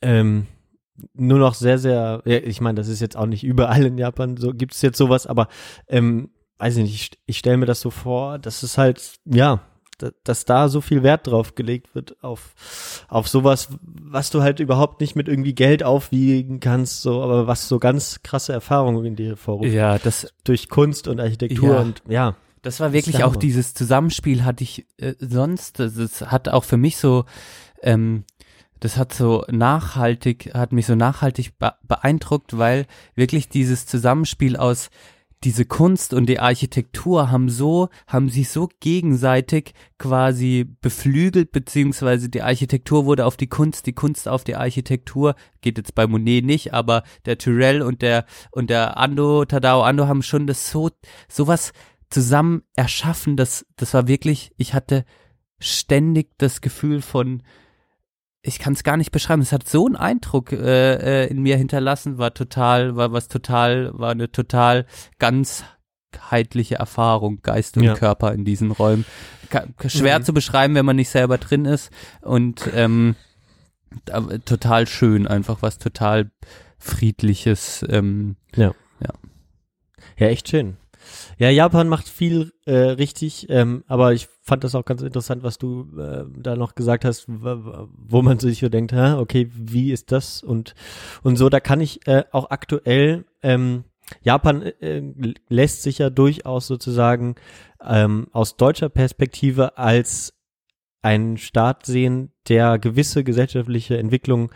[0.00, 0.46] ähm,
[1.14, 4.36] nur noch sehr, sehr, ja, ich meine, das ist jetzt auch nicht überall in Japan,
[4.36, 5.48] so gibt es jetzt sowas, aber
[5.88, 9.60] ähm, weiß ich nicht, ich, ich stelle mir das so vor, dass es halt, ja,
[9.98, 14.60] da, dass da so viel Wert drauf gelegt wird, auf, auf sowas, was du halt
[14.60, 19.16] überhaupt nicht mit irgendwie Geld aufwiegen kannst, so, aber was so ganz krasse Erfahrungen in
[19.16, 19.70] dir hervorruft.
[19.70, 21.80] Ja, das Durch Kunst und Architektur Ja.
[21.80, 22.36] und ja.
[22.62, 26.76] Das war wirklich auch dieses Zusammenspiel hatte ich äh, sonst, das, das hat auch für
[26.76, 27.24] mich so,
[27.82, 28.24] ähm,
[28.78, 32.86] das hat so nachhaltig, hat mich so nachhaltig be beeindruckt, weil
[33.16, 34.90] wirklich dieses Zusammenspiel aus
[35.44, 42.42] diese Kunst und die Architektur haben so, haben sich so gegenseitig quasi beflügelt, beziehungsweise die
[42.42, 46.72] Architektur wurde auf die Kunst, die Kunst auf die Architektur, geht jetzt bei Monet nicht,
[46.72, 50.90] aber der Tyrell und der, und der Ando, Tadao Ando haben schon das so,
[51.28, 51.72] sowas
[52.12, 55.04] zusammen erschaffen, das, das war wirklich, ich hatte
[55.58, 57.42] ständig das Gefühl von,
[58.42, 59.42] ich kann es gar nicht beschreiben.
[59.42, 63.90] Es hat so einen Eindruck äh, äh, in mir hinterlassen, war total, war was total,
[63.98, 64.86] war eine total
[65.18, 67.94] ganzheitliche Erfahrung, Geist und Ja.
[67.94, 69.04] Körper in diesen Räumen.
[69.50, 70.24] Ka schwer Mhm.
[70.24, 71.90] zu beschreiben, wenn man nicht selber drin ist
[72.22, 73.14] und ähm,
[74.44, 76.30] total schön, einfach was total
[76.78, 77.84] friedliches.
[77.88, 78.74] Ähm, Ja.
[79.00, 79.10] Ja.
[80.18, 80.76] Ja, echt schön.
[81.38, 85.58] Ja, Japan macht viel äh, richtig, ähm, aber ich fand das auch ganz interessant, was
[85.58, 90.12] du äh, da noch gesagt hast, wo man sich so denkt, hä, okay, wie ist
[90.12, 90.74] das und
[91.22, 91.48] und so.
[91.48, 93.84] Da kann ich äh, auch aktuell ähm,
[94.20, 95.02] Japan äh,
[95.48, 97.36] lässt sich ja durchaus sozusagen
[97.84, 100.34] ähm, aus deutscher Perspektive als
[101.02, 104.50] einen Staat sehen, der gewisse gesellschaftliche Entwicklungen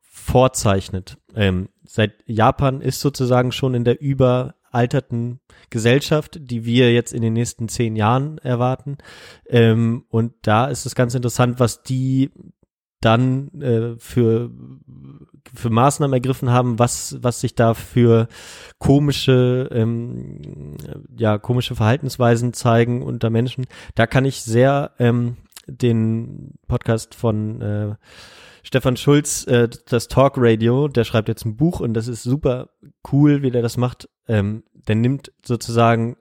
[0.00, 1.18] vorzeichnet.
[1.34, 4.00] Ähm, seit Japan ist sozusagen schon in der
[4.70, 8.98] überalterten Gesellschaft, die wir jetzt in den nächsten zehn Jahren erwarten.
[9.46, 12.30] Ähm, und da ist es ganz interessant, was die
[13.00, 14.50] dann äh, für
[15.54, 18.28] für Maßnahmen ergriffen haben, was was sich da für
[18.78, 20.76] komische ähm,
[21.16, 23.66] ja komische Verhaltensweisen zeigen unter Menschen.
[23.94, 27.94] Da kann ich sehr ähm, den Podcast von äh,
[28.70, 32.70] Stefan Schulz, äh, das Talk Radio, der schreibt jetzt ein Buch und das ist super
[33.10, 34.08] cool, wie der das macht.
[34.28, 36.16] Ähm, der nimmt sozusagen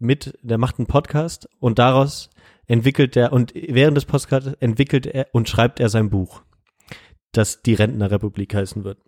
[0.00, 2.28] mit, der macht einen Podcast und daraus
[2.66, 6.42] entwickelt er und während des Podcasts entwickelt er und schreibt er sein Buch,
[7.30, 8.98] das die Rentnerrepublik heißen wird.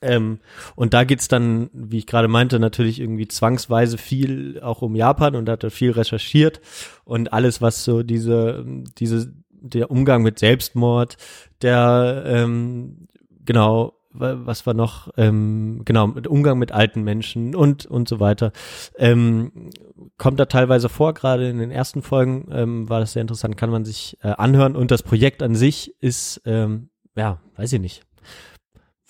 [0.00, 0.38] Ähm,
[0.76, 5.34] und da geht's dann, wie ich gerade meinte, natürlich irgendwie zwangsweise viel auch um Japan
[5.34, 6.60] und hat er viel recherchiert
[7.02, 8.64] und alles, was so diese,
[8.96, 11.16] diese, der Umgang mit Selbstmord,
[11.62, 13.08] der, ähm,
[13.44, 18.52] genau, wa- was war noch, ähm, genau, Umgang mit alten Menschen und, und so weiter,
[18.96, 19.70] ähm,
[20.18, 23.70] kommt da teilweise vor, gerade in den ersten Folgen ähm, war das sehr interessant, kann
[23.70, 24.76] man sich äh, anhören.
[24.76, 28.02] Und das Projekt an sich ist, ähm, ja, weiß ich nicht,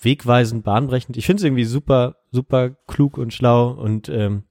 [0.01, 1.17] wegweisend, bahnbrechend.
[1.17, 4.43] Ich finde es irgendwie super, super klug und schlau und ähm,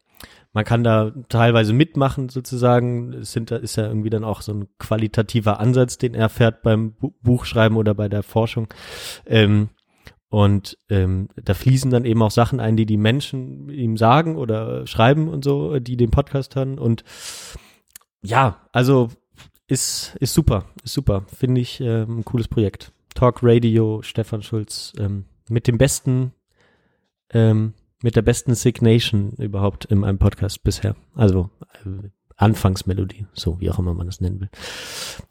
[0.52, 3.12] man kann da teilweise mitmachen sozusagen.
[3.14, 6.92] Es sind, ist ja irgendwie dann auch so ein qualitativer Ansatz, den er fährt beim
[6.92, 8.68] Bu Buchschreiben oder bei der Forschung.
[9.26, 9.70] Ähm,
[10.28, 14.86] und ähm, da fließen dann eben auch Sachen ein, die die Menschen ihm sagen oder
[14.86, 16.78] schreiben und so, die den Podcast hören.
[16.78, 17.04] Und
[18.22, 19.10] ja, also
[19.66, 21.24] ist, ist super, ist super.
[21.34, 22.92] Finde ich ähm, ein cooles Projekt.
[23.14, 26.32] Talk Radio, Stefan Schulz, ähm, mit dem besten,
[27.30, 30.96] ähm, mit der besten Signation überhaupt in einem Podcast bisher.
[31.14, 31.50] Also
[31.84, 34.50] äh, Anfangsmelodie, so wie auch immer man das nennen will.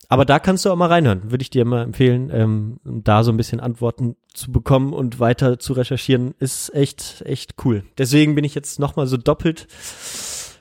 [0.08, 3.32] Aber da kannst du auch mal reinhören, würde ich dir mal empfehlen, ähm, da so
[3.32, 7.84] ein bisschen Antworten zu bekommen und weiter zu recherchieren, ist echt, echt cool.
[7.98, 9.68] Deswegen bin ich jetzt nochmal so doppelt,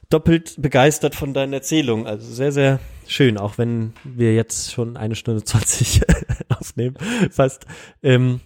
[0.09, 2.07] doppelt begeistert von deinen Erzählungen.
[2.07, 6.03] Also sehr, sehr schön, auch wenn wir jetzt schon eine Stunde 20
[6.49, 6.97] aufnehmen,
[7.31, 7.67] fast.
[8.03, 8.41] Ähm,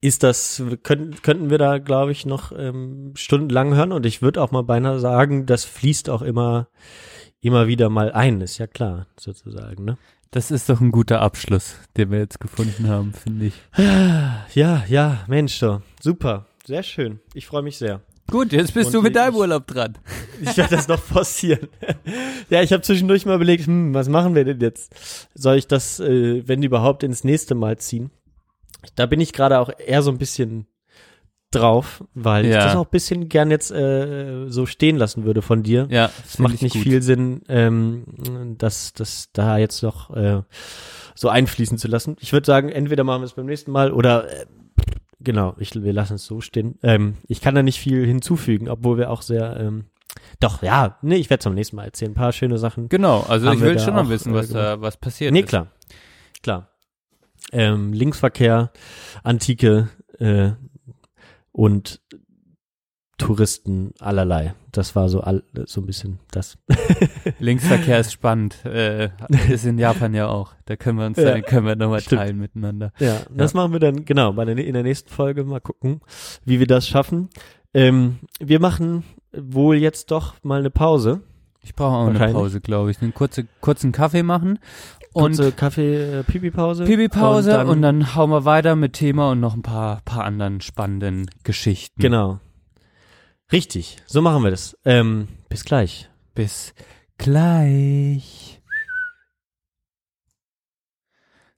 [0.00, 4.42] ist das, können, könnten wir da, glaube ich, noch ähm, stundenlang hören und ich würde
[4.42, 6.68] auch mal beinahe sagen, das fließt auch immer,
[7.40, 9.98] immer wieder mal ein, ist ja klar, sozusagen, ne?
[10.30, 13.54] das ist doch ein guter Abschluss, den wir jetzt gefunden haben, finde ich.
[14.54, 18.00] Ja, ja, Mensch, so, super, sehr schön, ich freue mich sehr.
[18.30, 19.98] Gut, jetzt bist Und du mit deinem ich- Urlaub dran.
[20.42, 21.68] Ich werde das noch forcieren.
[22.48, 25.28] ja, ich habe zwischendurch mal überlegt, hm, was machen wir denn jetzt?
[25.34, 28.10] Soll ich das, äh, wenn überhaupt, ins nächste Mal ziehen?
[28.94, 30.66] Da bin ich gerade auch eher so ein bisschen
[31.50, 32.64] drauf, weil ich Ja.
[32.64, 35.88] das auch ein bisschen gern jetzt äh, so stehen lassen würde von dir.
[35.90, 38.04] Ja, Es macht nicht viel Sinn, ähm,
[38.56, 40.42] das, das da jetzt noch äh,
[41.16, 42.16] so einfließen zu lassen.
[42.20, 44.46] Ich würde sagen, entweder machen wir es beim nächsten Mal oder äh,
[45.18, 46.78] genau, ich, wir lassen es so stehen.
[46.84, 49.86] Ähm, ich kann da nicht viel hinzufügen, obwohl wir auch sehr ähm,
[50.38, 52.12] Doch, ja, nee, ich werde zum nächsten Mal erzählen.
[52.12, 52.88] Ein paar schöne Sachen.
[52.88, 55.48] Genau, also ich will schon noch auch, wissen, äh, was da was passiert Nee, ist.
[55.48, 55.66] klar.
[56.44, 56.68] Klar.
[57.52, 58.72] Ähm, Linksverkehr,
[59.22, 60.52] Antike äh,
[61.52, 62.00] und
[63.20, 64.54] Touristen allerlei.
[64.72, 66.56] Das war so all, so ein bisschen das.
[67.38, 68.64] Linksverkehr ist spannend.
[68.64, 69.10] Äh,
[69.48, 70.54] ist in Japan ja auch.
[70.64, 72.92] Da können wir uns Ja, dann, können wir nochmal teilen miteinander.
[72.98, 76.00] Ja, das machen wir dann, genau, bei der, in der nächsten Folge mal gucken,
[76.44, 77.28] wie wir das schaffen.
[77.74, 81.20] Ähm, wir machen wohl jetzt doch mal eine Pause.
[81.62, 82.32] Ich brauche auch eine.
[82.32, 83.02] Pause, glaube ich.
[83.02, 84.58] Einen kurze, kurzen Kaffee machen
[85.12, 86.84] und Kurze Kaffee, äh, Pipi-Pause.
[86.84, 90.24] Pipi-Pause und, Und dann, dann hauen wir weiter mit Thema und noch ein paar, paar
[90.24, 92.00] anderen spannenden Geschichten.
[92.00, 92.38] Genau.
[93.52, 94.76] Richtig, so machen wir das.
[94.84, 96.08] Ähm, bis gleich.
[96.34, 96.72] Bis
[97.18, 98.60] gleich.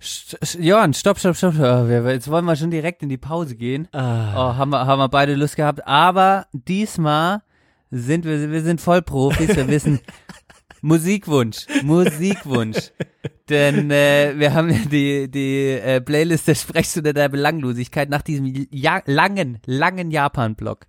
[0.03, 1.55] St Johann, stopp, stopp, stopp.
[1.61, 3.87] Oh, Jetzt wollen wir schon direkt in die Pause gehen.
[3.93, 5.87] Ah, Oh, haben wir, haben wir beide Lust gehabt.
[5.87, 7.43] Aber diesmal
[7.91, 9.55] sind wir, wir sind Vollprofis.
[9.55, 10.01] Wir wissen,
[10.81, 12.91] Musikwunsch, Musikwunsch.
[13.53, 18.67] Denn äh, wir haben ja die, die äh, Playlist der Sprechstunde der Belanglosigkeit nach diesem
[18.71, 20.87] ja langen, langen Japan-Block.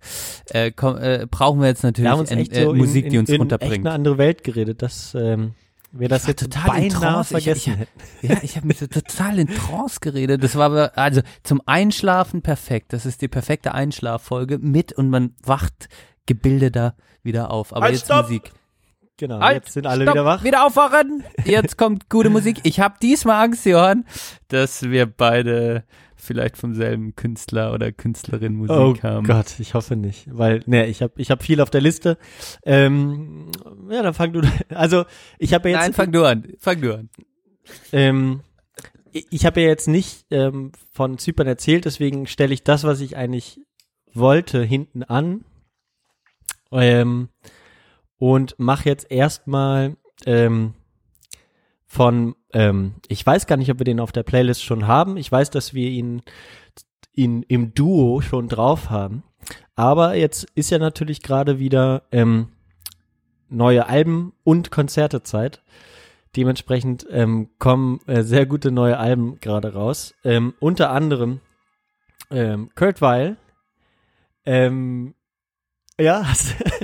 [0.50, 3.04] Äh, komm, äh, brauchen wir jetzt natürlich wir haben uns äh, echt äh, so Musik,
[3.04, 3.86] in, die uns in, in echt runterbringt.
[3.86, 5.52] eine andere Welt geredet, dass ähm,
[5.92, 7.36] wir das jetzt total in Trance.
[7.36, 8.32] Ich- vergessen ich- hätten.
[8.32, 10.42] Ja, ich habe mich so total in Trance geredet.
[10.42, 12.92] Das war aber, also zum Einschlafen perfekt.
[12.92, 15.88] Das ist die perfekte Einschlaffolge mit und man wacht
[16.26, 17.72] gebildeter wieder auf.
[17.74, 18.22] Aber Halt, jetzt stopp!
[18.24, 18.50] Musik.
[19.16, 20.42] Genau, Halt, jetzt sind alle stopp, wieder wach.
[20.42, 21.22] Wieder aufwachen.
[21.44, 22.58] Jetzt kommt gute Musik.
[22.64, 24.04] Ich habe diesmal Angst, Johann,
[24.48, 25.84] dass wir beide
[26.16, 29.26] vielleicht vom selben Künstler oder Künstlerin Musik Oh haben.
[29.26, 32.18] Gott, ich hoffe nicht, weil ne, ich habe ich hab viel auf der Liste.
[32.64, 33.50] Ähm,
[33.88, 34.40] ja, dann fang du.
[34.70, 35.04] Also
[35.38, 36.48] ich habe ja jetzt Nein, fang du an.
[36.58, 37.10] Fang du an.
[37.92, 38.40] Ähm,
[39.12, 43.00] ich ich habe ja jetzt nicht ähm, von Zypern erzählt, deswegen stelle ich das, was
[43.00, 43.60] ich eigentlich
[44.12, 45.44] wollte, hinten an.
[46.72, 47.28] Ähm,
[48.18, 49.96] und mache jetzt erstmal
[50.26, 50.74] ähm,
[51.86, 55.16] von, ähm, ich weiß gar nicht, ob wir den auf der Playlist schon haben.
[55.16, 56.22] Ich weiß, dass wir ihn,
[57.12, 59.22] ihn im Duo schon drauf haben.
[59.76, 62.48] Aber jetzt ist ja natürlich gerade wieder ähm,
[63.48, 65.62] neue Alben und Konzertezeit.
[66.36, 70.14] Dementsprechend ähm, kommen äh, sehr gute neue Alben gerade raus.
[70.24, 71.40] Ähm, unter anderem
[72.30, 73.36] ähm, Kurt Weil.
[74.44, 75.14] Ähm,
[76.00, 76.26] ja,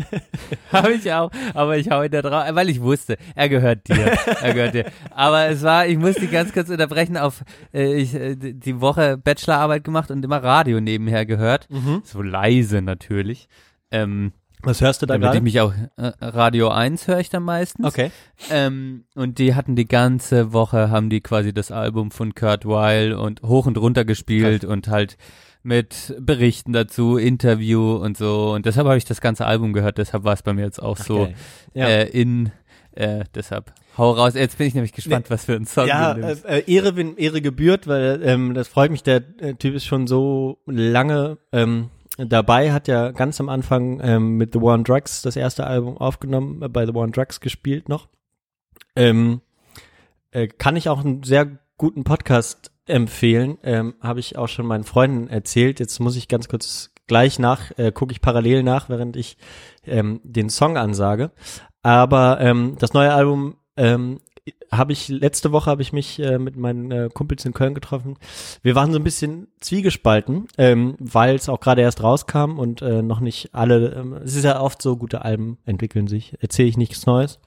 [0.72, 3.96] Habe ich auch, aber ich hau ihn da drauf, weil ich wusste, er gehört dir,
[4.40, 4.84] er gehört dir.
[5.10, 7.42] Aber es war, ich muss die ganz kurz unterbrechen auf,
[7.74, 12.02] äh, ich äh, die Woche Bachelorarbeit gemacht und immer Radio nebenher gehört, mhm.
[12.04, 13.48] so leise natürlich.
[13.90, 14.32] Ähm,
[14.62, 15.42] Was hörst du da damit ich gerade?
[15.42, 17.86] mich auch äh, Radio 1 höre ich dann meistens.
[17.86, 18.12] Okay.
[18.48, 23.12] Ähm, und die hatten die ganze Woche, haben die quasi das Album von Kurt Weil
[23.14, 25.16] und hoch und runter gespielt und halt
[25.62, 28.52] mit Berichten dazu, Interview und so.
[28.52, 30.96] Und deshalb habe ich das ganze Album gehört, deshalb war es bei mir jetzt auch
[30.96, 31.34] so geil.
[31.74, 31.86] Ja.
[31.88, 32.52] äh, in,
[32.92, 34.34] äh, deshalb hau raus.
[34.34, 36.44] Jetzt bin ich nämlich gespannt, was für ein Song Ja, du äh, nimmst.
[36.46, 40.06] äh, Ehre, wenn Ehre gebührt, weil ähm, das freut mich, der äh, Typ ist schon
[40.06, 45.22] so lange ähm, dabei, hat ja ganz am Anfang ähm, mit The War on Drugs
[45.22, 48.08] das erste Album aufgenommen, äh, bei The War on Drugs gespielt noch.
[48.96, 49.40] Ähm,
[50.30, 54.84] äh, kann ich auch einen sehr guten Podcast empfehlen, ähm, habe ich auch schon meinen
[54.84, 55.80] Freunden erzählt.
[55.80, 59.36] Jetzt muss ich ganz kurz gleich nach, äh, gucke ich parallel nach, während ich
[59.84, 61.32] ähm, den Song ansage.
[61.82, 64.20] Aber ähm, das neue Album ähm,
[64.70, 68.16] habe ich letzte Woche habe ich mich äh, mit meinen äh, Kumpels in Köln getroffen.
[68.62, 73.02] Wir waren so ein bisschen zwiegespalten, ähm, weil es auch gerade erst rauskam und äh,
[73.02, 73.92] noch nicht alle.
[73.94, 76.36] Ähm, es ist ja oft so, gute Alben entwickeln sich.
[76.40, 77.40] Erzähle ich nichts Neues.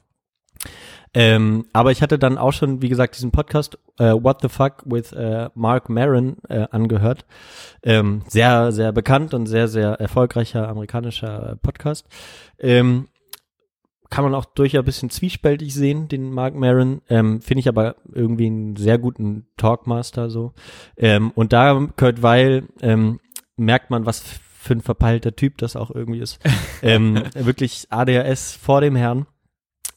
[1.13, 4.83] Ähm, aber ich hatte dann auch schon, wie gesagt, diesen Podcast äh, What the Fuck
[4.85, 7.25] with äh, Mark Maron äh, angehört.
[7.83, 12.07] Ähm, sehr, sehr bekannt und sehr, sehr erfolgreicher amerikanischer Podcast.
[12.57, 13.09] Ähm,
[14.09, 17.01] kann man auch durchaus ein bisschen zwiespältig sehen, den Mark Maron.
[17.09, 20.53] Ähm, Finde ich aber irgendwie einen sehr guten Talkmaster so.
[20.97, 23.19] Ähm, und da Kurt Weil ähm,
[23.57, 26.39] merkt man, was für ein verpeilter Typ das auch irgendwie ist.
[26.83, 29.25] ähm, wirklich ADHS vor dem Herrn.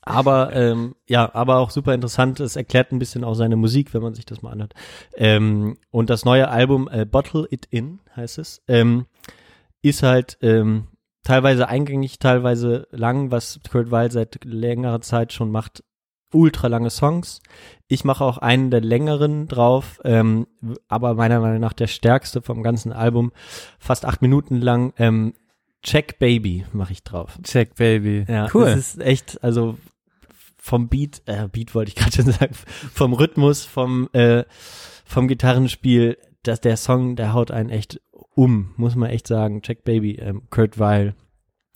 [0.06, 2.38] Aber ähm, ja, aber auch super interessant.
[2.38, 4.72] Es erklärt ein bisschen auch seine Musik, wenn man sich das mal anhört.
[5.16, 9.06] Ähm, und das neue Album äh, Bottle It In heißt es, ähm,
[9.82, 10.86] ist halt ähm,
[11.24, 15.82] teilweise eingängig, teilweise lang, was Kurt Weil seit längerer Zeit schon macht.
[16.32, 17.40] Ultra lange Songs.
[17.88, 20.46] Ich mache auch einen der längeren drauf, ähm,
[20.86, 23.32] aber meiner Meinung nach der stärkste vom ganzen Album.
[23.78, 24.92] Fast acht Minuten lang.
[24.98, 25.34] Ähm,
[25.82, 27.38] Check Baby mache ich drauf.
[27.42, 28.24] Check Baby.
[28.28, 28.66] Ja, cool.
[28.66, 29.76] Das ist echt, also
[30.66, 32.52] vom Beat, äh, Beat wollte ich gerade schon sagen,
[32.92, 34.44] vom Rhythmus, vom, äh,
[35.04, 38.00] vom Gitarrenspiel, dass der Song, der haut einen echt
[38.34, 39.62] um, muss man echt sagen.
[39.62, 41.14] Check Baby, ähm, Kurt Weil.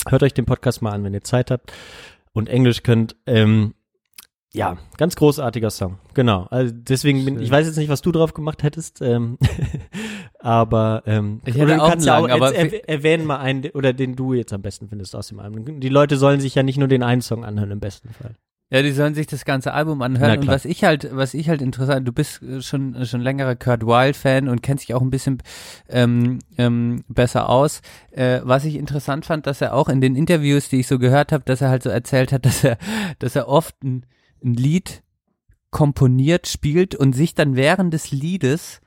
[0.09, 1.73] Hört euch den Podcast mal an, wenn ihr Zeit habt
[2.33, 3.15] und Englisch könnt.
[3.27, 3.75] Ähm,
[4.53, 5.99] ja, ganz großartiger Song.
[6.15, 6.47] Genau.
[6.51, 9.39] Also deswegen bin ich weiß jetzt nicht, was du drauf gemacht hättest, ähm,
[10.41, 13.71] aber ähm, Ich hätte du auch kannst ja einen auch jetzt erw- erwähnen mal einen
[13.71, 15.79] oder den du jetzt am besten findest aus dem Album.
[15.81, 18.35] Die Leute sollen sich ja nicht nur den einen Song anhören im besten Fall.
[18.73, 20.39] Ja, die sollen sich das ganze Album anhören.
[20.39, 23.57] Und was ich halt, was ich halt interessant, du bist äh, schon äh, schon längerer
[23.57, 25.43] Kurt Wilde Fan und kennst dich auch ein bisschen
[25.89, 27.83] ähm, ähm, besser aus.
[28.13, 31.33] Äh, was ich interessant fand, dass er auch in den Interviews, die ich so gehört
[31.33, 32.79] habe, dass er halt so erzählt hat, dass er,
[33.19, 34.07] dass er oft ein,
[34.45, 35.03] ein Lied
[35.73, 38.81] komponiert, spielt und sich dann während des Liedes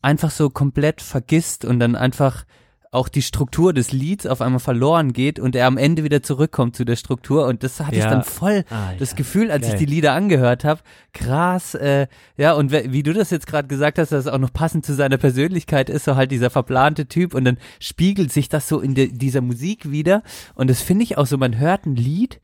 [0.00, 2.44] einfach so komplett vergisst und dann einfach
[2.90, 6.76] auch die Struktur des Lieds auf einmal verloren geht und er am Ende wieder zurückkommt
[6.76, 8.10] zu der Struktur und das hatte ich Ja.
[8.10, 9.16] dann voll Ah, das ja.
[9.16, 9.74] Gefühl, als Geil.
[9.74, 10.80] ich die Lieder angehört habe,
[11.12, 12.06] krass, äh,
[12.36, 14.94] ja und wie du das jetzt gerade gesagt hast, dass es auch noch passend zu
[14.94, 18.94] seiner Persönlichkeit ist, so halt dieser verplante Typ und dann spiegelt sich das so in
[18.94, 20.22] dieser Musik wieder
[20.54, 22.40] und das finde ich auch so, man hört ein Lied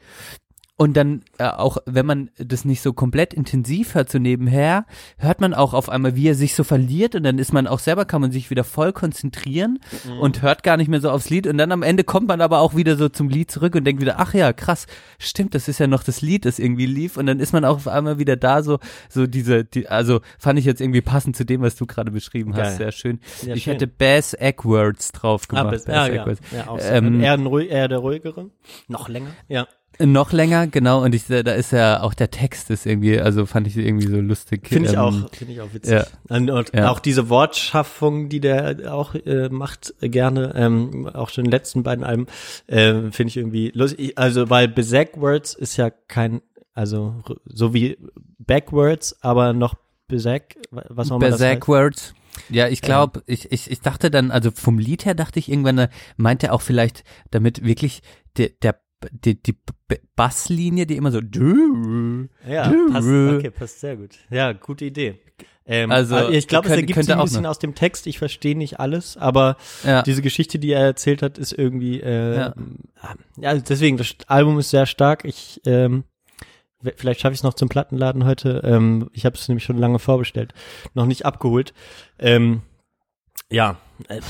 [0.76, 4.86] und dann äh, auch, wenn man das nicht so komplett intensiv hört, so nebenher,
[5.18, 7.78] hört man auch auf einmal, wie er sich so verliert und dann ist man auch
[7.78, 9.78] selber, kann man sich wieder voll konzentrieren
[10.20, 12.58] und hört gar nicht mehr so aufs Lied und dann am Ende kommt man aber
[12.58, 14.86] auch wieder so zum Lied zurück und denkt wieder, ach ja, krass,
[15.18, 17.76] stimmt, das ist ja noch das Lied, das irgendwie lief und dann ist man auch
[17.76, 18.78] auf einmal wieder da, so,
[19.08, 22.50] so diese, die, also fand ich jetzt irgendwie passend zu dem, was du gerade beschrieben
[22.52, 22.64] Geil.
[22.64, 23.20] hast, sehr schön.
[23.46, 23.74] Ja, ich schön.
[23.74, 25.70] hätte Bass Eggwords drauf gemacht.
[25.70, 26.40] bis- Bass ja, ja, Eggwords.
[26.52, 28.50] ja, auch Ähm, eher, ruhig, eher der ruhigere.
[28.88, 29.30] Noch länger.
[29.46, 29.68] Ja.
[29.98, 33.66] Noch länger, genau, und ich, da ist ja auch der Text ist irgendwie, also fand
[33.66, 34.68] ich irgendwie so lustig.
[34.68, 35.92] Finde ich ähm, auch, finde ich auch witzig.
[35.92, 36.04] ja.
[36.28, 36.90] Und, und Ja.
[36.90, 41.56] auch diese Wortschaffung, die der auch äh, macht äh, gerne, ähm, auch schon in den
[41.58, 42.26] letzten beiden Alben,
[42.66, 44.18] äh, finde ich irgendwie lustig.
[44.18, 46.42] Also weil Berserk Words ist ja kein,
[46.72, 47.96] also so wie
[48.38, 49.74] Backwards, aber noch
[50.08, 51.66] Berserk, was auch immer das heißt.
[51.68, 52.14] Words.
[52.50, 55.86] Ja, ich glaube, ich, ich, ich dachte dann, also vom Lied her dachte ich irgendwann,
[56.16, 58.02] meint er auch vielleicht damit wirklich
[58.36, 58.76] der, der,
[59.12, 59.56] die, die
[60.16, 61.20] Basslinie, die immer so
[62.48, 64.16] Ja, passt, okay, passt sehr gut.
[64.30, 65.20] Ja, gute Idee.
[65.66, 67.50] Ähm, Also, also ich glaube, es ergibt sich ein bisschen noch.
[67.50, 68.06] aus dem Text.
[68.06, 70.02] Ich verstehe nicht alles, aber Ja.
[70.02, 72.54] diese Geschichte, die er erzählt hat, ist irgendwie, äh, Ja.
[73.38, 73.54] ja.
[73.54, 75.24] deswegen, das Album ist sehr stark.
[75.24, 76.04] Ich, ähm,
[76.96, 78.60] vielleicht schaffe ich es noch zum Plattenladen heute.
[78.62, 80.52] Ähm, ich habe es nämlich schon lange vorbestellt,
[80.92, 81.72] noch nicht abgeholt.
[82.18, 82.60] Ähm,
[83.50, 83.78] ja,
[84.08, 84.20] äh,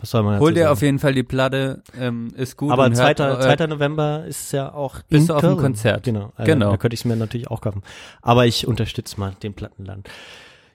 [0.00, 0.72] was soll man Hol dir sagen?
[0.72, 2.70] auf jeden Fall die Platte, ähm, ist gut.
[2.72, 3.52] Aber und hört, 2.
[3.52, 3.66] äh, 2.
[3.68, 5.56] November ist ja auch Bist in du auf dem.
[5.56, 6.04] Konzert?
[6.04, 6.32] Genau.
[6.36, 6.70] Also, Genau.
[6.72, 7.82] Da könnte ich es mir natürlich auch kaufen.
[8.22, 10.04] Aber ich unterstütze mal den Plattenladen.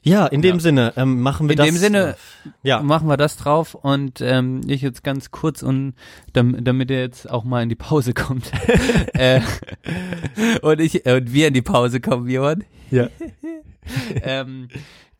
[0.03, 1.67] Ja, in dem Sinne ähm, machen wir In das.
[1.67, 2.15] dem Sinne
[2.63, 2.81] ja.
[2.81, 5.93] machen wir das drauf und ähm, ich jetzt ganz kurz und
[6.33, 8.51] damit, damit er jetzt auch mal in die Pause kommt.
[9.13, 9.41] äh,
[10.63, 12.63] und ich und wir in die Pause kommen, Johann.
[12.89, 13.09] Ja.
[14.23, 14.69] ähm,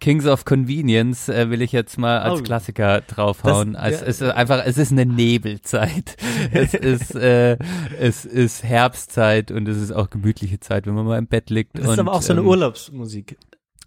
[0.02, 2.44] Kings of Convenience äh, will ich jetzt mal als Oh.
[2.44, 3.74] Klassiker draufhauen.
[3.74, 4.08] Das- als, ja.
[4.08, 6.18] es ist einfach, es ist eine Nebelzeit.
[6.52, 7.58] es ist, äh,
[8.00, 11.78] es ist Herbstzeit und es ist auch gemütliche Zeit, wenn man mal im Bett liegt.
[11.78, 13.38] Das ist und, aber auch so eine ähm, Urlaubsmusik.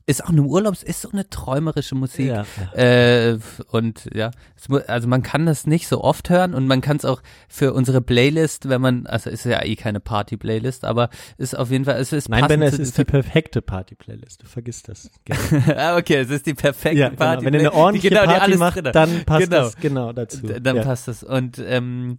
[0.06, 2.26] Ist auch eine Urlaubs, ist so eine träumerische Musik.
[2.26, 2.44] Ja.
[2.74, 3.38] Äh,
[3.70, 4.32] und ja,
[4.86, 8.02] also man kann das nicht so oft hören und man kann es auch für unsere
[8.02, 11.08] Playlist, wenn man, also ist ja eh keine Party-Playlist, aber
[11.38, 14.42] ist auf jeden Fall, es ist Nein, Ben, es ist die perfekte Party-Playlist.
[14.42, 15.10] Du vergisst das.
[15.24, 15.76] Gerne.
[15.80, 17.18] ah, okay, es ist die perfekte ja, genau.
[17.20, 17.46] Party.
[17.46, 19.62] Wenn ihr eine ordentliche genau, die Party alles macht, drin dann passt Genau.
[19.62, 20.46] das genau dazu.
[20.46, 20.82] D- Dann ja.
[20.82, 21.22] passt das.
[21.22, 22.18] Und ähm,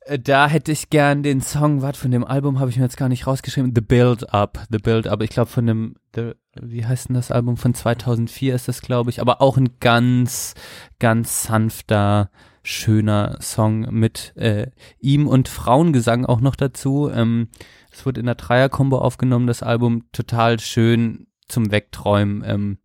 [0.00, 2.98] äh, da hätte ich gern den Song, was von dem Album habe ich mir jetzt
[2.98, 5.22] gar nicht rausgeschrieben, The Build Up, The Build Up.
[5.22, 6.32] Ich glaube von dem, The,
[6.62, 7.56] wie heißt denn das Album?
[7.56, 9.20] Von 2004 ist das, glaube ich.
[9.20, 10.54] Aber auch ein ganz,
[10.98, 12.30] ganz sanfter,
[12.62, 14.68] schöner Song mit äh,
[14.98, 17.10] ihm und Frauengesang auch noch dazu.
[17.12, 17.48] Ähm,
[17.92, 20.04] es wurde in der Dreier-Kombo aufgenommen, das Album.
[20.12, 22.42] Total schön zum Wegträumen.
[22.44, 22.78] Ähm,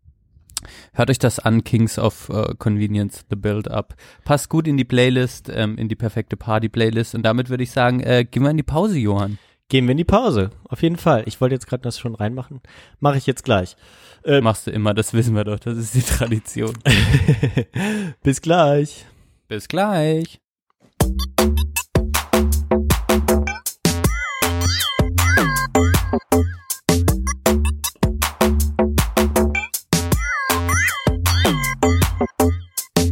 [0.93, 3.95] Hört euch das an, Kings of äh, Convenience, The Build Up.
[4.23, 7.15] Passt gut in die Playlist, ähm, in die perfekte Party-Playlist.
[7.15, 9.39] Und damit würde ich sagen, äh, gehen wir in die Pause, Johann.
[9.72, 10.49] Gehen wir in die Pause.
[10.68, 11.23] Auf jeden Fall.
[11.27, 12.60] Ich wollte jetzt gerade das schon reinmachen.
[12.99, 13.77] Mache ich jetzt gleich.
[14.26, 16.73] Äh, Machst du immer, das wissen wir doch, das ist die Tradition.
[18.22, 19.06] Bis gleich.
[19.48, 20.41] Bis gleich.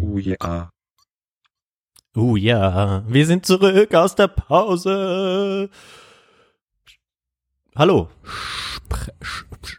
[0.02, 0.72] Oh ja.
[2.16, 5.70] Oh ja, wir sind zurück aus der Pause.
[7.80, 8.10] Hallo.
[8.92, 9.14] Spre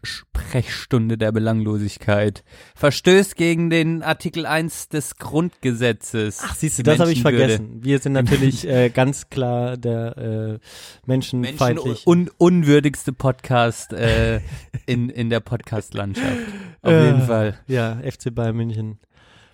[0.02, 2.44] Sprechstunde der Belanglosigkeit.
[2.74, 6.40] Verstößt gegen den Artikel 1 des Grundgesetzes.
[6.42, 7.84] Ach, siehst du, das habe ich vergessen.
[7.84, 10.58] Wir sind natürlich äh, ganz klar der äh,
[11.04, 12.06] menschenfeindlich.
[12.06, 14.40] Menschen un unwürdigste Podcast äh,
[14.86, 16.38] in, in der Podcast-Landschaft.
[16.80, 17.58] Auf Äh, jeden Fall.
[17.66, 18.98] Ja, FC Bayern München.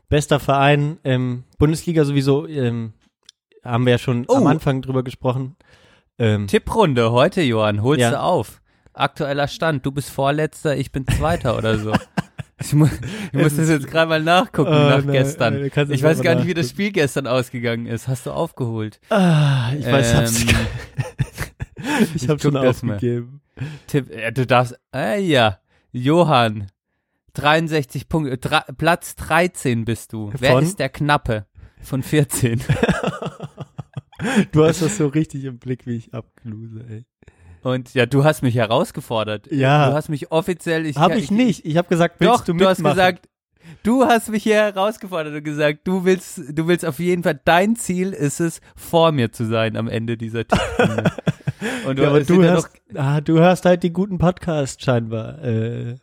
[0.08, 2.92] Bester Verein, ähm, Bundesliga sowieso, ähm,
[3.64, 4.36] haben wir ja schon Oh.
[4.36, 5.56] am Anfang drüber gesprochen.
[6.18, 8.10] Ähm, Tipprunde heute, Johann, holst Ja.
[8.10, 8.62] du auf.
[8.94, 11.92] Aktueller Stand, du bist Vorletzter, ich bin Zweiter oder so.
[12.58, 15.62] Ich, mu ich muss das jetzt gerade mal nachgucken Oh, nach nein, gestern.
[15.66, 16.70] ich weiß gar nicht, wie das.
[16.70, 18.08] Spiel gestern ausgegangen ist.
[18.08, 18.98] Hast du aufgeholt?
[19.10, 20.42] ah, ich weiß, Ähm, hab's,
[22.14, 22.66] ich ich habe schon mal.
[22.66, 23.42] aufgegeben.
[23.88, 25.58] Tipp, äh, du darfst, äh, ja,
[25.92, 26.68] Johann,
[27.34, 28.38] 63 Punkte,
[28.78, 30.32] Platz 13 bist du.
[30.38, 30.62] Wer Von?
[30.64, 31.44] ist der Knappe?
[31.82, 32.62] Von 14.
[34.52, 37.04] Du hast das so richtig im Blick, wie ich abgluse, ey.
[37.62, 39.50] Und ja, du hast mich herausgefordert.
[39.50, 39.90] Ja.
[39.90, 41.64] Du hast mich offiziell, ich Hab ich nicht.
[41.66, 42.84] Ich habe gesagt, willst Doch, du du, mitmachen?
[42.84, 43.28] hast gesagt,
[43.82, 47.76] du hast mich hier herausgefordert und gesagt, du willst, du willst auf jeden Fall, dein
[47.76, 51.10] Ziel ist es, vor mir zu sein am Ende dieser Tipprunde.
[51.86, 55.42] und ja, aber du hörst, ah, du hörst halt die guten Podcasts scheinbar.
[55.42, 55.96] Äh,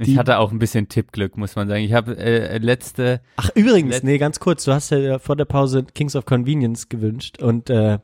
[0.00, 1.84] Ich Die- hatte auch ein bisschen Tippglück, muss man sagen.
[1.84, 3.20] Ich habe äh, letzte.
[3.36, 6.88] Ach, übrigens, Let- nee, ganz kurz, du hast ja vor der Pause Kings of Convenience
[6.88, 7.98] gewünscht und äh,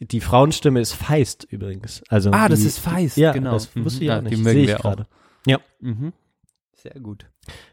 [0.00, 2.02] die- die Frauenstimme ist Feist übrigens.
[2.08, 3.52] Also Ah, das die, ist Feist, ja, genau.
[3.52, 3.84] das Mhm.
[3.84, 4.38] wusste ich Ja, auch die nicht.
[4.42, 4.82] mögen Sehe ich wir auch.
[4.82, 5.06] gerade.
[5.46, 6.12] Ja, Mhm.
[6.74, 7.26] Sehr gut.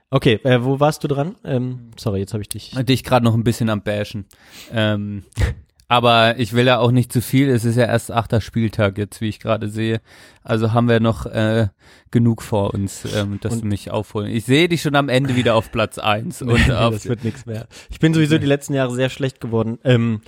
[0.10, 1.36] okay, äh, wo warst du dran?
[1.45, 2.72] Ähm, sorry, jetzt habe ich dich.
[2.72, 4.26] Dich gerade noch ein bisschen am Bashen.
[4.72, 5.23] Ähm,
[5.88, 7.49] aber ich will ja auch nicht zu viel.
[7.49, 10.02] Es ist ja erst achter Spieltag jetzt, wie ich gerade sehe.
[10.44, 11.68] Also haben wir noch äh,
[12.12, 14.32] genug vor uns, ähm, dass Und- du mich aufholen.
[14.32, 17.45] Ich sehe dich schon am Ende wieder auf Platz eins und Nee, das wird nichts
[17.45, 17.68] mehr.
[17.90, 20.22] Ich bin sowieso die letzten Jahre sehr schlecht geworden, ähm,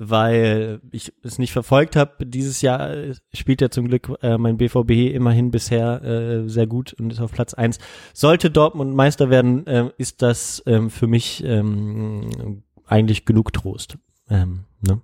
[0.00, 2.24] weil ich es nicht verfolgt habe.
[2.24, 6.92] Dieses Jahr äh, spielt ja zum Glück äh, mein BVB immerhin bisher äh, sehr gut
[6.94, 7.78] und ist auf Platz eins.
[8.14, 13.98] Sollte Dortmund Meister werden, äh, ist das ähm, für mich ähm, eigentlich genug Trost.
[14.30, 15.00] Ähm, ne?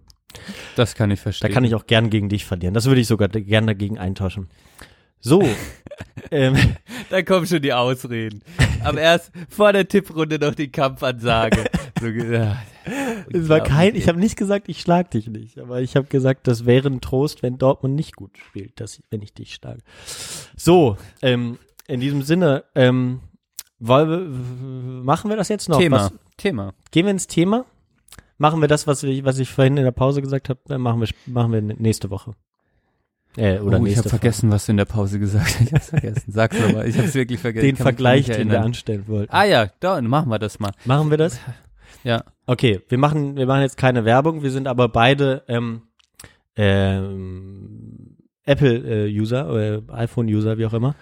[0.77, 1.53] das kann ich Da verstehen.
[1.53, 2.75] kann ich auch gern gegen dich verlieren.
[2.75, 4.49] Das würde ich sogar gern dagegen eintauschen.
[5.21, 5.43] So.
[6.31, 6.57] ähm,
[7.11, 8.43] Da kommen schon die Ausreden.
[8.83, 11.65] Aber erst vor der Tipprunde noch die Kampfansage.
[12.01, 12.63] so, ja.
[13.33, 16.47] Es war kein, ich habe nicht gesagt, ich schlag dich nicht, aber ich habe gesagt,
[16.47, 19.81] das wäre ein Trost, wenn Dortmund nicht gut spielt, dass ich, wenn ich dich schlage.
[20.57, 23.21] So, ähm, in diesem Sinne, ähm,
[23.79, 25.79] wollen wir, machen wir das jetzt noch?
[25.79, 25.97] Thema.
[25.97, 26.75] Was, Thema.
[26.91, 27.65] gehen wir ins Thema?
[28.45, 31.01] Machen wir das, was ich, was ich vorhin in der Pause gesagt habe, äh, machen
[31.01, 32.35] wir, machen wir nächste Woche.
[33.39, 35.61] Äh, oder oh, ich habe vergessen, was du in der Pause gesagt hast.
[35.63, 36.31] Ich hab's vergessen.
[36.31, 36.87] Sag's nochmal.
[36.87, 37.61] Ich hab's wirklich Folge.
[37.61, 37.77] vergessen.
[37.77, 39.33] Den Vergleich, den wir anstellen wollten.
[39.33, 40.73] Ah ja, da, machen wir das mal.
[40.85, 41.41] Machen wir das?
[42.05, 42.23] Ja.
[42.45, 45.85] Okay, wir machen, wir machen jetzt keine Werbung, wir sind aber beide ähm,
[46.55, 50.97] ähm, Apple-User oder iPhone-User, wie auch immer.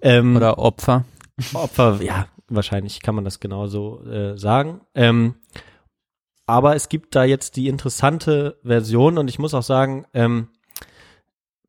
[0.00, 1.06] Ähm, Oder Opfer.
[1.54, 4.82] Opfer, ja, wahrscheinlich kann man das genauso äh, sagen.
[4.94, 5.34] Ähm,
[6.46, 10.48] aber es gibt da jetzt die interessante Version und ich muss auch sagen, ähm,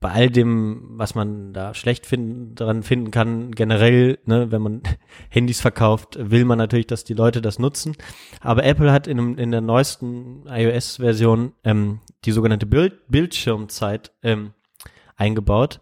[0.06, 4.84] bei all dem, was man da schlecht finden, daran finden kann, generell, ne, wenn man
[5.30, 7.96] Handys verkauft, will man natürlich, dass die Leute das nutzen.
[8.40, 14.54] Aber Apple hat in, in der neuesten iOS-Version ähm, die sogenannte Bild Bildschirmzeit ähm,
[15.16, 15.80] eingebaut.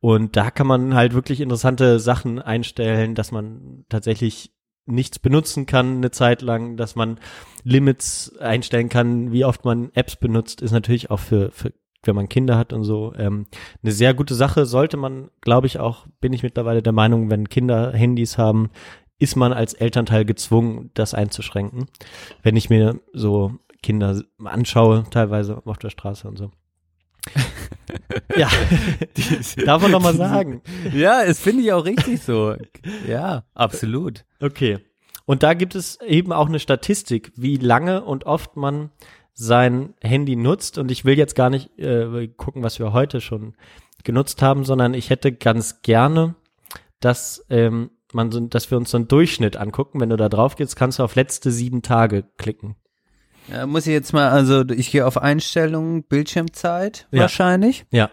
[0.00, 4.55] Und da kann man halt wirklich interessante Sachen einstellen, dass man tatsächlich
[4.86, 7.18] nichts benutzen kann eine Zeit lang, dass man
[7.64, 11.72] Limits einstellen kann, wie oft man Apps benutzt, ist natürlich auch für, für
[12.04, 13.46] wenn man Kinder hat und so, ähm,
[13.82, 14.64] eine sehr gute Sache.
[14.64, 18.70] Sollte man, glaube ich auch, bin ich mittlerweile der Meinung, wenn Kinder Handys haben,
[19.18, 21.86] ist man als Elternteil gezwungen, das einzuschränken.
[22.42, 26.50] Wenn ich mir so Kinder anschaue, teilweise auf der Straße und so.
[28.36, 28.48] ja,
[29.64, 30.62] darf man doch mal sagen.
[30.92, 32.56] Ja, es finde ich auch richtig so.
[33.06, 34.24] Ja, absolut.
[34.40, 34.78] Okay.
[35.24, 38.90] Und da gibt es eben auch eine Statistik, wie lange und oft man
[39.34, 40.78] sein Handy nutzt.
[40.78, 43.54] Und ich will jetzt gar nicht äh, gucken, was wir heute schon
[44.04, 46.36] genutzt haben, sondern ich hätte ganz gerne,
[47.00, 50.00] dass ähm, man so, dass wir uns so einen Durchschnitt angucken.
[50.00, 52.76] Wenn du da drauf gehst, kannst du auf letzte sieben Tage klicken.
[53.50, 57.22] Ja, muss ich jetzt mal, also ich gehe auf Einstellungen, Bildschirmzeit Ja.
[57.22, 57.86] wahrscheinlich.
[57.90, 58.10] Ja.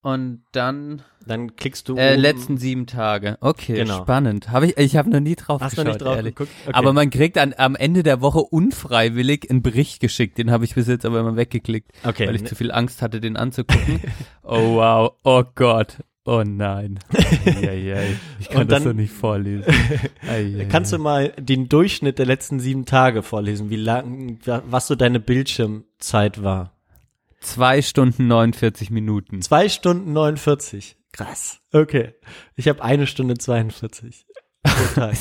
[0.00, 3.36] Und dann Dann klickst du äh, letzten sieben Tage.
[3.40, 4.02] Okay, Genau.
[4.02, 4.50] spannend.
[4.50, 6.34] Habe ich, ich habe noch nie drauf Hast du geschaut, nicht drauf ehrlich.
[6.36, 6.52] geguckt?
[6.66, 6.74] Okay.
[6.74, 10.38] Aber man kriegt an, am Ende der Woche unfreiwillig einen Bericht geschickt.
[10.38, 12.26] Den habe ich bis jetzt aber immer weggeklickt, Okay.
[12.26, 14.00] weil ich zu viel Angst hatte, den anzugucken.
[14.42, 15.98] oh wow, oh Gott,
[16.28, 16.98] oh nein.
[18.40, 19.64] Ich kann Und das dann- so nicht vorlesen.
[20.70, 25.20] Kannst du mal den Durchschnitt der letzten sieben Tage vorlesen, wie lang, was so deine
[25.20, 26.74] Bildschirmzeit war?
[27.40, 29.42] Zwei Stunden 49 Minuten.
[29.42, 30.96] Zwei Stunden 49.
[31.12, 31.60] Krass.
[31.72, 32.14] Okay.
[32.56, 34.26] Ich habe eine Stunde 42.
[34.62, 35.16] pro Tag.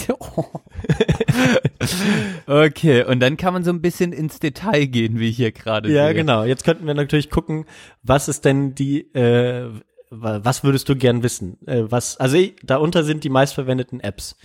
[2.47, 5.91] okay, und dann kann man so ein bisschen ins Detail gehen, wie ich hier gerade
[5.91, 6.15] ja, sehe.
[6.15, 6.43] genau.
[6.43, 7.65] Jetzt könnten wir natürlich gucken,
[8.03, 9.69] was ist denn die, äh,
[10.09, 11.57] was würdest du gern wissen?
[11.67, 14.35] Äh, was, also ich, darunter sind die meistverwendeten Apps.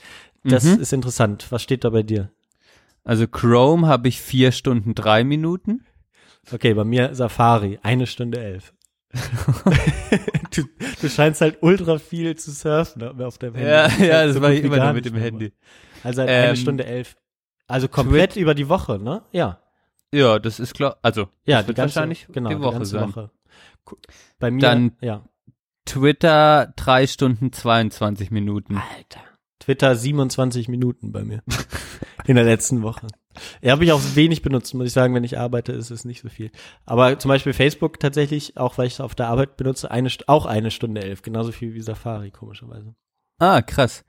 [0.44, 0.80] Das Mhm.
[0.80, 1.46] ist interessant.
[1.50, 2.30] Was steht da bei dir?
[3.04, 5.84] Also Chrome habe ich vier Stunden drei Minuten.
[6.52, 8.72] Okay, bei mir Safari, eine Stunde elf.
[10.54, 10.62] du,
[11.00, 13.70] du scheinst halt ultra viel zu surfen ne, auf deinem Handy.
[13.70, 15.14] Ja, ja, das so gut ich immer nur mit dem.
[15.16, 15.52] Handy.
[16.02, 17.16] Also halt eine Ähm, Stunde elf.
[17.66, 19.22] Also komplett über die Woche, ne?
[19.32, 19.60] Ja.
[20.12, 20.98] Ja, das ist klar.
[21.02, 23.08] Also, Ja, das die wird ganze, wahrscheinlich genau, die Woche ganze sein.
[23.08, 23.30] Woche.
[24.38, 25.24] Bei mir, Dann- ja.
[25.84, 28.76] Twitter drei Stunden 22 Minuten.
[28.76, 29.20] Alter.
[29.58, 31.42] Twitter 27 Minuten bei mir.
[32.26, 33.06] In der letzten Woche.
[33.62, 35.14] Ja, habe ich auch wenig benutzt, muss ich sagen.
[35.14, 36.50] Wenn ich arbeite, ist es nicht so viel.
[36.84, 40.24] Aber zum Beispiel Facebook tatsächlich, auch weil ich es auf der Arbeit benutze, eine, St-
[40.26, 41.22] auch eine Stunde elf.
[41.22, 42.94] Genauso viel wie Safari, komischerweise.
[43.38, 44.04] Ah, krass.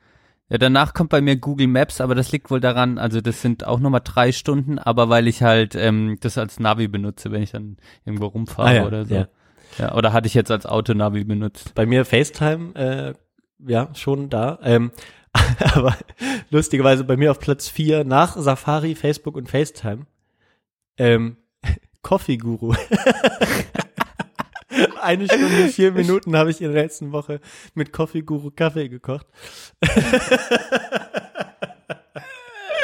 [0.49, 3.65] Ja, danach kommt bei mir Google Maps, aber das liegt wohl daran, also das sind
[3.65, 7.51] auch nochmal drei Stunden, aber weil ich halt ähm, das als Navi benutze, wenn ich
[7.51, 9.15] dann irgendwo rumfahre Ah ja, oder so.
[9.15, 9.27] ja.
[9.77, 9.95] Ja.
[9.95, 11.73] oder hatte ich jetzt als Autonavi benutzt.
[11.75, 13.13] Bei mir FaceTime, äh,
[13.65, 14.59] ja, schon da.
[14.63, 14.91] Ähm,
[15.59, 15.95] aber
[16.49, 20.05] lustigerweise bei mir auf Platz vier nach Safari, Facebook und FaceTime.
[20.97, 21.37] Ähm,
[22.01, 22.73] Coffee Guru.
[25.01, 27.39] Eine Stunde, vier Minuten habe ich in der letzten Woche
[27.75, 29.27] mit Coffee Guru Kaffee gekocht.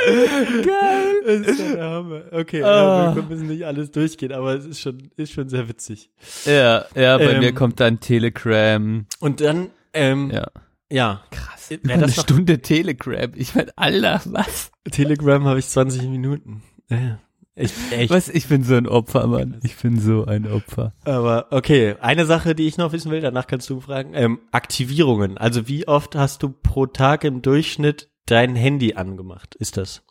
[0.10, 1.14] Geil.
[1.26, 2.22] Das ist der Hammer.
[2.32, 3.16] Okay, Ah.
[3.16, 6.10] wir müssen nicht alles durchgehen, aber es ist schon, ist schon sehr witzig.
[6.46, 9.06] Ja, ja, bei Ähm, mir kommt dann Telegram.
[9.20, 10.48] Und dann, ähm, Ja.
[10.92, 11.22] ja.
[11.32, 11.72] Krass.
[11.72, 13.32] Über eine noch- Stunde Telegram.
[13.36, 14.72] Ich mein, Alter, was?
[14.92, 16.64] Telegram habe ich 20 Minuten.
[16.90, 17.20] Ja.
[17.56, 18.10] Ich, echt.
[18.10, 18.30] Was?
[18.30, 19.60] Ich bin so ein Opfer, Mann.
[19.64, 20.94] Ich bin so ein Opfer.
[21.04, 24.14] Aber okay, eine Sache, die ich noch wissen will, danach kannst du fragen.
[24.14, 25.38] Ähm, Aktivierungen.
[25.38, 29.56] Also wie oft hast du pro Tag im Durchschnitt dein Handy angemacht?
[29.56, 30.04] Ist das?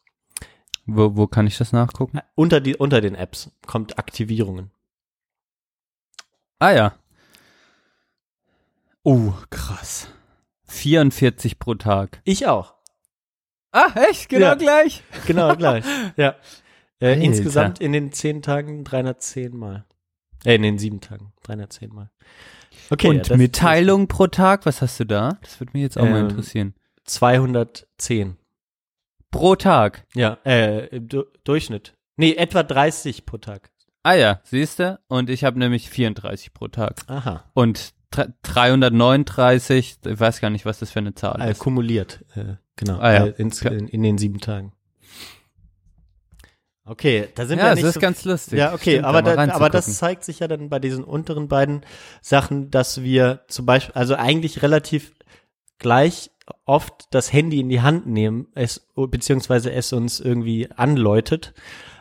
[0.86, 2.20] Wo, wo kann ich das nachgucken?
[2.34, 4.70] Unter, die, unter den Apps kommt Aktivierungen.
[6.58, 6.94] Ah ja.
[9.02, 10.08] Oh, krass.
[10.64, 12.20] 44 pro Tag.
[12.24, 12.74] Ich auch.
[13.72, 14.28] Ah, echt?
[14.28, 14.54] Genau Ja.
[14.54, 15.02] gleich.
[15.26, 15.84] Genau, gleich.
[16.16, 16.34] ja.
[17.00, 19.84] Äh, insgesamt in den 10 Tagen 310 Mal.
[20.44, 22.10] Äh, in den 7 Tagen 310 Mal.
[22.90, 23.06] Okay.
[23.08, 25.38] ja, Und das- Mitteilung pro Tag, was hast du da?
[25.42, 26.74] Das würde mich jetzt auch mal Ähm, interessieren.
[27.08, 28.36] 210.
[29.30, 30.06] Pro Tag.
[30.14, 31.94] Ja, äh, im du Durchschnitt.
[32.16, 33.70] Nee, etwa 30 pro Tag.
[34.02, 34.98] Ah ja, siehst du?
[35.08, 37.02] Und ich habe nämlich 34 pro Tag.
[37.08, 37.44] Aha.
[37.54, 41.58] Und dr- 339, ich weiß gar nicht, was das für eine Zahl Äh, ist.
[41.58, 42.98] kumuliert, äh, genau.
[42.98, 43.26] Ah, ja.
[43.26, 44.72] äh, ins, in, in den sieben Tagen.
[46.84, 48.58] Okay, da sind Ja, wir das nicht ist so, ganz lustig.
[48.58, 51.82] Ja, okay, Stimmt, aber, da aber das zeigt sich ja dann bei diesen unteren beiden
[52.22, 55.12] Sachen, dass wir zum Beispiel, also eigentlich relativ
[55.78, 56.30] gleich
[56.64, 61.54] oft das Handy in die Hand nehmen, es, beziehungsweise es uns irgendwie anläutet,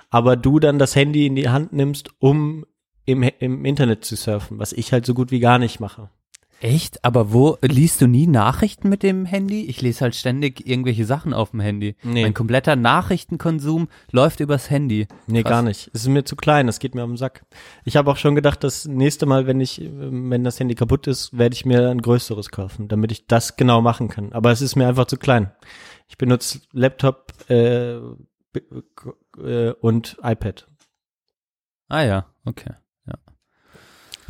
[0.10, 2.65] aber du dann das Handy in die Hand nimmst, um
[3.06, 6.10] im, im Internet zu surfen, was ich halt so gut wie gar nicht mache.
[6.59, 7.05] Echt?
[7.05, 9.65] Aber wo liest du nie Nachrichten mit dem Handy?
[9.65, 11.95] Ich lese halt ständig irgendwelche Sachen auf dem Handy.
[12.01, 12.23] Nee.
[12.23, 15.07] Mein kompletter Nachrichtenkonsum läuft übers Handy.
[15.27, 15.49] Nee, Krass.
[15.51, 15.91] gar nicht.
[15.93, 17.45] Es ist mir zu klein, das geht mir am Sack.
[17.85, 21.38] Ich habe auch schon gedacht, das nächste Mal, wenn ich, wenn das Handy kaputt ist,
[21.38, 24.34] werde ich mir ein größeres kaufen, damit ich das genau machen kann.
[24.34, 25.51] Aber es ist mir einfach zu klein.
[26.07, 30.67] Ich benutze Laptop äh, äh, und iPad.
[31.89, 32.71] Ah ja, okay.
[33.05, 33.13] Ja.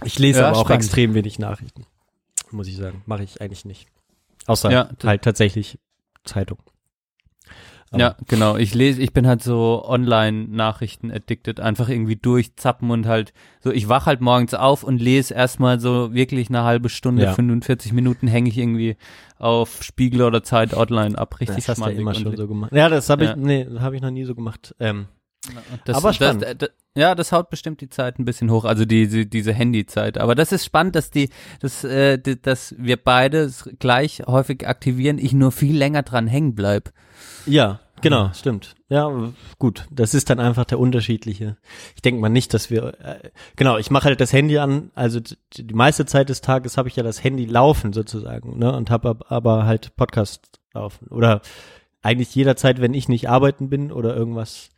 [0.04, 0.84] Ich lese Ja, aber auch spannend.
[0.84, 1.86] extrem wenig Nachrichten,
[2.52, 3.02] muss ich sagen.
[3.06, 3.88] Mache ich eigentlich nicht.
[4.46, 5.80] Außer Ja, halt tatsächlich
[6.24, 6.60] Zeitung.
[7.90, 8.58] Aber- Ja, genau.
[8.58, 13.88] Ich lese, ich bin halt so Online-Nachrichten addicted, einfach irgendwie durchzappen und halt so, ich
[13.88, 17.34] wach halt morgens auf und lese erstmal so wirklich eine halbe Stunde, Ja.
[17.34, 18.98] 45 Minuten hänge ich irgendwie
[19.38, 22.74] auf Spiegel oder Zeit Online ab, richtig Das hast du ja immer schon so gemacht.
[22.74, 23.36] Ja, das habe ich, Ja.
[23.38, 24.76] nee, habe ich noch nie so gemacht.
[24.80, 25.08] Ähm,
[25.86, 26.42] Das, Aber spannend.
[26.44, 30.18] Das, das, ja, das haut bestimmt die Zeit ein bisschen hoch, also diese, diese Handyzeit.
[30.18, 31.30] Aber das ist spannend, dass die,
[31.60, 36.56] dass, äh, die, dass wir beide gleich häufig aktivieren, ich nur viel länger dran hängen
[36.56, 36.92] bleib.
[37.46, 38.74] Ja, genau, stimmt.
[38.90, 39.86] Ja, gut.
[39.92, 41.58] Das ist dann einfach der unterschiedliche.
[41.96, 43.00] Ich denke mal nicht, dass wir.
[43.00, 44.90] Äh, genau, ich mache halt das Handy an.
[44.96, 48.76] Also die meiste Zeit des Tages habe ich ja das Handy laufen sozusagen, ne?
[48.76, 51.10] Und habe aber halt Podcast laufen.
[51.10, 51.42] Oder
[52.02, 54.70] eigentlich jederzeit, wenn ich nicht arbeiten bin oder irgendwas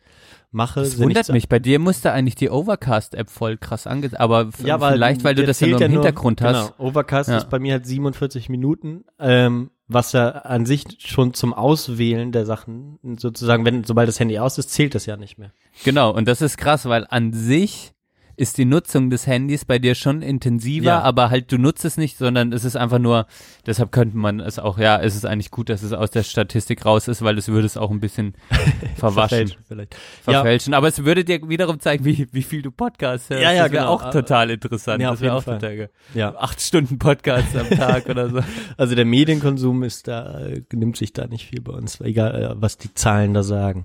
[0.52, 0.82] mache.
[0.82, 1.50] Das wundert mich.
[1.50, 4.10] Bei dir musste eigentlich die Overcast-App voll krass ange...
[4.20, 6.76] Aber Ja, weil vielleicht, weil du das ja nur im Hintergrund hast.
[6.78, 7.38] Genau, Overcast Ja.
[7.38, 12.46] ist bei mir halt 47 Minuten, ähm, was ja an sich schon zum Auswählen der
[12.46, 15.52] Sachen sozusagen, wenn sobald das Handy aus ist, zählt das ja nicht mehr.
[15.84, 17.94] Genau, und das ist krass, weil an sich
[18.40, 21.02] ist die Nutzung des Handys bei dir schon intensiver, Ja.
[21.02, 23.28] aber halt du nutzt es nicht, sondern es ist einfach nur,
[23.66, 26.86] deshalb könnte man es auch, ja, es ist eigentlich gut, dass es aus der Statistik
[26.86, 28.36] raus ist, weil es würde es auch ein bisschen
[28.96, 29.96] verwaschen, Verfälschen vielleicht.
[30.24, 30.74] verfälschen.
[30.74, 33.44] Aber es würde dir wiederum zeigen, wie, wie viel du Podcast hörst.
[33.44, 33.94] Ja, ja, das wäre genau.
[33.94, 35.02] auch total interessant.
[35.02, 35.60] Ja, das auf wäre jeden auch Fall.
[35.60, 35.90] total.
[36.14, 36.36] Ja.
[36.38, 38.40] Acht Stunden Podcast am Tag oder so.
[38.78, 42.62] Also der Medienkonsum ist da, äh, nimmt sich da nicht viel bei uns, egal äh,
[42.62, 43.84] was die Zahlen da sagen.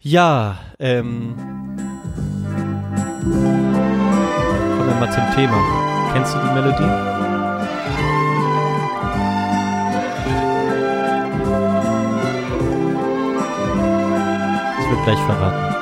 [0.00, 1.34] Ja, ähm.
[3.24, 5.56] Kommen wir mal zum Thema.
[6.12, 7.14] Kennst du die Melodie?
[15.04, 15.74] Gleich verraten.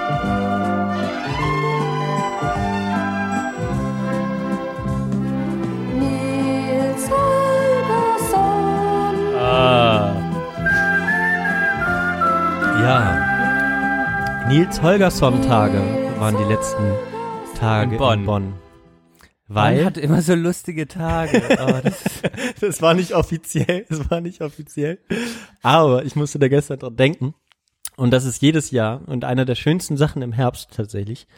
[9.38, 10.12] Ah.
[12.82, 14.46] Ja.
[14.48, 15.80] Nils Holgersson-Tage
[16.18, 16.82] waren die letzten
[17.62, 18.18] Tage In Bonn.
[18.20, 18.54] In Bonn.
[19.46, 21.42] Weil Weil hat immer so lustige Tage.
[21.60, 22.02] Oh, das
[22.60, 24.98] das war nicht offiziell, das war nicht offiziell.
[25.62, 27.34] Aber ich musste da gestern dran denken.
[27.96, 31.28] Und das ist jedes Jahr und einer der schönsten Sachen im Herbst tatsächlich,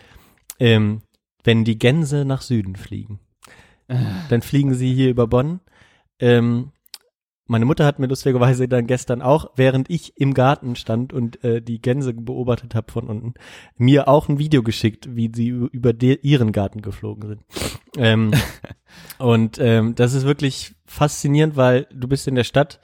[0.59, 1.03] ähm,
[1.43, 3.19] wenn die Gänse nach Süden fliegen.
[3.87, 5.61] Dann fliegen sie hier über Bonn.
[6.19, 6.71] Ähm,
[7.47, 11.61] meine Mutter hat mir lustigerweise dann gestern auch, während ich im Garten stand und äh,
[11.61, 13.35] die Gänse beobachtet habe von unten,
[13.77, 17.41] mir auch ein Video geschickt, wie sie über de ihren Garten geflogen sind.
[17.97, 18.33] Ähm,
[19.19, 22.81] und ähm, das ist wirklich faszinierend, weil du bist in der Stadt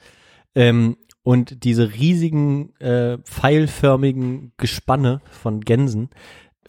[0.53, 6.09] ähm, und diese riesigen äh, pfeilförmigen Gespanne von Gänsen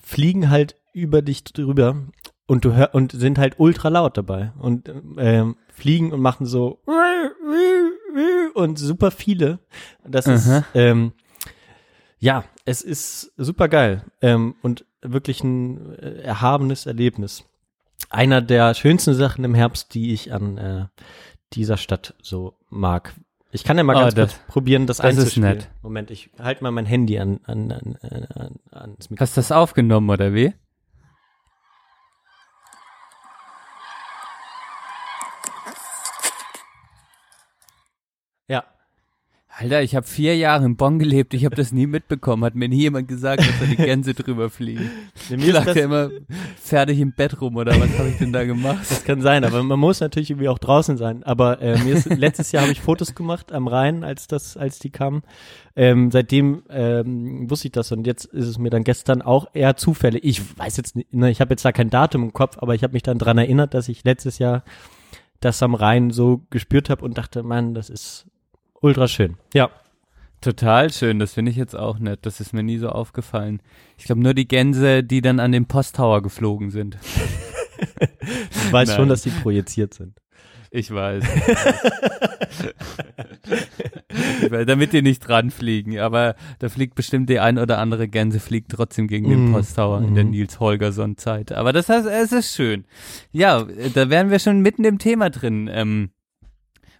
[0.01, 2.07] fliegen halt über dich drüber
[2.47, 6.81] und du hör und sind halt ultra laut dabei und ähm, fliegen und machen so
[8.55, 9.59] und super viele.
[10.07, 10.65] Das ist Aha.
[10.75, 11.13] ähm,
[12.19, 17.45] ja, es ist super geil ähm, und wirklich ein äh, erhabenes Erlebnis.
[18.11, 20.87] Einer der schönsten Sachen im Herbst, die ich an äh,
[21.55, 23.15] dieser Stadt so mag.
[23.51, 25.49] Ich kann ja mal Oh, ganz das- kurz probieren, das, das ist einzuspielen.
[25.59, 25.71] nett.
[25.83, 29.19] Moment, ich halte mal mein Handy an, an, an, an, an ans Mikrofon.
[29.21, 30.53] hast du das aufgenommen oder wie?
[38.49, 38.65] Ja.
[39.55, 42.71] Alter, ich habe vier Jahre in Bonn gelebt, ich habe das nie mitbekommen, hat mir
[42.71, 44.91] nie jemand gesagt, dass da die Gänse drüber fliegen.
[45.29, 46.09] Mir Ich lag ja immer
[46.57, 48.79] fertig im Bett rum oder was habe ich denn da gemacht?
[48.89, 51.23] Das kann sein, aber man muss natürlich irgendwie auch draußen sein.
[51.25, 54.79] Aber äh, mir ist, letztes Jahr habe ich Fotos gemacht am Rhein, als das, als
[54.79, 55.23] die kamen.
[55.77, 59.77] Ähm, seitdem ähm, wusste ich das und jetzt ist es mir dann gestern auch eher
[59.77, 60.25] zufällig.
[60.25, 62.83] Ich weiß jetzt nicht, ne, ich habe jetzt da kein Datum im Kopf, aber ich
[62.83, 64.65] habe mich dann dran erinnert, dass ich letztes Jahr
[65.41, 68.27] das am Rhein so gespürt habe und dachte, Mann, das ist
[68.83, 69.37] ultra schön.
[69.55, 69.71] Ja.
[70.41, 72.21] Total schön, das finde ich jetzt auch nett.
[72.27, 73.63] Das ist mir nie so aufgefallen.
[73.97, 76.99] Ich glaube nur die Gänse, die dann an den Posttower geflogen sind.
[78.51, 79.09] Ich weiß schon, Nein.
[79.11, 80.19] dass die projiziert sind.
[80.71, 81.23] Ich weiß.
[84.41, 88.09] Ich weiß, Damit die nicht dran fliegen, aber da fliegt bestimmt die ein oder andere
[88.09, 89.53] Gänse fliegt trotzdem gegen den Mhm.
[89.53, 90.31] Posttower in der Mhm.
[90.31, 91.53] Nils Holgersson Zeit.
[91.53, 92.85] Aber das heißt, es ist schön.
[93.33, 95.69] Ja, da wären wir schon mitten im Thema drin.
[95.73, 96.11] Ähm,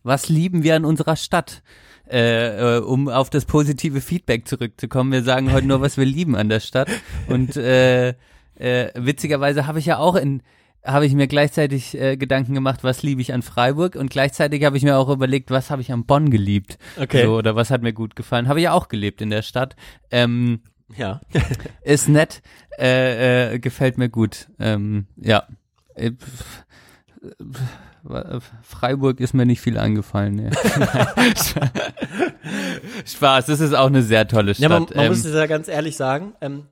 [0.03, 1.63] was lieben wir an unserer Stadt?
[2.11, 5.13] Äh, äh, um auf das positive Feedback zurückzukommen.
[5.13, 6.89] Wir sagen heute nur, was wir lieben an der Stadt.
[7.29, 8.11] Und äh,
[8.57, 10.43] äh, witzigerweise habe ich ja auch in
[10.85, 14.77] habe ich mir gleichzeitig äh, Gedanken gemacht, was liebe ich an Freiburg und gleichzeitig habe
[14.77, 16.77] ich mir auch überlegt, was habe ich an Bonn geliebt.
[17.01, 17.23] Okay.
[17.25, 18.49] So, oder was hat mir gut gefallen.
[18.49, 19.77] Habe ich ja auch gelebt in der Stadt.
[20.11, 20.63] Ähm,
[20.97, 21.21] Ja.
[21.83, 22.43] ist nett,
[22.77, 24.49] gefällt mir gut.
[24.59, 25.45] Ähm, ja.
[25.95, 26.65] Äh, pf-
[27.41, 27.61] pf-
[28.63, 30.39] Freiburg ist mir nicht viel angefallen.
[30.39, 30.51] Ja.
[33.07, 34.71] Spaß, das ist auch eine sehr tolle Stadt.
[34.71, 36.67] Ja, man, man ähm, muss es ja ganz ehrlich sagen, ähm,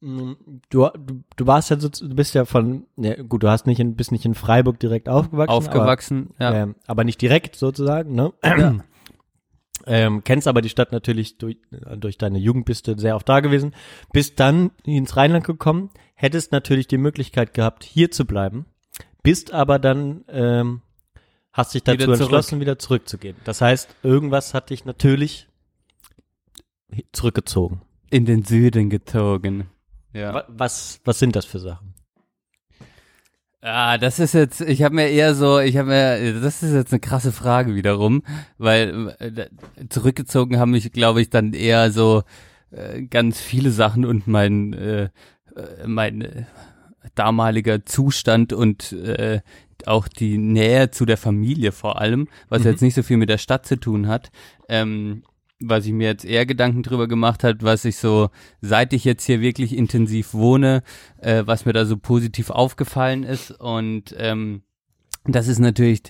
[0.00, 0.36] mh,
[0.70, 3.80] du, du, du warst ja so, du bist ja von, ja, gut, du hast nicht
[3.80, 5.52] in, bist nicht in Freiburg direkt aufgewachsen.
[5.52, 6.62] aufgewachsen, aber, ja.
[6.62, 8.32] ähm, aber nicht direkt sozusagen, ne?
[8.44, 8.76] ja.
[9.86, 11.56] Ähm, kennst aber die Stadt natürlich durch,
[11.96, 13.74] durch deine Jugend bist du sehr oft da gewesen,
[14.12, 18.66] bist dann ins Rheinland gekommen, hättest natürlich die Möglichkeit gehabt, hier zu bleiben,
[19.22, 20.82] bist aber dann, ähm,
[21.52, 22.20] hast dich dazu Wieder zurück.
[22.20, 23.36] entschlossen, wieder zurückzugehen.
[23.44, 25.48] Das heißt, irgendwas hat dich natürlich
[27.12, 27.82] zurückgezogen.
[28.10, 29.68] In den Süden gezogen.
[30.12, 30.34] Ja.
[30.34, 31.94] Wa- Was, was sind das für Sachen?
[33.62, 36.92] Ah, das ist jetzt, ich habe mir eher so, ich habe mir, das ist jetzt
[36.92, 38.22] eine krasse Frage wiederum,
[38.56, 39.48] weil äh,
[39.90, 42.22] zurückgezogen haben mich, glaube ich, dann eher so
[42.70, 46.44] äh, ganz viele Sachen und mein, äh, äh, mein äh,
[47.14, 49.40] damaliger Zustand und äh,
[49.86, 52.68] auch die Nähe zu der Familie vor allem, was Mhm.
[52.70, 54.30] jetzt nicht so viel mit der Stadt zu tun hat.
[54.68, 55.22] Ähm,
[55.62, 58.30] was ich mir jetzt eher Gedanken drüber gemacht hat, was ich so,
[58.62, 60.82] seit ich jetzt hier wirklich intensiv wohne,
[61.18, 63.50] äh, was mir da so positiv aufgefallen ist.
[63.50, 64.62] Und ähm,
[65.24, 66.00] das ist natürlich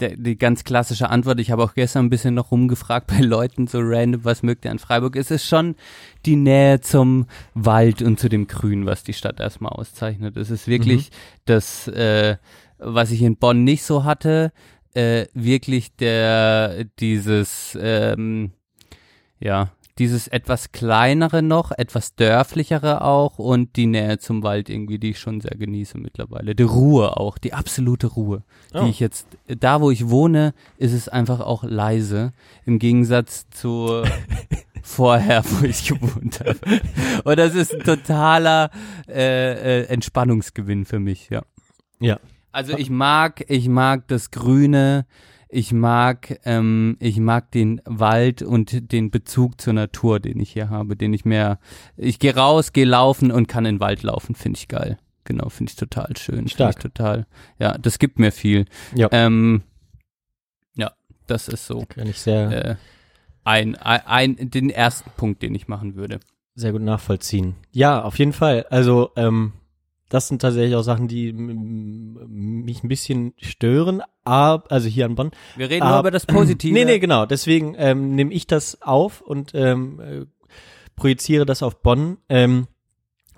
[0.00, 1.40] der, die ganz klassische Antwort.
[1.40, 4.70] Ich habe auch gestern ein bisschen noch rumgefragt bei Leuten, so random, was mögt ihr
[4.70, 5.16] an Freiburg?
[5.16, 5.76] Es ist schon
[6.24, 10.36] die Nähe zum Wald und zu dem Grün, was die Stadt erstmal auszeichnet.
[10.36, 11.10] Es ist wirklich
[11.44, 12.36] das, äh,
[12.78, 14.52] was ich in Bonn nicht so hatte,
[14.94, 18.52] äh, wirklich der, dieses, ähm,
[19.38, 25.10] ja, dieses etwas kleinere noch, etwas dörflichere auch und die Nähe zum Wald irgendwie, die
[25.10, 26.54] ich schon sehr genieße mittlerweile.
[26.54, 28.42] Die Ruhe auch, die absolute Ruhe,
[28.74, 28.86] die Oh.
[28.86, 32.32] ich jetzt, da wo ich wohne, ist es einfach auch leise,
[32.66, 34.02] im Gegensatz zu
[34.82, 36.58] vorher, wo ich gewohnt habe.
[37.24, 38.70] Und das ist ein totaler
[39.08, 41.42] äh, äh, Entspannungsgewinn für mich, ja.
[42.00, 42.20] Ja.
[42.52, 45.06] Also ich mag, ich mag das Grüne,
[45.56, 50.68] ich mag, ähm, ich mag den Wald und den Bezug zur Natur, den ich hier
[50.68, 51.58] habe, den ich mehr,
[51.96, 54.98] ich gehe raus, gehe laufen und kann in den Wald laufen, finde ich geil.
[55.24, 56.36] Genau, finde ich total schön.
[56.36, 56.76] Finde Stark.
[56.76, 57.26] ich total,
[57.58, 58.66] ja, das gibt mir viel.
[58.94, 59.08] Ja.
[59.12, 59.62] Ähm,
[60.76, 60.92] ja,
[61.26, 61.84] das ist so.
[61.88, 62.76] Kann ich sehr, Äh,
[63.44, 66.20] ein, ein, ein, den ersten Punkt, den ich machen würde.
[66.54, 67.54] sehr gut nachvollziehen.
[67.72, 68.66] Ja, auf jeden Fall.
[68.70, 69.52] Also, ähm,
[70.08, 75.30] das sind tatsächlich auch Sachen, die mich ein bisschen stören, ab, also hier an Bonn.
[75.56, 76.72] Wir reden nur Ab- über das Positive.
[76.72, 77.26] Nee, nee, genau.
[77.26, 80.26] Deswegen ähm, nehme ich das auf und ähm, äh,
[80.94, 82.66] projiziere das auf Bonn, ähm,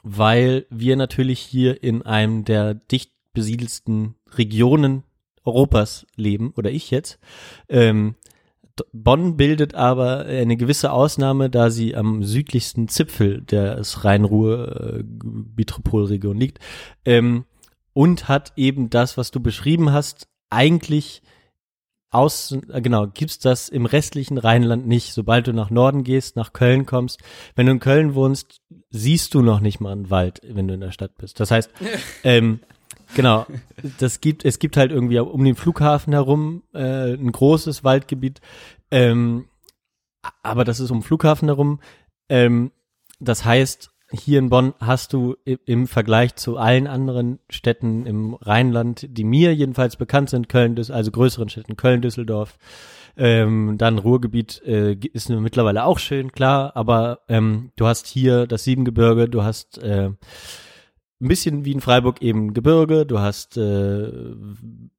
[0.03, 5.05] weil wir natürlich hier in einem der dicht besiedelsten Regionen
[5.45, 7.19] Europas leben, oder ich jetzt.
[7.69, 8.15] Ähm,
[8.93, 16.59] Bonn bildet aber eine gewisse Ausnahme, da sie am südlichsten Zipfel des Rhein-Ruhr-Metropolregion liegt
[17.05, 17.45] ähm,
[17.93, 21.23] und hat eben das, was du beschrieben hast, eigentlich
[22.11, 25.13] aus, äh, genau, gibt's das im restlichen Rheinland nicht.
[25.13, 27.21] Sobald du nach Norden gehst, nach Köln kommst,
[27.55, 28.61] wenn du in Köln wohnst,
[28.91, 31.41] siehst du noch nicht mal einen Wald, wenn du in der Stadt bist.
[31.41, 31.71] Das heißt,
[32.25, 32.61] ähm,
[33.15, 33.47] genau,
[33.99, 38.41] das gibt, es gibt halt irgendwie um den Flughafen herum äh, ein großes Waldgebiet,
[38.91, 39.47] ähm,
[40.43, 41.81] aber das ist um den Flughafen herum.
[42.29, 42.73] Ähm,
[43.21, 49.07] das heißt, hier in Bonn hast du im Vergleich zu allen anderen Städten im Rheinland,
[49.11, 52.57] die mir jedenfalls bekannt sind, Köln, also größeren Städten, Köln, Düsseldorf,
[53.19, 58.65] ähm, dann Ruhrgebiet äh, ist mittlerweile auch schön, klar, aber ähm, du hast hier das
[58.65, 60.11] Siebengebirge, du hast äh,
[61.21, 64.13] ein bisschen wie in Freiburg eben Gebirge, du hast äh,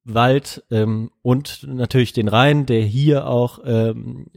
[0.04, 4.28] Wald ähm, und natürlich den Rhein, der hier auch ähm,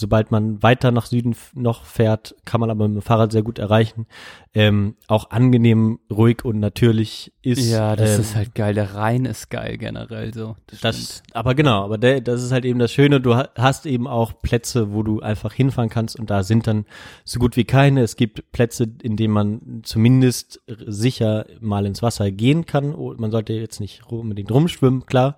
[0.00, 3.58] sobald man weiter nach Süden noch fährt, kann man aber mit dem Fahrrad sehr gut
[3.58, 4.06] erreichen,
[4.52, 7.70] ähm, auch angenehm, ruhig und natürlich ist.
[7.70, 8.74] Ja, das ähm, ist halt geil.
[8.74, 10.56] Der Rhein ist geil generell so.
[10.66, 13.86] Das, das, aber genau, aber der, das ist halt eben das Schöne, du ha- hast
[13.86, 16.84] eben auch Plätze, wo du einfach hinfahren kannst und da sind dann
[17.24, 18.02] so gut wie keine.
[18.02, 22.94] Es gibt Plätze, in denen man zumindest sicher mal ins Wasser gehen kann.
[22.94, 25.36] Oh, Man sollte jetzt nicht unbedingt rumschwimmen, klar,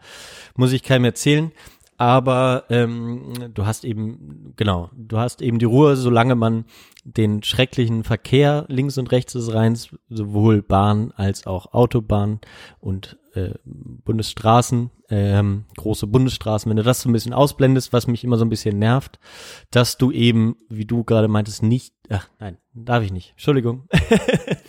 [0.57, 1.53] muss ich keinem erzählen.
[2.03, 6.65] Aber ähm, du hast eben, genau, du hast eben die Ruhe, solange man
[7.05, 12.41] den schrecklichen Verkehr links und rechts des Rheins, sowohl Bahn als auch Autobahn
[12.81, 18.25] und äh, Bundesstraßen, ähm, große Bundesstraßen, wenn du das so ein bisschen ausblendest, was mich
[18.25, 19.21] immer so ein bisschen nervt,
[19.71, 23.87] dass du eben, wie du gerade meintest, nicht, ach nein, darf ich nicht, Entschuldigung.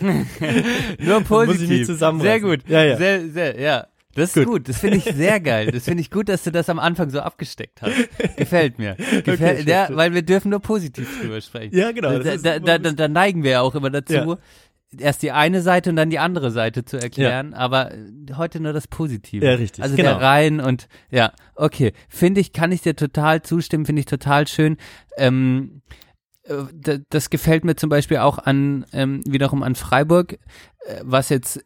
[1.00, 1.88] Nur positiv.
[1.98, 2.60] Sehr gut.
[2.68, 2.96] Ja, ja.
[2.96, 3.86] Sehr, sehr, ja.
[4.14, 4.68] Das ist gut.
[4.68, 5.70] Das finde ich sehr geil.
[5.72, 8.36] Das finde ich gut, dass du das am Anfang so abgesteckt hast.
[8.36, 8.94] Gefällt mir.
[9.24, 11.76] Gefällt, schön, ja, weil wir dürfen nur positiv drüber sprechen.
[11.76, 14.38] Ja, genau, Da, da, da, da, neigen wir ja auch immer dazu, Ja.
[14.98, 17.92] erst die eine Seite und dann die andere Seite zu erklären, aber
[18.36, 19.44] heute nur das Positive.
[19.44, 20.10] Ja, richtig, Also genau.
[20.10, 21.92] der Rhein und ja, okay.
[22.08, 24.76] Finde ich, kann ich dir total zustimmen, finde ich total schön.
[25.16, 25.82] Ähm,
[26.44, 31.60] äh, das gefällt mir zum Beispiel auch an ähm, wiederum an Freiburg, äh, was jetzt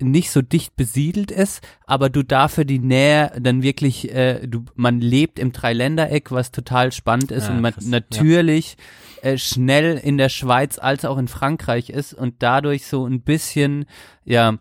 [0.00, 5.00] nicht so dicht besiedelt ist, aber du dafür die Nähe dann wirklich, äh, du, man
[5.00, 7.90] lebt im Dreiländereck, was total spannend ist Ah, und man krass, ja.
[7.90, 8.76] natürlich
[9.22, 13.86] äh, schnell in der Schweiz als auch in Frankreich ist und dadurch so ein bisschen,
[14.24, 14.58] ja,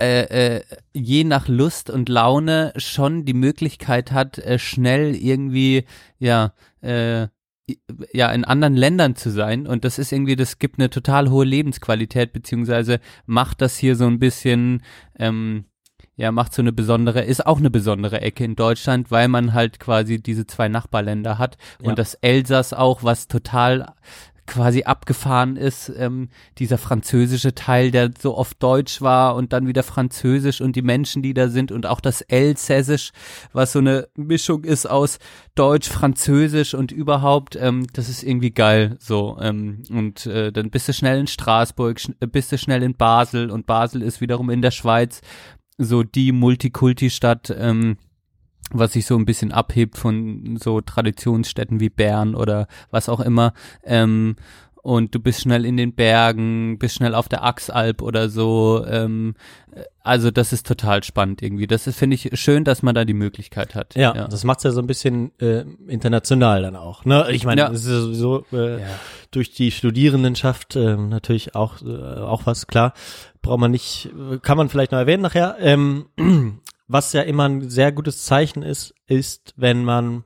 [0.00, 0.62] äh, äh,
[0.92, 5.84] je nach Lust und Laune schon die Möglichkeit hat, äh, schnell irgendwie,
[6.18, 7.28] ja, äh,
[8.12, 11.44] ja, in anderen Ländern zu sein und das ist irgendwie, das gibt eine total hohe
[11.44, 14.82] Lebensqualität, beziehungsweise macht das hier so ein bisschen,
[15.18, 15.64] ähm,
[16.16, 19.80] ja, macht so eine besondere, ist auch eine besondere Ecke in Deutschland, weil man halt
[19.80, 21.88] quasi diese zwei Nachbarländer hat Ja.
[21.90, 23.94] und das Elsass auch, was total
[24.46, 29.82] quasi abgefahren ist, ähm, dieser französische Teil, der so oft deutsch war und dann wieder
[29.82, 33.12] französisch und die Menschen, die da sind und auch das Elsässisch,
[33.52, 35.18] was so eine Mischung ist aus
[35.54, 40.88] Deutsch, Französisch und überhaupt, ähm, das ist irgendwie geil so ähm, und äh, dann bist
[40.88, 44.50] du schnell in Straßburg, schn äh, bist du schnell in Basel und Basel ist wiederum
[44.50, 45.20] in der Schweiz
[45.78, 47.96] so die Multikulti-Stadt, ähm,
[48.72, 53.52] was sich so ein bisschen abhebt von so Traditionsstädten wie Bern oder was auch immer.
[53.84, 54.36] Ähm,
[54.82, 58.84] und du bist schnell in den Bergen, bist schnell auf der Axalp oder so.
[58.86, 59.34] Ähm,
[60.02, 61.66] also das ist total spannend irgendwie.
[61.66, 63.94] Das ist, finde ich, schön, dass man da die Möglichkeit hat.
[63.94, 67.06] Ja, das macht's ja so ein bisschen äh, international dann auch.
[67.06, 67.26] Ne?
[67.30, 67.70] Ich meine, Ja.
[67.70, 68.80] es ist ja sowieso äh,
[69.30, 72.92] durch die Studierendenschaft äh, natürlich auch äh, auch was klar.
[73.40, 74.10] Braucht man nicht,
[74.42, 75.56] kann man vielleicht noch erwähnen nachher.
[75.60, 76.06] Ähm,
[76.86, 80.24] was ja immer ein sehr gutes Zeichen ist, ist, wenn man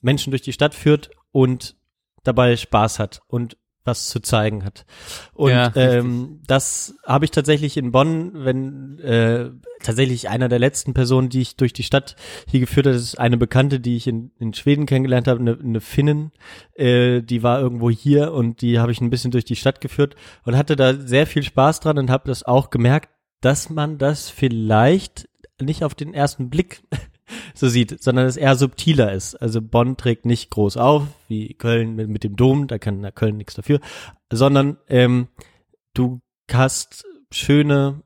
[0.00, 1.76] Menschen durch die Stadt führt und
[2.22, 3.56] dabei Spaß hat und
[3.88, 4.84] was zu zeigen hat.
[5.32, 9.50] Und Ja, ähm, das habe ich tatsächlich in Bonn, wenn äh,
[9.82, 12.14] tatsächlich einer der letzten Personen, die ich durch die Stadt
[12.46, 15.80] hier geführt habe, ist eine Bekannte, die ich in, in Schweden kennengelernt habe, eine, eine
[15.80, 16.32] Finnin,
[16.74, 20.14] äh, die war irgendwo hier und die habe ich ein bisschen durch die Stadt geführt
[20.44, 23.08] und hatte da sehr viel Spaß dran und habe das auch gemerkt,
[23.40, 25.27] dass man das vielleicht
[25.60, 26.82] nicht auf den ersten Blick
[27.54, 29.34] so sieht, sondern es eher subtiler ist.
[29.34, 33.10] Also Bonn trägt nicht groß auf, wie Köln mit, mit dem Dom, da kann na,
[33.10, 33.80] Köln nichts dafür,
[34.30, 35.28] sondern ähm,
[35.94, 36.20] du
[36.50, 38.02] hast schöne,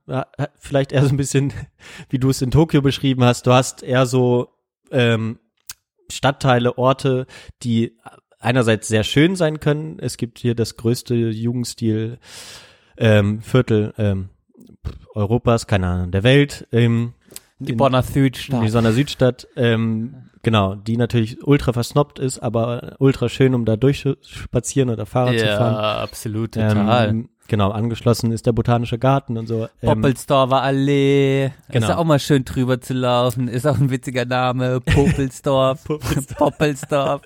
[0.58, 1.52] vielleicht eher so ein bisschen,
[2.08, 4.48] wie du es in Tokio beschrieben hast, du hast eher so
[4.90, 5.38] ähm,
[6.10, 7.26] Stadtteile, Orte,
[7.62, 7.96] die
[8.38, 9.98] einerseits sehr schön sein können.
[9.98, 12.18] Es gibt hier das größte Jugendstil
[12.98, 14.28] ähm, Viertel ähm,
[15.14, 16.66] Europas, keine Ahnung, der Welt.
[16.72, 17.14] Ähm,
[17.66, 18.62] Die Bonner Südstadt.
[18.66, 23.76] Die Bonner Südstadt, ähm, genau, die natürlich ultra versnobbt ist, aber ultra schön, um da
[23.76, 25.74] durchspazieren oder Fahrrad zu Ja, fahren.
[25.76, 27.08] absolut, total.
[27.08, 29.64] Ähm, genau, angeschlossen ist der Botanische Garten und so.
[29.82, 31.50] Ähm, Poppelsdorfer Allee.
[31.70, 31.86] Genau.
[31.88, 33.48] Ist auch mal schön drüber zu laufen.
[33.48, 34.80] Ist auch ein witziger Name.
[34.80, 35.84] Popelsdorf.
[36.36, 37.22] Poppelsdorf.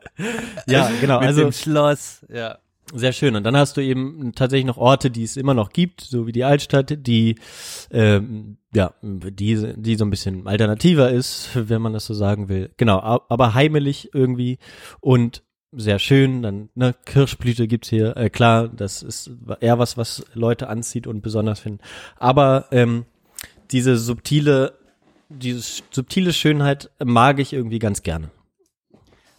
[0.66, 2.24] ja, genau, Mit also dem Schloss.
[2.32, 2.58] Ja.
[2.94, 3.34] Sehr schön.
[3.34, 6.32] Und dann hast du eben tatsächlich noch Orte, die es immer noch gibt, so wie
[6.32, 7.34] die Altstadt, die
[7.90, 12.70] ähm, ja, die, die so ein bisschen alternativer ist, wenn man das so sagen will.
[12.76, 14.58] Genau, aber heimelig irgendwie
[15.00, 15.42] und
[15.72, 16.42] sehr schön.
[16.42, 18.16] Dann ne, Kirschblüte gibt's hier.
[18.16, 19.30] Äh, klar, das ist
[19.60, 21.80] eher was, was Leute anzieht und besonders finden.
[22.18, 23.04] Aber ähm,
[23.72, 24.74] diese subtile,
[25.28, 28.30] diese subtile Schönheit mag ich irgendwie ganz gerne.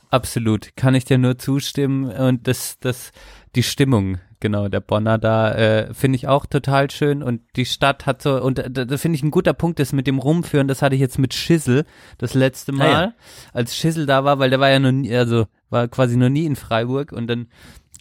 [0.09, 2.05] Absolut, kann ich dir nur zustimmen.
[2.05, 3.11] Und das, das,
[3.55, 7.21] die Stimmung, genau, der Bonner da, äh, finde ich auch total schön.
[7.21, 10.07] Und die Stadt hat so, und da, da finde ich ein guter Punkt, das mit
[10.07, 11.85] dem Rumführen, das hatte ich jetzt mit Schissel
[12.17, 13.13] das letzte Mal, Ah, ja.
[13.53, 16.45] als Schissel da war, weil der war ja noch nie, also war quasi noch nie
[16.45, 17.11] in Freiburg.
[17.11, 17.47] Und dann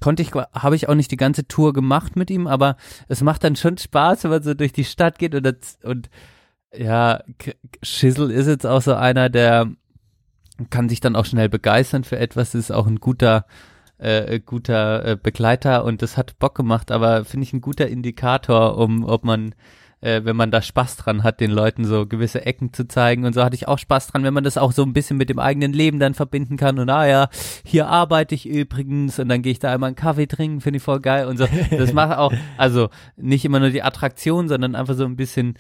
[0.01, 2.77] konnte ich, habe ich auch nicht die ganze Tour gemacht mit ihm, aber
[3.09, 5.35] es macht dann schon Spaß, wenn man so durch die Stadt geht.
[5.35, 6.09] Und, das, und
[6.73, 7.21] ja,
[7.83, 9.71] Schissel ist jetzt auch so einer, der
[10.71, 13.47] kann sich dann auch schnell begeistern für etwas, ist auch ein guter,
[13.99, 18.79] äh, guter äh, Begleiter und das hat Bock gemacht, aber finde ich ein guter Indikator,
[18.79, 19.55] um ob man
[20.07, 23.35] äh, wenn man da Spaß dran hat, den Leuten so gewisse Ecken zu zeigen und
[23.35, 25.41] so hatte ich auch Spaß dran, wenn man das auch so ein bisschen mit dem
[25.41, 27.29] eigenen Leben dann verbinden kann und ah ja,
[27.65, 30.83] hier arbeite ich übrigens und dann gehe ich da einmal einen Kaffee trinken, finde ich
[30.85, 31.49] voll geil und so.
[31.71, 35.55] Das macht auch, also nicht immer nur die Attraktion, sondern einfach so ein bisschen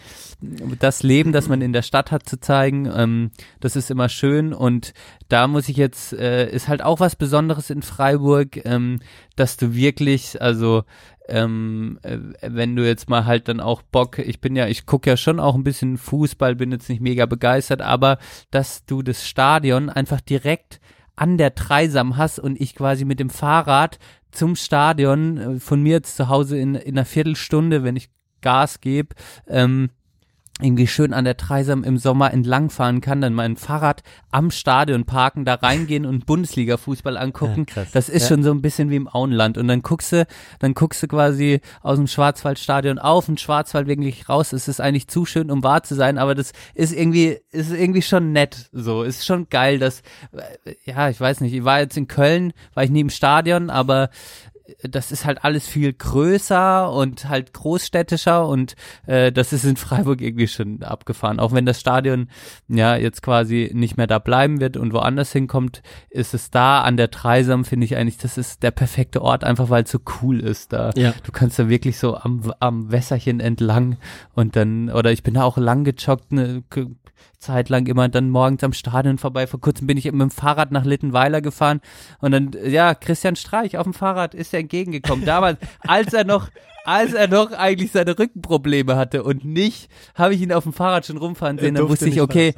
[0.78, 2.88] das Leben, das man in der Stadt hat, zu zeigen.
[2.94, 4.92] Ähm, das ist immer schön und
[5.28, 9.00] da muss ich jetzt, äh, ist halt auch was Besonderes in Freiburg, ähm,
[9.34, 10.84] dass du wirklich, also
[11.28, 15.10] ähm, äh, wenn du jetzt mal halt dann auch Bock, ich bin ja, ich gucke
[15.10, 18.18] ja schon auch ein bisschen Fußball, bin jetzt nicht mega begeistert, aber
[18.50, 20.80] dass du das Stadion einfach direkt
[21.16, 23.98] an der Dreisam hast und ich quasi mit dem Fahrrad
[24.30, 28.10] zum Stadion äh, von mir jetzt zu Hause in, in einer Viertelstunde, wenn ich
[28.42, 29.14] Gas gebe,
[29.48, 29.90] ähm,
[30.62, 35.44] irgendwie schön an der Dreisam im Sommer entlangfahren kann, dann mein Fahrrad am Stadion parken,
[35.44, 37.66] da reingehen und Bundesliga-Fußball angucken.
[37.76, 38.28] Ja, das ist Ja.
[38.28, 39.58] schon so ein bisschen wie im Auenland.
[39.58, 40.26] Und dann guckst du,
[40.60, 44.54] dann guckst du quasi aus dem Schwarzwaldstadion auf und Schwarzwald wirklich raus.
[44.54, 48.02] Es ist eigentlich zu schön, um wahr zu sein, aber das ist irgendwie, ist irgendwie
[48.02, 48.70] schon nett.
[48.72, 50.00] So, ist schon geil, dass,
[50.64, 53.68] äh, ja, ich weiß nicht, ich war jetzt in Köln, war ich nie im Stadion,
[53.68, 54.08] aber
[54.82, 58.74] das ist halt alles viel größer und halt großstädtischer und
[59.06, 61.40] äh, das ist in Freiburg irgendwie schon abgefahren.
[61.40, 62.28] Auch wenn das Stadion
[62.68, 66.96] ja jetzt quasi nicht mehr da bleiben wird und woanders hinkommt, ist es da an
[66.96, 70.40] der Dreisam, finde ich eigentlich, das ist der perfekte Ort, einfach weil es so cool
[70.40, 70.90] ist da.
[70.96, 71.14] Ja.
[71.22, 73.96] Du kannst da wirklich so am, am Wässerchen entlang
[74.34, 76.62] und dann, oder ich bin da auch lang gejoggt, eine
[77.32, 79.46] K- Zeit lang immer dann morgens am Stadion vorbei.
[79.46, 81.80] Vor kurzem bin ich mit dem Fahrrad nach Littenweiler gefahren
[82.20, 85.24] und dann, ja, Christian Streich auf dem Fahrrad ist er entgegengekommen.
[85.24, 86.48] Damals, als er noch,
[86.86, 91.04] als er noch eigentlich seine Rückenprobleme hatte und nicht, habe ich ihn auf dem Fahrrad
[91.04, 91.74] schon rumfahren sehen.
[91.74, 92.54] Dann wusste ich, okay,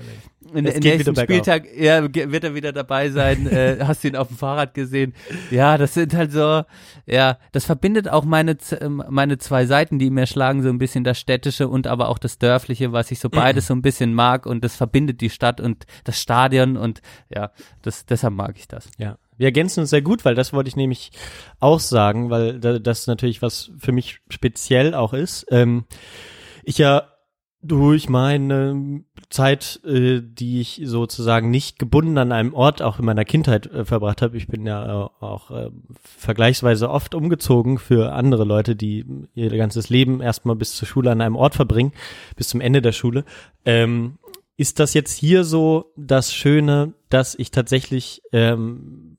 [0.53, 1.17] in, in nächsten.
[1.17, 3.47] Spieltag ja, wird er wieder dabei sein.
[3.47, 5.15] äh, hast du ihn auf dem Fahrrad gesehen?
[5.51, 6.63] Ja, das sind halt so,
[7.07, 11.05] ja, das verbindet auch meine, ähm, meine zwei Seiten, die mir schlagen, so ein bisschen
[11.05, 14.47] das Städtische und aber auch das Dörfliche, was ich so beides so ein bisschen mag
[14.47, 17.01] und das verbindet die Stadt und das Stadion und
[17.35, 17.51] ja,
[17.83, 18.91] das, deshalb mag ich das.
[18.99, 19.17] Ja.
[19.39, 21.11] Wir ergänzen uns sehr gut, weil das wollte ich nämlich
[21.61, 25.47] auch sagen, weil da- das natürlich was für mich speziell auch ist.
[25.51, 25.85] Ähm,
[26.65, 27.05] ich ja
[27.61, 33.25] durch meine Zeit, äh, die ich sozusagen nicht gebunden an einem Ort auch in meiner
[33.25, 35.71] Kindheit äh, verbracht habe, ich bin ja äh, auch äh,
[36.05, 39.05] vergleichsweise oft umgezogen für andere Leute, die
[39.35, 41.93] ihr ganzes Leben erstmal bis zur Schule an einem Ort verbringen,
[42.37, 43.25] bis zum Ende der Schule.
[43.65, 44.19] Ähm,
[44.57, 49.18] ist das jetzt hier so das Schöne, dass ich tatsächlich ähm,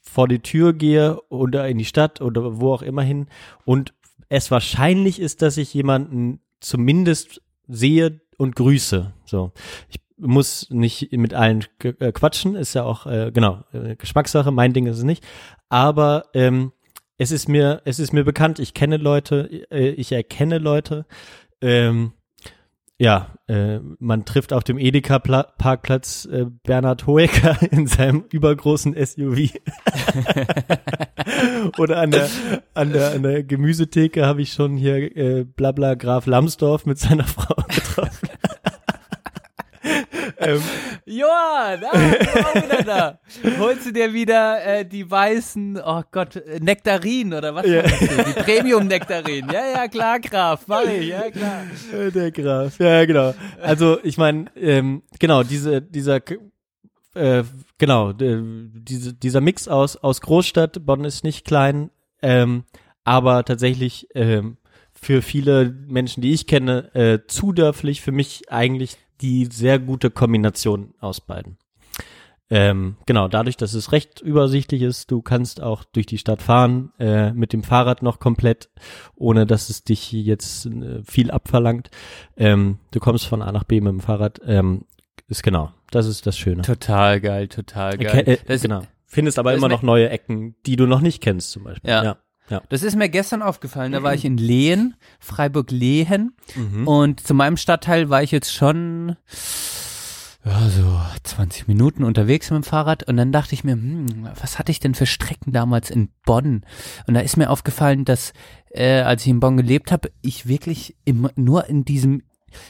[0.00, 3.26] vor die Tür gehe oder in die Stadt oder wo auch immer hin
[3.64, 3.94] und
[4.28, 9.12] es wahrscheinlich ist, dass ich jemanden zumindest sehe und grüße.
[9.24, 9.52] So,
[9.88, 14.50] ich muss nicht mit allen äh, quatschen, ist ja auch äh, genau äh, Geschmackssache.
[14.50, 15.26] Mein Ding ist es nicht,
[15.68, 16.72] aber ähm,
[17.18, 18.58] es ist mir es ist mir bekannt.
[18.58, 21.06] Ich kenne Leute, äh, ich erkenne Leute.
[21.60, 22.12] Ähm,
[23.00, 29.54] ja, äh, man trifft auf dem Edeka-Parkplatz äh, Bernhard Hoeker in seinem übergroßen SUV.
[31.78, 32.28] Oder an der,
[32.74, 37.24] an der, an der Gemüsetheke habe ich schon hier äh, Blabla Graf Lambsdorff mit seiner
[37.26, 38.28] Frau getroffen.
[40.36, 40.60] ähm,
[41.10, 43.20] Johann, ah, auch wieder da.
[43.58, 47.66] Holst du dir wieder äh, die weißen, oh Gott, Nektarinen oder was?
[47.66, 47.82] Ja.
[47.82, 49.50] Die Premium-Nektarinen.
[49.50, 51.64] Ja, ja, klar, Graf, mach ich, ja, klar.
[52.14, 53.34] Der Graf, ja genau.
[53.60, 56.20] Also ich meine, ähm, genau diese dieser
[57.14, 57.42] äh,
[57.78, 58.42] genau äh,
[58.72, 61.90] diese, dieser Mix aus aus Großstadt, Bonn ist nicht klein,
[62.22, 62.62] ähm,
[63.02, 64.58] aber tatsächlich ähm,
[64.92, 68.00] für viele Menschen, die ich kenne, äh, zu dörflich.
[68.00, 71.56] Für mich eigentlich die sehr gute Kombination aus beiden.
[72.52, 76.92] Ähm, genau, dadurch, dass es recht übersichtlich ist, du kannst auch durch die Stadt fahren,
[76.98, 78.70] äh, mit dem Fahrrad noch komplett,
[79.14, 81.90] ohne dass es dich jetzt äh, viel abverlangt.
[82.36, 84.84] Ähm, du kommst von A nach B mit dem Fahrrad, ähm,
[85.28, 86.62] ist genau, das ist das Schöne.
[86.62, 88.24] Total geil, total geil.
[88.26, 88.82] Erke- äh, Das- genau.
[89.06, 91.90] Findest aber immer noch neue Ecken, die du noch nicht kennst, zum Beispiel.
[91.90, 92.04] Ja.
[92.04, 92.16] ja.
[92.50, 92.60] Ja.
[92.68, 93.92] Das ist mir gestern aufgefallen.
[93.92, 96.34] Da war ich in Lehen, Freiburg-Lehen.
[96.56, 96.86] Mhm.
[96.86, 99.16] Und zu meinem Stadtteil war ich jetzt schon
[100.44, 103.04] ja, so 20 Minuten unterwegs mit dem Fahrrad.
[103.04, 106.64] Und dann dachte ich mir, hm, was hatte ich denn für Strecken damals in Bonn?
[107.06, 108.32] Und da ist mir aufgefallen, dass
[108.70, 112.22] äh, als ich in Bonn gelebt habe, ich wirklich immer nur in diesem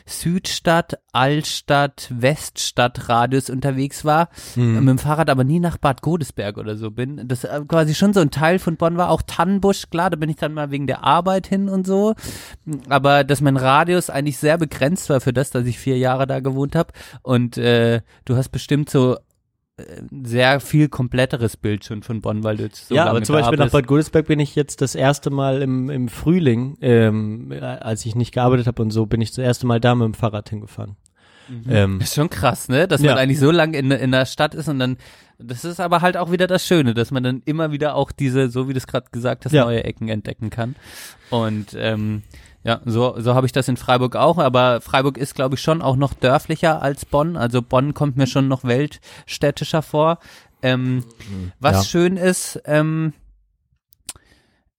[0.06, 4.74] Südstadt, Altstadt, Weststadt Radius unterwegs war, Mhm.
[4.80, 7.26] mit dem Fahrrad aber nie nach Bad Godesberg oder so bin.
[7.28, 10.30] Das äh, quasi schon so ein Teil von Bonn war, auch Tannenbusch, klar, da bin
[10.30, 12.14] ich dann mal wegen der Arbeit hin und so,
[12.88, 16.40] aber dass mein Radius eigentlich sehr begrenzt war für das, dass ich vier Jahre da
[16.40, 16.92] gewohnt habe
[17.22, 19.16] und äh, du hast bestimmt so
[20.24, 23.34] sehr viel kompletteres Bild schon von Bonn, weil du jetzt so ja, lange aber zum
[23.36, 23.70] Beispiel nach.
[23.70, 28.14] Bad Godesberg bin ich jetzt das erste Mal im, im Frühling, ähm, äh, als ich
[28.14, 30.96] nicht gearbeitet habe und so, bin ich das erste Mal da mit dem Fahrrad hingefahren.
[31.68, 32.86] Ähm, Das ist schon krass, ne?
[32.86, 33.16] Dass man Ja.
[33.16, 34.96] eigentlich so lange in, in der Stadt ist und dann,
[35.38, 38.48] das ist aber halt auch wieder das Schöne, dass man dann immer wieder auch diese,
[38.50, 39.64] so wie du es gerade gesagt hast, Ja.
[39.64, 40.76] neue Ecken entdecken kann.
[41.30, 42.22] Und ähm,
[42.62, 45.80] ja, so, so habe ich das in Freiburg auch, aber Freiburg ist, glaube ich, schon
[45.80, 47.36] auch noch dörflicher als Bonn.
[47.36, 50.18] Also Bonn kommt mir schon noch weltstädtischer vor.
[50.62, 51.04] Ähm,
[51.58, 51.84] was Ja.
[51.84, 53.14] schön ist, ähm,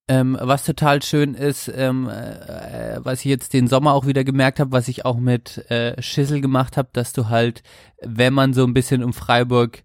[0.07, 4.59] ähm, was total schön ist, ähm, äh, was ich jetzt den Sommer auch wieder gemerkt
[4.59, 7.63] habe, was ich auch mit äh, Schissel gemacht habe, dass du halt,
[8.01, 9.83] wenn man so ein bisschen um Freiburg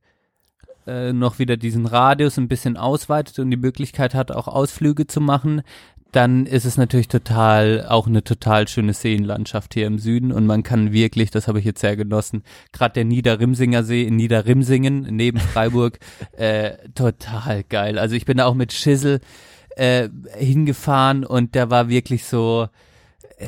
[0.87, 5.21] äh, noch wieder diesen Radius ein bisschen ausweitet und die Möglichkeit hat, auch Ausflüge zu
[5.21, 5.63] machen,
[6.17, 10.63] dann ist es natürlich total, auch eine total schöne Seenlandschaft hier im Süden und man
[10.63, 15.39] kann wirklich, das habe ich jetzt sehr genossen, gerade der Niederrimsinger See in Niederrimsingen neben
[15.39, 15.99] Freiburg,
[16.33, 17.99] äh, total geil.
[17.99, 19.21] Also ich bin da auch mit Schissel
[19.77, 22.69] äh, hingefahren und der war wirklich so,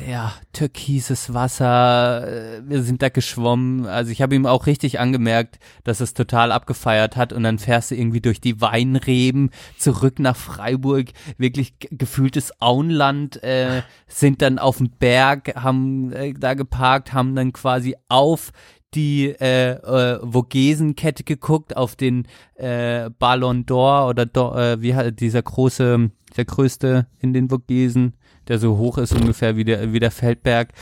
[0.07, 3.87] ja, türkises Wasser, äh, wir sind da geschwommen.
[3.87, 7.33] Also ich habe ihm auch richtig angemerkt, dass es total abgefeiert hat.
[7.33, 11.07] Und dann fährst du irgendwie durch die Weinreben zurück nach Freiburg,
[11.37, 17.35] wirklich ge- gefühltes Auenland, äh, sind dann auf dem Berg, haben äh, da geparkt, haben
[17.35, 18.51] dann quasi auf
[18.93, 25.19] die äh, äh, Vogesenkette geguckt, auf den äh, Ballon d'Or oder Do, äh, wie halt
[25.19, 28.13] dieser große, der größte in den Vogesen,
[28.49, 30.73] der so hoch ist ungefähr wie der, wie der Feldberg.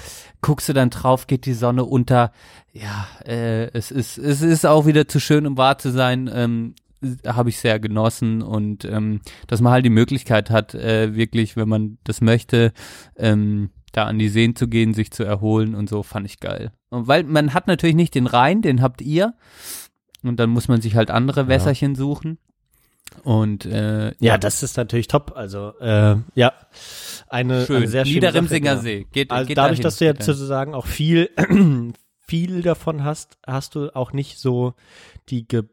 [0.42, 2.32] Guckst du dann drauf, geht die Sonne unter.
[2.74, 6.30] Ja, äh, es ist, es ist auch wieder zu schön, um wahr zu sein.
[6.34, 6.76] Ähm,
[7.28, 11.70] habe ich sehr genossen und ähm, dass man halt die Möglichkeit hat, äh, wirklich, wenn
[11.70, 12.74] man das möchte,
[13.16, 16.72] ähm, da an die Seen zu gehen, sich zu erholen und so, fand ich geil.
[16.90, 19.34] Und weil man hat natürlich nicht den Rhein, den habt ihr.
[20.24, 22.40] Und dann muss man sich halt andere Wässerchen suchen.
[23.24, 25.34] Und äh, ja, das ist natürlich top.
[25.36, 26.54] Also äh, ja,
[27.28, 27.78] eine, Schön.
[27.78, 29.08] eine sehr schöne Niederrimsinger Sache, See.
[29.12, 30.26] Geht- also geht dadurch, dahin, dass du ja bitte.
[30.26, 31.30] sozusagen auch viel
[32.30, 34.74] viel davon hast, hast du auch nicht so
[35.30, 35.64] die Ge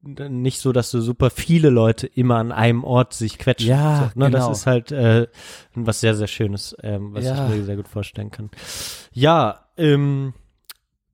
[0.00, 3.68] nicht so, dass du super viele Leute immer an einem Ort sich quetschen.
[3.68, 4.26] Ja, so, ne?
[4.30, 4.48] genau.
[4.48, 5.26] Das ist halt äh,
[5.74, 7.48] was sehr, sehr Schönes, ähm, was Ja.
[7.48, 8.50] ich mir sehr gut vorstellen kann.
[9.12, 10.34] Ja, ähm,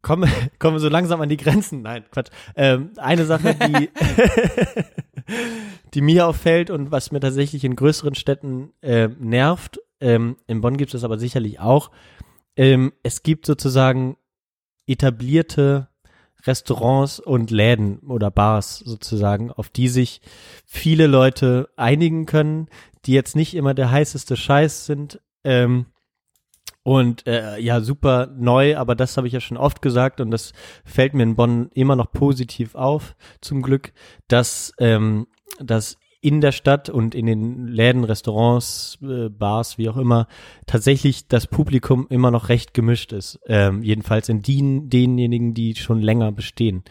[0.05, 1.83] kommen, kommen wir so langsam an die Grenzen.
[1.83, 2.31] Nein, Quatsch.
[2.55, 3.91] Ähm, eine Sache, die,
[5.95, 10.77] die mir auffällt und was mir tatsächlich in größeren Städten äh, nervt, ähm, in Bonn
[10.77, 11.91] gibt es das aber sicherlich auch,
[12.57, 14.17] ähm, es gibt sozusagen
[14.87, 15.89] etablierte
[16.47, 20.21] Restaurants und Läden oder Bars sozusagen, auf die sich
[20.67, 22.69] viele Leute einigen können,
[23.07, 25.21] die jetzt nicht immer der heißeste Scheiß sind.
[25.43, 25.87] Ähm,
[26.85, 30.53] und äh, ja, super neu, aber das habe ich ja schon oft gesagt und das
[30.85, 33.93] fällt mir in Bonn immer noch positiv auf, zum Glück,
[34.29, 35.27] dass, ähm,
[35.59, 40.27] dass in der Stadt und in den Läden, Restaurants, äh, Bars, wie auch immer,
[40.67, 43.39] tatsächlich das Publikum immer noch recht gemischt ist.
[43.47, 46.83] Ähm, jedenfalls in den, denjenigen, die schon länger bestehen.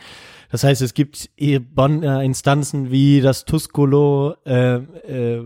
[0.52, 1.32] Das heißt, es gibt
[1.74, 5.44] Bonner Instanzen wie das Tuscolo, äh, äh,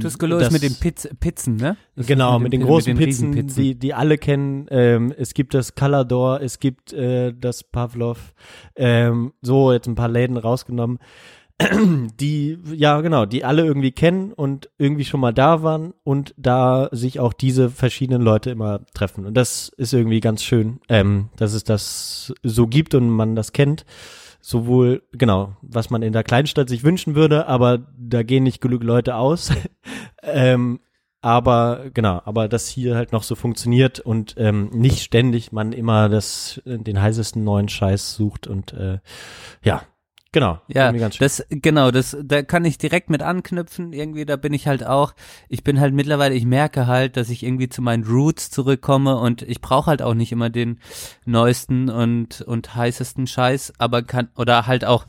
[0.00, 1.76] Tuscolo ist das- mit den Piz Pizzen, ne?
[1.96, 4.66] Das Genau, mit den, Pi- großen den Pizzen, die, die alle kennen.
[4.70, 8.34] Ähm, es gibt das Calador, es gibt äh, das Pavlov.
[8.76, 10.98] Ähm, so, jetzt ein paar Läden rausgenommen.
[12.20, 16.88] Die, ja genau, die alle irgendwie kennen und irgendwie schon mal da waren und da
[16.90, 19.26] sich auch diese verschiedenen Leute immer treffen.
[19.26, 23.52] Und das ist irgendwie ganz schön, ähm, dass es das so gibt und man das
[23.52, 23.84] kennt.
[24.40, 28.82] Sowohl, genau, was man in der Kleinstadt sich wünschen würde, aber da gehen nicht genug
[28.82, 29.52] Leute aus.
[30.22, 30.80] ähm,
[31.22, 36.08] aber genau, aber das hier halt noch so funktioniert und ähm, nicht ständig man immer
[36.08, 39.00] das den heißesten neuen Scheiß sucht und äh,
[39.62, 39.82] ja,
[40.32, 40.60] genau.
[40.68, 43.92] Ja, das genau, das da kann ich direkt mit anknüpfen.
[43.92, 45.14] Irgendwie da bin ich halt auch.
[45.48, 46.34] Ich bin halt mittlerweile.
[46.34, 50.14] Ich merke halt, dass ich irgendwie zu meinen Roots zurückkomme und ich brauche halt auch
[50.14, 50.78] nicht immer den
[51.24, 55.06] neuesten und und heißesten Scheiß, aber kann oder halt auch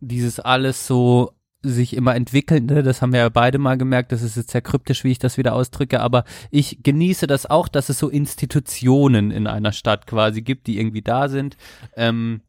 [0.00, 4.36] dieses alles so sich immer entwickelnde, das haben wir ja beide mal gemerkt, das ist
[4.36, 7.98] jetzt sehr kryptisch, wie ich das wieder ausdrücke, aber ich genieße das auch, dass es
[7.98, 11.58] so Institutionen in einer Stadt quasi gibt, die irgendwie da sind.
[11.96, 12.40] Ähm,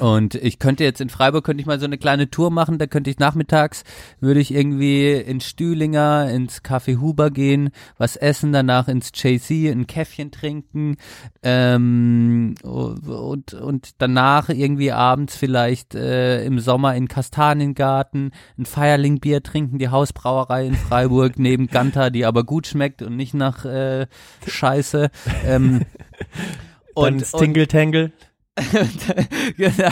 [0.00, 2.86] und ich könnte jetzt in Freiburg könnte ich mal so eine kleine Tour machen, da
[2.86, 3.84] könnte ich nachmittags,
[4.18, 9.86] würde ich irgendwie in Stühlinger, ins Café Huber gehen, was essen, danach ins JC, ein
[9.86, 10.96] Käffchen trinken,
[11.42, 19.78] ähm, und, und danach irgendwie abends vielleicht äh, im Sommer in Kastaniengarten ein Feierlingbier trinken,
[19.78, 24.06] die Hausbrauerei in Freiburg neben Ganta, die aber gut schmeckt und nicht nach äh,
[24.46, 25.10] Scheiße.
[25.46, 25.82] Ähm,
[26.94, 28.12] Dann Stingle Tangle.
[29.56, 29.90] Genau,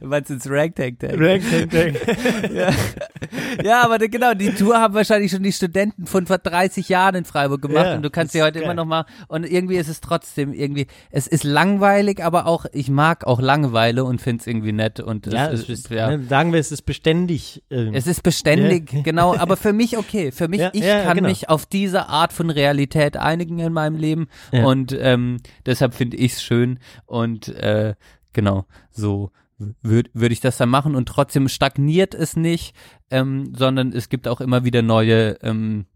[0.00, 1.14] was ins Ragtag Tank.
[1.18, 2.52] Ragtag Tank.
[2.52, 2.70] ja.
[3.64, 7.24] ja, aber genau, die Tour haben wahrscheinlich schon die Studenten von vor 30 Jahren in
[7.24, 8.76] Freiburg gemacht Ja, und du kannst sie heute ist immer geil.
[8.76, 13.26] noch mal und irgendwie ist es trotzdem irgendwie, es ist langweilig, aber auch, ich mag
[13.26, 16.16] auch Langeweile und finde es irgendwie nett und Ja, es es ist, ja.
[16.16, 17.62] ne, sagen wir, es ist beständig.
[17.70, 19.02] ähm, Es ist beständig, Ja.
[19.02, 20.32] genau, aber für mich okay.
[20.32, 21.28] Für mich, ich kann genau.
[21.28, 26.32] mich auf diese Art von Realität einigen in meinem Leben und ähm, deshalb finde ich
[26.34, 27.94] es schön und äh,
[28.32, 32.74] genau, so würde würd ich das dann machen und trotzdem stagniert es nicht,
[33.10, 35.86] ähm, sondern es gibt auch immer wieder neue ähm,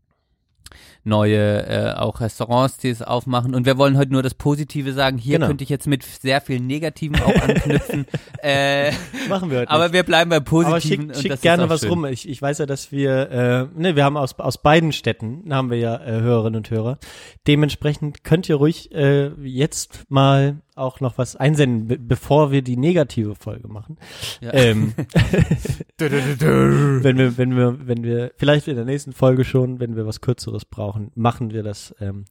[1.02, 5.18] neue äh, auch Restaurants, die es aufmachen und wir wollen heute nur das Positive sagen.
[5.18, 5.46] Hier Genau.
[5.48, 8.06] könnte ich jetzt mit sehr viel Negativem auch anknüpfen.
[8.42, 8.92] äh,
[9.28, 9.94] Machen wir heute aber nicht.
[9.94, 11.06] wir bleiben beim Positiven.
[11.06, 11.88] Aber schick, und schick gerne was schön.
[11.90, 12.04] rum.
[12.04, 13.30] Ich, ich weiß ja, dass wir,
[13.74, 16.98] äh, ne, wir haben aus, aus beiden Städten, haben wir ja äh, Hörerinnen und Hörer.
[17.46, 22.76] Dementsprechend könnt ihr ruhig äh, jetzt mal auch noch was einsenden, be bevor wir die
[22.76, 23.98] negative Folge machen.
[24.40, 24.52] Ja.
[24.54, 24.94] Ähm,
[25.98, 30.20] wenn wir, wenn wir, wenn wir, vielleicht in der nächsten Folge schon, wenn wir was
[30.20, 32.24] Kürzeres brauchen, machen wir das ähm,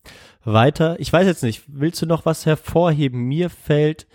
[0.43, 0.99] weiter.
[0.99, 3.21] Ich weiß jetzt nicht, willst du noch was hervorheben?
[3.21, 4.07] Mir fällt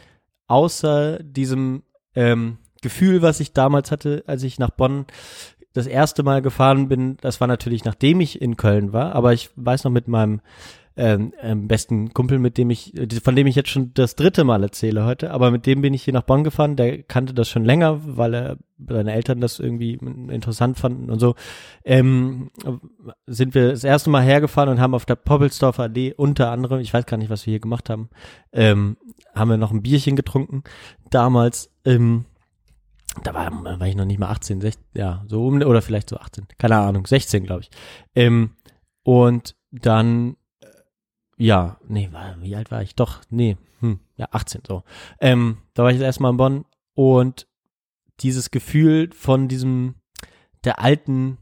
[0.47, 1.83] außer diesem
[2.15, 5.07] ähm, Gefühl, was ich damals hatte, als ich nach Bonn
[5.73, 9.51] das erste Mal gefahren bin, das war natürlich nachdem ich in Köln war, aber ich
[9.57, 10.41] weiß noch mit meinem
[10.97, 12.93] ähm, ähm, besten Kumpel, mit dem ich,
[13.23, 16.05] von dem ich jetzt schon das dritte Mal erzähle heute, aber mit dem bin ich
[16.05, 19.95] hier nach Bonn gefahren, der kannte das schon länger, weil er seine Eltern das irgendwie
[19.95, 21.35] interessant fanden und so,
[21.85, 22.51] ähm,
[23.27, 26.95] sind wir das erste Mal hergefahren und haben auf der Poppelsdorfer Allee unter anderem, ich
[26.95, 28.09] weiß gar nicht, was wir hier gemacht haben,
[28.53, 28.97] ähm,
[29.35, 30.63] haben wir noch ein Bierchen getrunken,
[31.11, 32.25] damals, ähm,
[33.23, 33.51] da war,
[33.81, 36.79] war ich noch nicht mal 18, 16, ja, so um, oder vielleicht so 18, keine
[36.79, 37.71] Ahnung, 16, glaube ich.
[38.15, 38.51] Ähm,
[39.03, 40.37] und dann,
[41.37, 42.95] ja, nee, wie alt war ich?
[42.95, 44.83] Doch, nee, hm, ja, 18, so.
[45.21, 47.47] Ähm, da war ich das erste Mal in Bonn und
[48.21, 49.97] dieses Gefühl von diesem,
[50.65, 51.39] der alten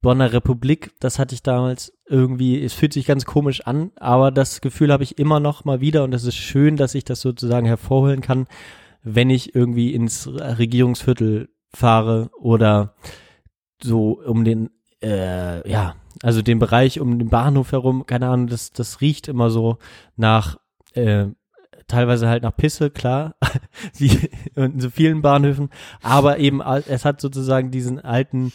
[0.00, 4.60] Bonner Republik, das hatte ich damals irgendwie, es fühlt sich ganz komisch an, aber das
[4.60, 7.66] Gefühl habe ich immer noch mal wieder und es ist schön, dass ich das sozusagen
[7.66, 8.46] hervorholen kann,
[9.02, 12.94] wenn ich irgendwie ins Regierungsviertel fahre oder
[13.82, 14.70] so um den,
[15.02, 19.50] äh, ja, also den Bereich um den Bahnhof herum, keine Ahnung, das, das riecht immer
[19.50, 19.78] so
[20.16, 20.56] nach,
[20.94, 21.26] äh,
[21.88, 23.34] teilweise halt nach Pisse, klar,
[23.98, 25.68] wie in so vielen Bahnhöfen,
[26.02, 28.52] aber eben, es hat sozusagen diesen alten,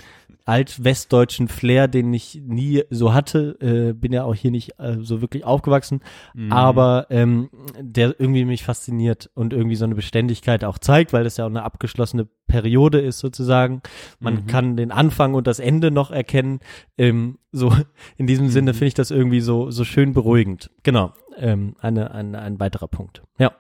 [0.48, 5.22] alt-westdeutschen Flair, den ich nie so hatte, äh, bin ja auch hier nicht äh, so
[5.22, 6.02] wirklich aufgewachsen,
[6.34, 6.52] Mhm.
[6.52, 7.50] aber ähm,
[7.80, 11.50] der irgendwie mich fasziniert und irgendwie so eine Beständigkeit auch zeigt, weil das ja auch
[11.50, 13.82] eine abgeschlossene Periode ist sozusagen.
[14.20, 14.48] Man Mhm.
[14.48, 16.60] kann den Anfang und das Ende noch erkennen.
[16.98, 17.74] Ähm, so
[18.18, 18.76] in diesem Sinne Mhm.
[18.76, 20.70] finde ich das irgendwie so so schön beruhigend.
[20.84, 23.22] Genau, ähm, eine, ein ein weiterer Punkt.
[23.38, 23.52] Ja,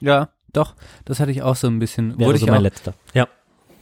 [0.00, 0.74] Ja, doch,
[1.04, 2.18] das hatte ich auch so ein bisschen.
[2.18, 2.94] wäre Wurde so ich mein auch, letzter.
[3.14, 3.28] Ja,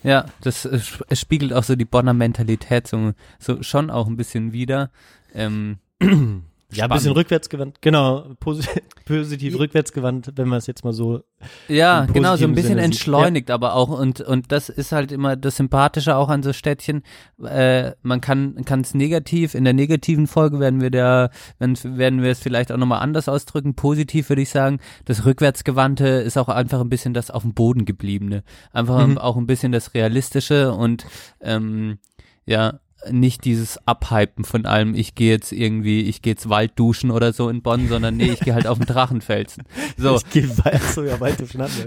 [0.04, 0.78] Ja, das äh,
[1.16, 4.90] spiegelt auch so die Bonner Mentalität so, so schon auch ein bisschen wieder.
[5.34, 5.78] Ähm,
[6.76, 7.80] ja, ein bisschen rückwärtsgewandt.
[7.80, 8.66] Genau, posi
[9.06, 11.22] positiv rückwärtsgewandt, wenn man es jetzt mal so.
[11.68, 15.36] Ja, genau, so ein bisschen Sinne entschleunigt, aber auch und und das ist halt immer
[15.36, 17.02] das Sympathische auch an so Städtchen.
[17.44, 22.22] Äh, man kann kann es negativ in der negativen Folge werden wir da wenn, werden
[22.22, 23.74] wir es vielleicht auch nochmal anders ausdrücken.
[23.74, 27.84] Positiv würde ich sagen, das rückwärtsgewandte ist auch einfach ein bisschen das auf dem Boden
[27.84, 28.42] gebliebene,
[28.72, 29.18] einfach Mhm.
[29.18, 31.04] auch ein bisschen das realistische und
[31.40, 31.98] ähm,
[32.46, 32.80] ja
[33.10, 37.32] nicht dieses Abhypen von allem, ich gehe jetzt irgendwie, ich gehe jetzt Wald duschen oder
[37.32, 39.64] so in Bonn, sondern nee, ich gehe halt auf den Drachenfelsen.
[39.96, 41.84] So, Ich gehe weit, so ja schon hatten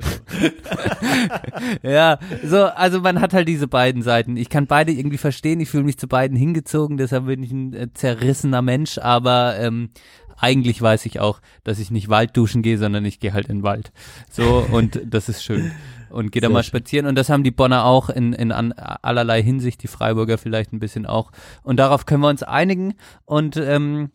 [1.82, 4.38] wir ja, so, also man hat halt diese beiden Seiten.
[4.38, 7.74] Ich kann beide irgendwie verstehen, ich fühle mich zu beiden hingezogen, deshalb bin ich ein
[7.74, 9.90] äh, zerrissener Mensch, aber ähm,
[10.38, 13.58] eigentlich weiß ich auch, dass ich nicht Wald duschen gehe, sondern ich gehe halt in
[13.58, 13.92] den Wald.
[14.32, 15.72] So, und das ist schön.
[16.18, 17.06] Und gehe da mal spazieren.
[17.06, 21.06] Und das haben die Bonner auch in, in allerlei Hinsicht, die Freiburger vielleicht ein bisschen
[21.06, 21.32] auch.
[21.62, 22.96] Und darauf können wir uns einigen.
[23.26, 24.10] Und ähm,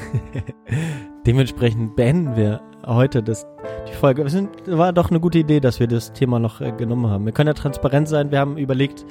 [1.26, 3.44] Dementsprechend beenden wir heute das,
[3.88, 4.22] die Folge.
[4.22, 4.36] Es
[4.66, 7.24] war doch eine gute Idee, dass wir das Thema noch äh, genommen haben.
[7.24, 8.30] Wir können ja transparent sein.
[8.30, 9.04] Wir haben überlegt,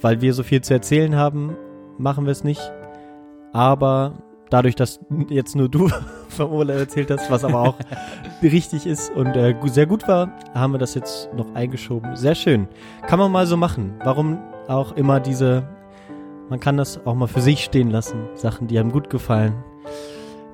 [0.00, 1.56] weil wir so viel zu erzählen haben,
[1.98, 2.60] machen wir es nicht.
[3.52, 4.14] Aber
[4.50, 5.88] dadurch, dass jetzt nur du
[6.28, 7.74] vom Urlaub erzählt hast, was aber auch
[8.42, 12.16] richtig ist und äh, sehr gut war, haben wir das jetzt noch eingeschoben.
[12.16, 12.68] Sehr schön.
[13.06, 13.94] Kann man mal so machen.
[14.04, 14.38] Warum
[14.68, 15.66] auch immer diese,
[16.48, 18.28] man kann das auch mal für sich stehen lassen.
[18.34, 19.54] Sachen, die einem gut gefallen.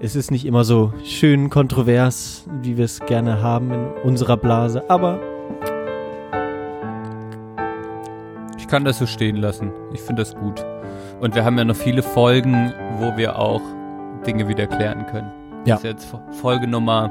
[0.01, 4.89] Es ist nicht immer so schön kontrovers, wie wir es gerne haben in unserer Blase,
[4.91, 5.21] aber
[8.65, 9.73] Ich kann das so stehen lassen.
[9.93, 10.65] Ich finde das gut.
[11.21, 13.61] Und wir haben ja noch viele Folgen, wo wir auch
[14.27, 15.31] Dinge wieder klären können.
[15.65, 15.75] Ja.
[15.77, 17.11] Das ist jetzt Fo- Folge Nummer,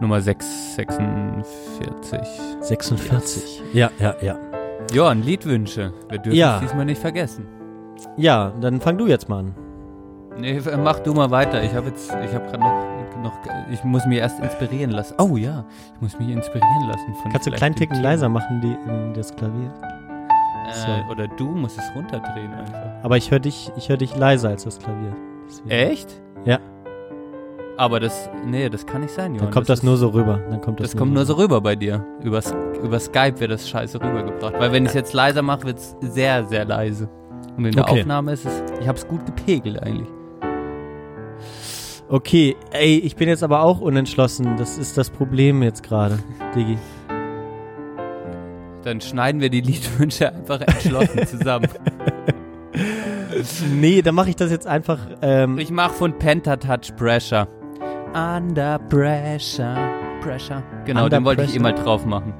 [0.00, 2.18] Nummer 6, 46.
[2.60, 3.62] 46.
[3.72, 4.36] Ja, ja, ja.
[4.92, 5.92] Johann, Liedwünsche.
[6.08, 6.56] Wir dürfen Ja.
[6.56, 7.46] es diesmal nicht vergessen.
[8.16, 9.54] Ja, dann fang du jetzt mal an.
[10.38, 11.62] Nee, mach du mal weiter.
[11.62, 13.32] Ich habe jetzt, ich habe gerade noch, noch,
[13.70, 15.14] ich muss mich erst inspirieren lassen.
[15.18, 15.64] Oh ja,
[15.94, 19.34] ich muss mich inspirieren lassen von Kannst du kleinen Ticken leiser machen, die, in das
[19.36, 19.70] Klavier?
[20.68, 21.10] Äh, So.
[21.12, 22.82] Oder du musst es runterdrehen einfach.
[23.02, 25.14] Aber ich höre dich, ich höre dich leiser als das Klavier.
[25.68, 26.20] Echt?
[26.44, 26.58] Ja.
[27.78, 29.46] Aber das, nee, das kann nicht sein, Johann.
[29.46, 30.40] Dann kommt das, ist- nur so rüber.
[30.50, 32.04] Dann kommt das, Das kommt nur so rüber bei dir.
[32.22, 34.54] Über, S- über Skype wird das scheiße rübergebracht.
[34.58, 37.08] Weil wenn ich es jetzt leiser mache, wird es sehr, sehr leise.
[37.56, 38.00] Und in der Okay.
[38.00, 40.08] Aufnahme ist es, ich habe es gut gepegelt eigentlich.
[42.08, 44.56] Okay, ey, ich bin jetzt aber auch unentschlossen.
[44.58, 46.18] Das ist das Problem jetzt gerade,
[46.54, 46.76] Digi.
[48.84, 51.68] Dann schneiden wir die Liedwünsche einfach entschlossen zusammen.
[53.72, 54.98] Nee, dann mache ich das jetzt einfach.
[55.22, 57.46] Ähm, Ich mache von Pentatouch Pressure.
[58.14, 59.76] Under Pressure.
[60.22, 60.62] Pressure.
[60.84, 62.34] Genau, Under den wollte ich eh mal drauf machen.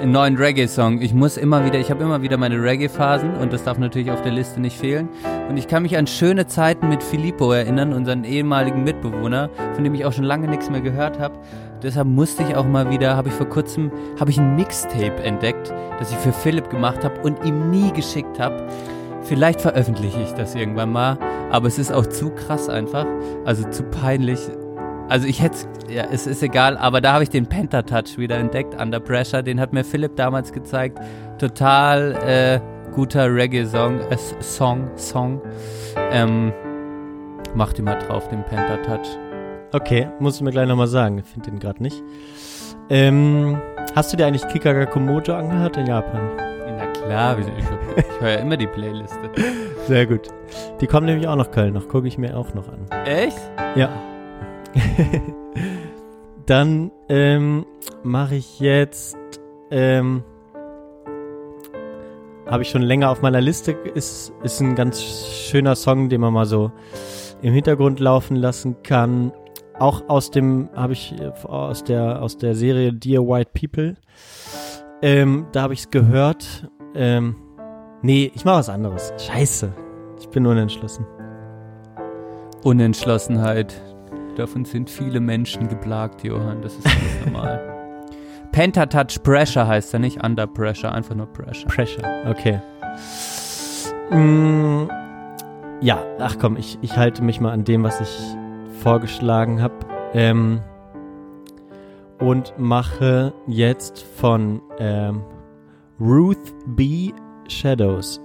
[0.00, 1.00] Einen neuen Reggae-Song.
[1.00, 4.20] Ich muss immer wieder, ich habe immer wieder meine Reggae-Phasen und das darf natürlich auf
[4.20, 5.08] der Liste nicht fehlen.
[5.48, 9.94] Und ich kann mich an schöne Zeiten mit Filippo erinnern, unseren ehemaligen Mitbewohner, von dem
[9.94, 11.38] ich auch schon lange nichts mehr gehört habe.
[11.82, 13.90] Deshalb musste ich auch mal wieder, habe ich vor kurzem,
[14.20, 18.38] habe ich ein Mixtape entdeckt, das ich für Philipp gemacht habe und ihm nie geschickt
[18.38, 18.66] habe.
[19.26, 21.18] Vielleicht veröffentliche ich das irgendwann mal,
[21.50, 23.06] aber es ist auch zu krass einfach,
[23.44, 24.38] also zu peinlich.
[25.08, 25.56] Also ich hätte,
[25.88, 29.60] ja, es ist egal, aber da habe ich den Pentatouch wieder entdeckt, Under Pressure, den
[29.60, 30.98] hat mir Philipp damals gezeigt.
[31.38, 32.60] Total äh,
[32.94, 35.40] guter Reggae-Song, äh, Song, Song.
[36.12, 36.52] Ähm,
[37.54, 39.08] mach die mal drauf, den Pentatouch.
[39.72, 41.18] okay, musst du mir gleich nochmal sagen.
[41.18, 42.02] Ich finde den gerade nicht.
[42.90, 43.60] Ähm,
[43.96, 46.45] hast du dir eigentlich Kikaga Komodo angehört in Japan?
[47.06, 49.30] Klar, ich, ich, ich höre ja immer die Playliste.
[49.86, 50.28] Sehr gut.
[50.80, 51.88] Die kommen nämlich auch nach Köln noch.
[51.88, 52.86] Gucke ich mir auch noch an.
[53.04, 53.38] Echt?
[53.74, 53.88] Ja.
[56.46, 57.64] Dann ähm,
[58.02, 59.16] mache ich jetzt
[59.70, 60.22] ähm,
[62.46, 63.72] habe ich schon länger auf meiner Liste.
[63.72, 66.70] Ist, ist ein ganz schöner Song, den man mal so
[67.42, 69.32] im Hintergrund laufen lassen kann.
[69.78, 71.14] Auch aus dem, habe ich
[71.44, 73.96] aus der, aus der Serie Dear White People.
[75.02, 76.70] Ähm, da habe ich es gehört.
[76.96, 77.36] Ähm,
[78.02, 79.12] nee, ich mache was anderes.
[79.18, 79.72] Scheiße.
[80.18, 81.06] Ich bin unentschlossen.
[82.64, 83.80] Unentschlossenheit.
[84.36, 86.62] Davon sind viele Menschen geplagt, Johann.
[86.62, 87.60] Das ist ganz normal.
[88.52, 91.68] Pentatouch Pressure heißt er nicht Under Pressure, einfach nur Pressure.
[91.68, 92.60] Pressure, okay.
[94.10, 94.88] Mm,
[95.80, 98.18] ja, ach komm, ich, ich halte mich mal an dem, was ich
[98.82, 99.74] vorgeschlagen habe.
[100.14, 100.60] Ähm,
[102.18, 105.22] und mache jetzt von ähm,
[106.00, 107.12] Ruth B.
[107.48, 108.20] Shadows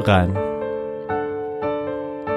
[0.00, 0.34] rein.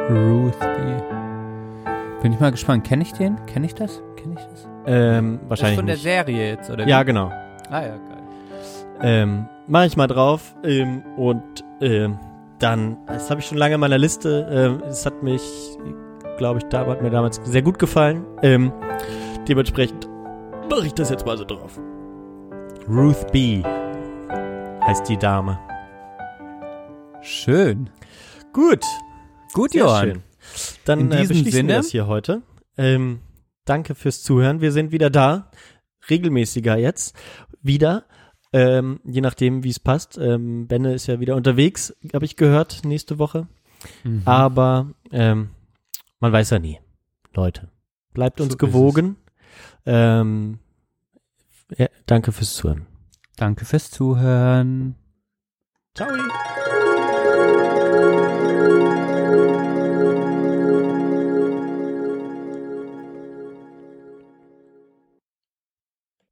[0.10, 2.22] Ruth B.
[2.22, 2.84] Bin ich mal gespannt.
[2.84, 3.44] Kenne ich den?
[3.46, 4.02] Kenne ich das?
[4.16, 4.68] Kenne ich das?
[4.86, 6.04] Ähm, Das wahrscheinlich ist von der nicht.
[6.04, 6.86] Serie jetzt, oder?
[6.88, 7.06] Ja, wie?
[7.06, 7.32] genau.
[7.70, 8.24] Ah ja, geil.
[9.02, 10.56] Ähm, mache ich mal drauf.
[10.64, 11.42] Ähm, und
[11.82, 12.20] ähm,
[12.60, 14.48] dann, das habe ich schon lange in meiner Liste.
[14.52, 15.42] Ähm, es hat mich,
[16.38, 18.26] glaube ich, da hat mir damals sehr gut gefallen.
[18.44, 18.72] Ähm,
[19.48, 20.08] dementsprechend
[20.70, 21.80] mache ich das jetzt mal so drauf.
[22.88, 23.64] Ruth B.
[24.88, 25.60] heißt die Dame.
[27.22, 27.90] Schön.
[28.54, 28.84] Gut.
[29.54, 30.04] Gut, Sehr Johann.
[30.10, 30.24] schön.
[30.86, 32.42] Dann In äh, diesem beschließen Sinne- wir das hier heute.
[32.78, 33.22] Ähm,
[33.66, 34.62] danke fürs Zuhören.
[34.62, 35.50] Wir sind wieder da.
[36.10, 37.16] Regelmäßiger jetzt.
[37.62, 38.06] Wieder.
[38.54, 40.18] Ähm, je nachdem, wie es passt.
[40.18, 43.48] Ähm, Benne ist ja wieder unterwegs, habe ich gehört, nächste Woche.
[44.04, 44.22] Mhm.
[44.26, 45.50] Aber ähm,
[46.20, 46.80] man weiß ja nie.
[47.34, 47.70] Leute,
[48.14, 49.18] bleibt uns So gewogen.
[49.86, 50.60] Ähm,
[51.76, 52.86] ja, danke fürs Zuhören.
[53.36, 54.96] Danke fürs Zuhören.
[55.94, 56.10] Ciao.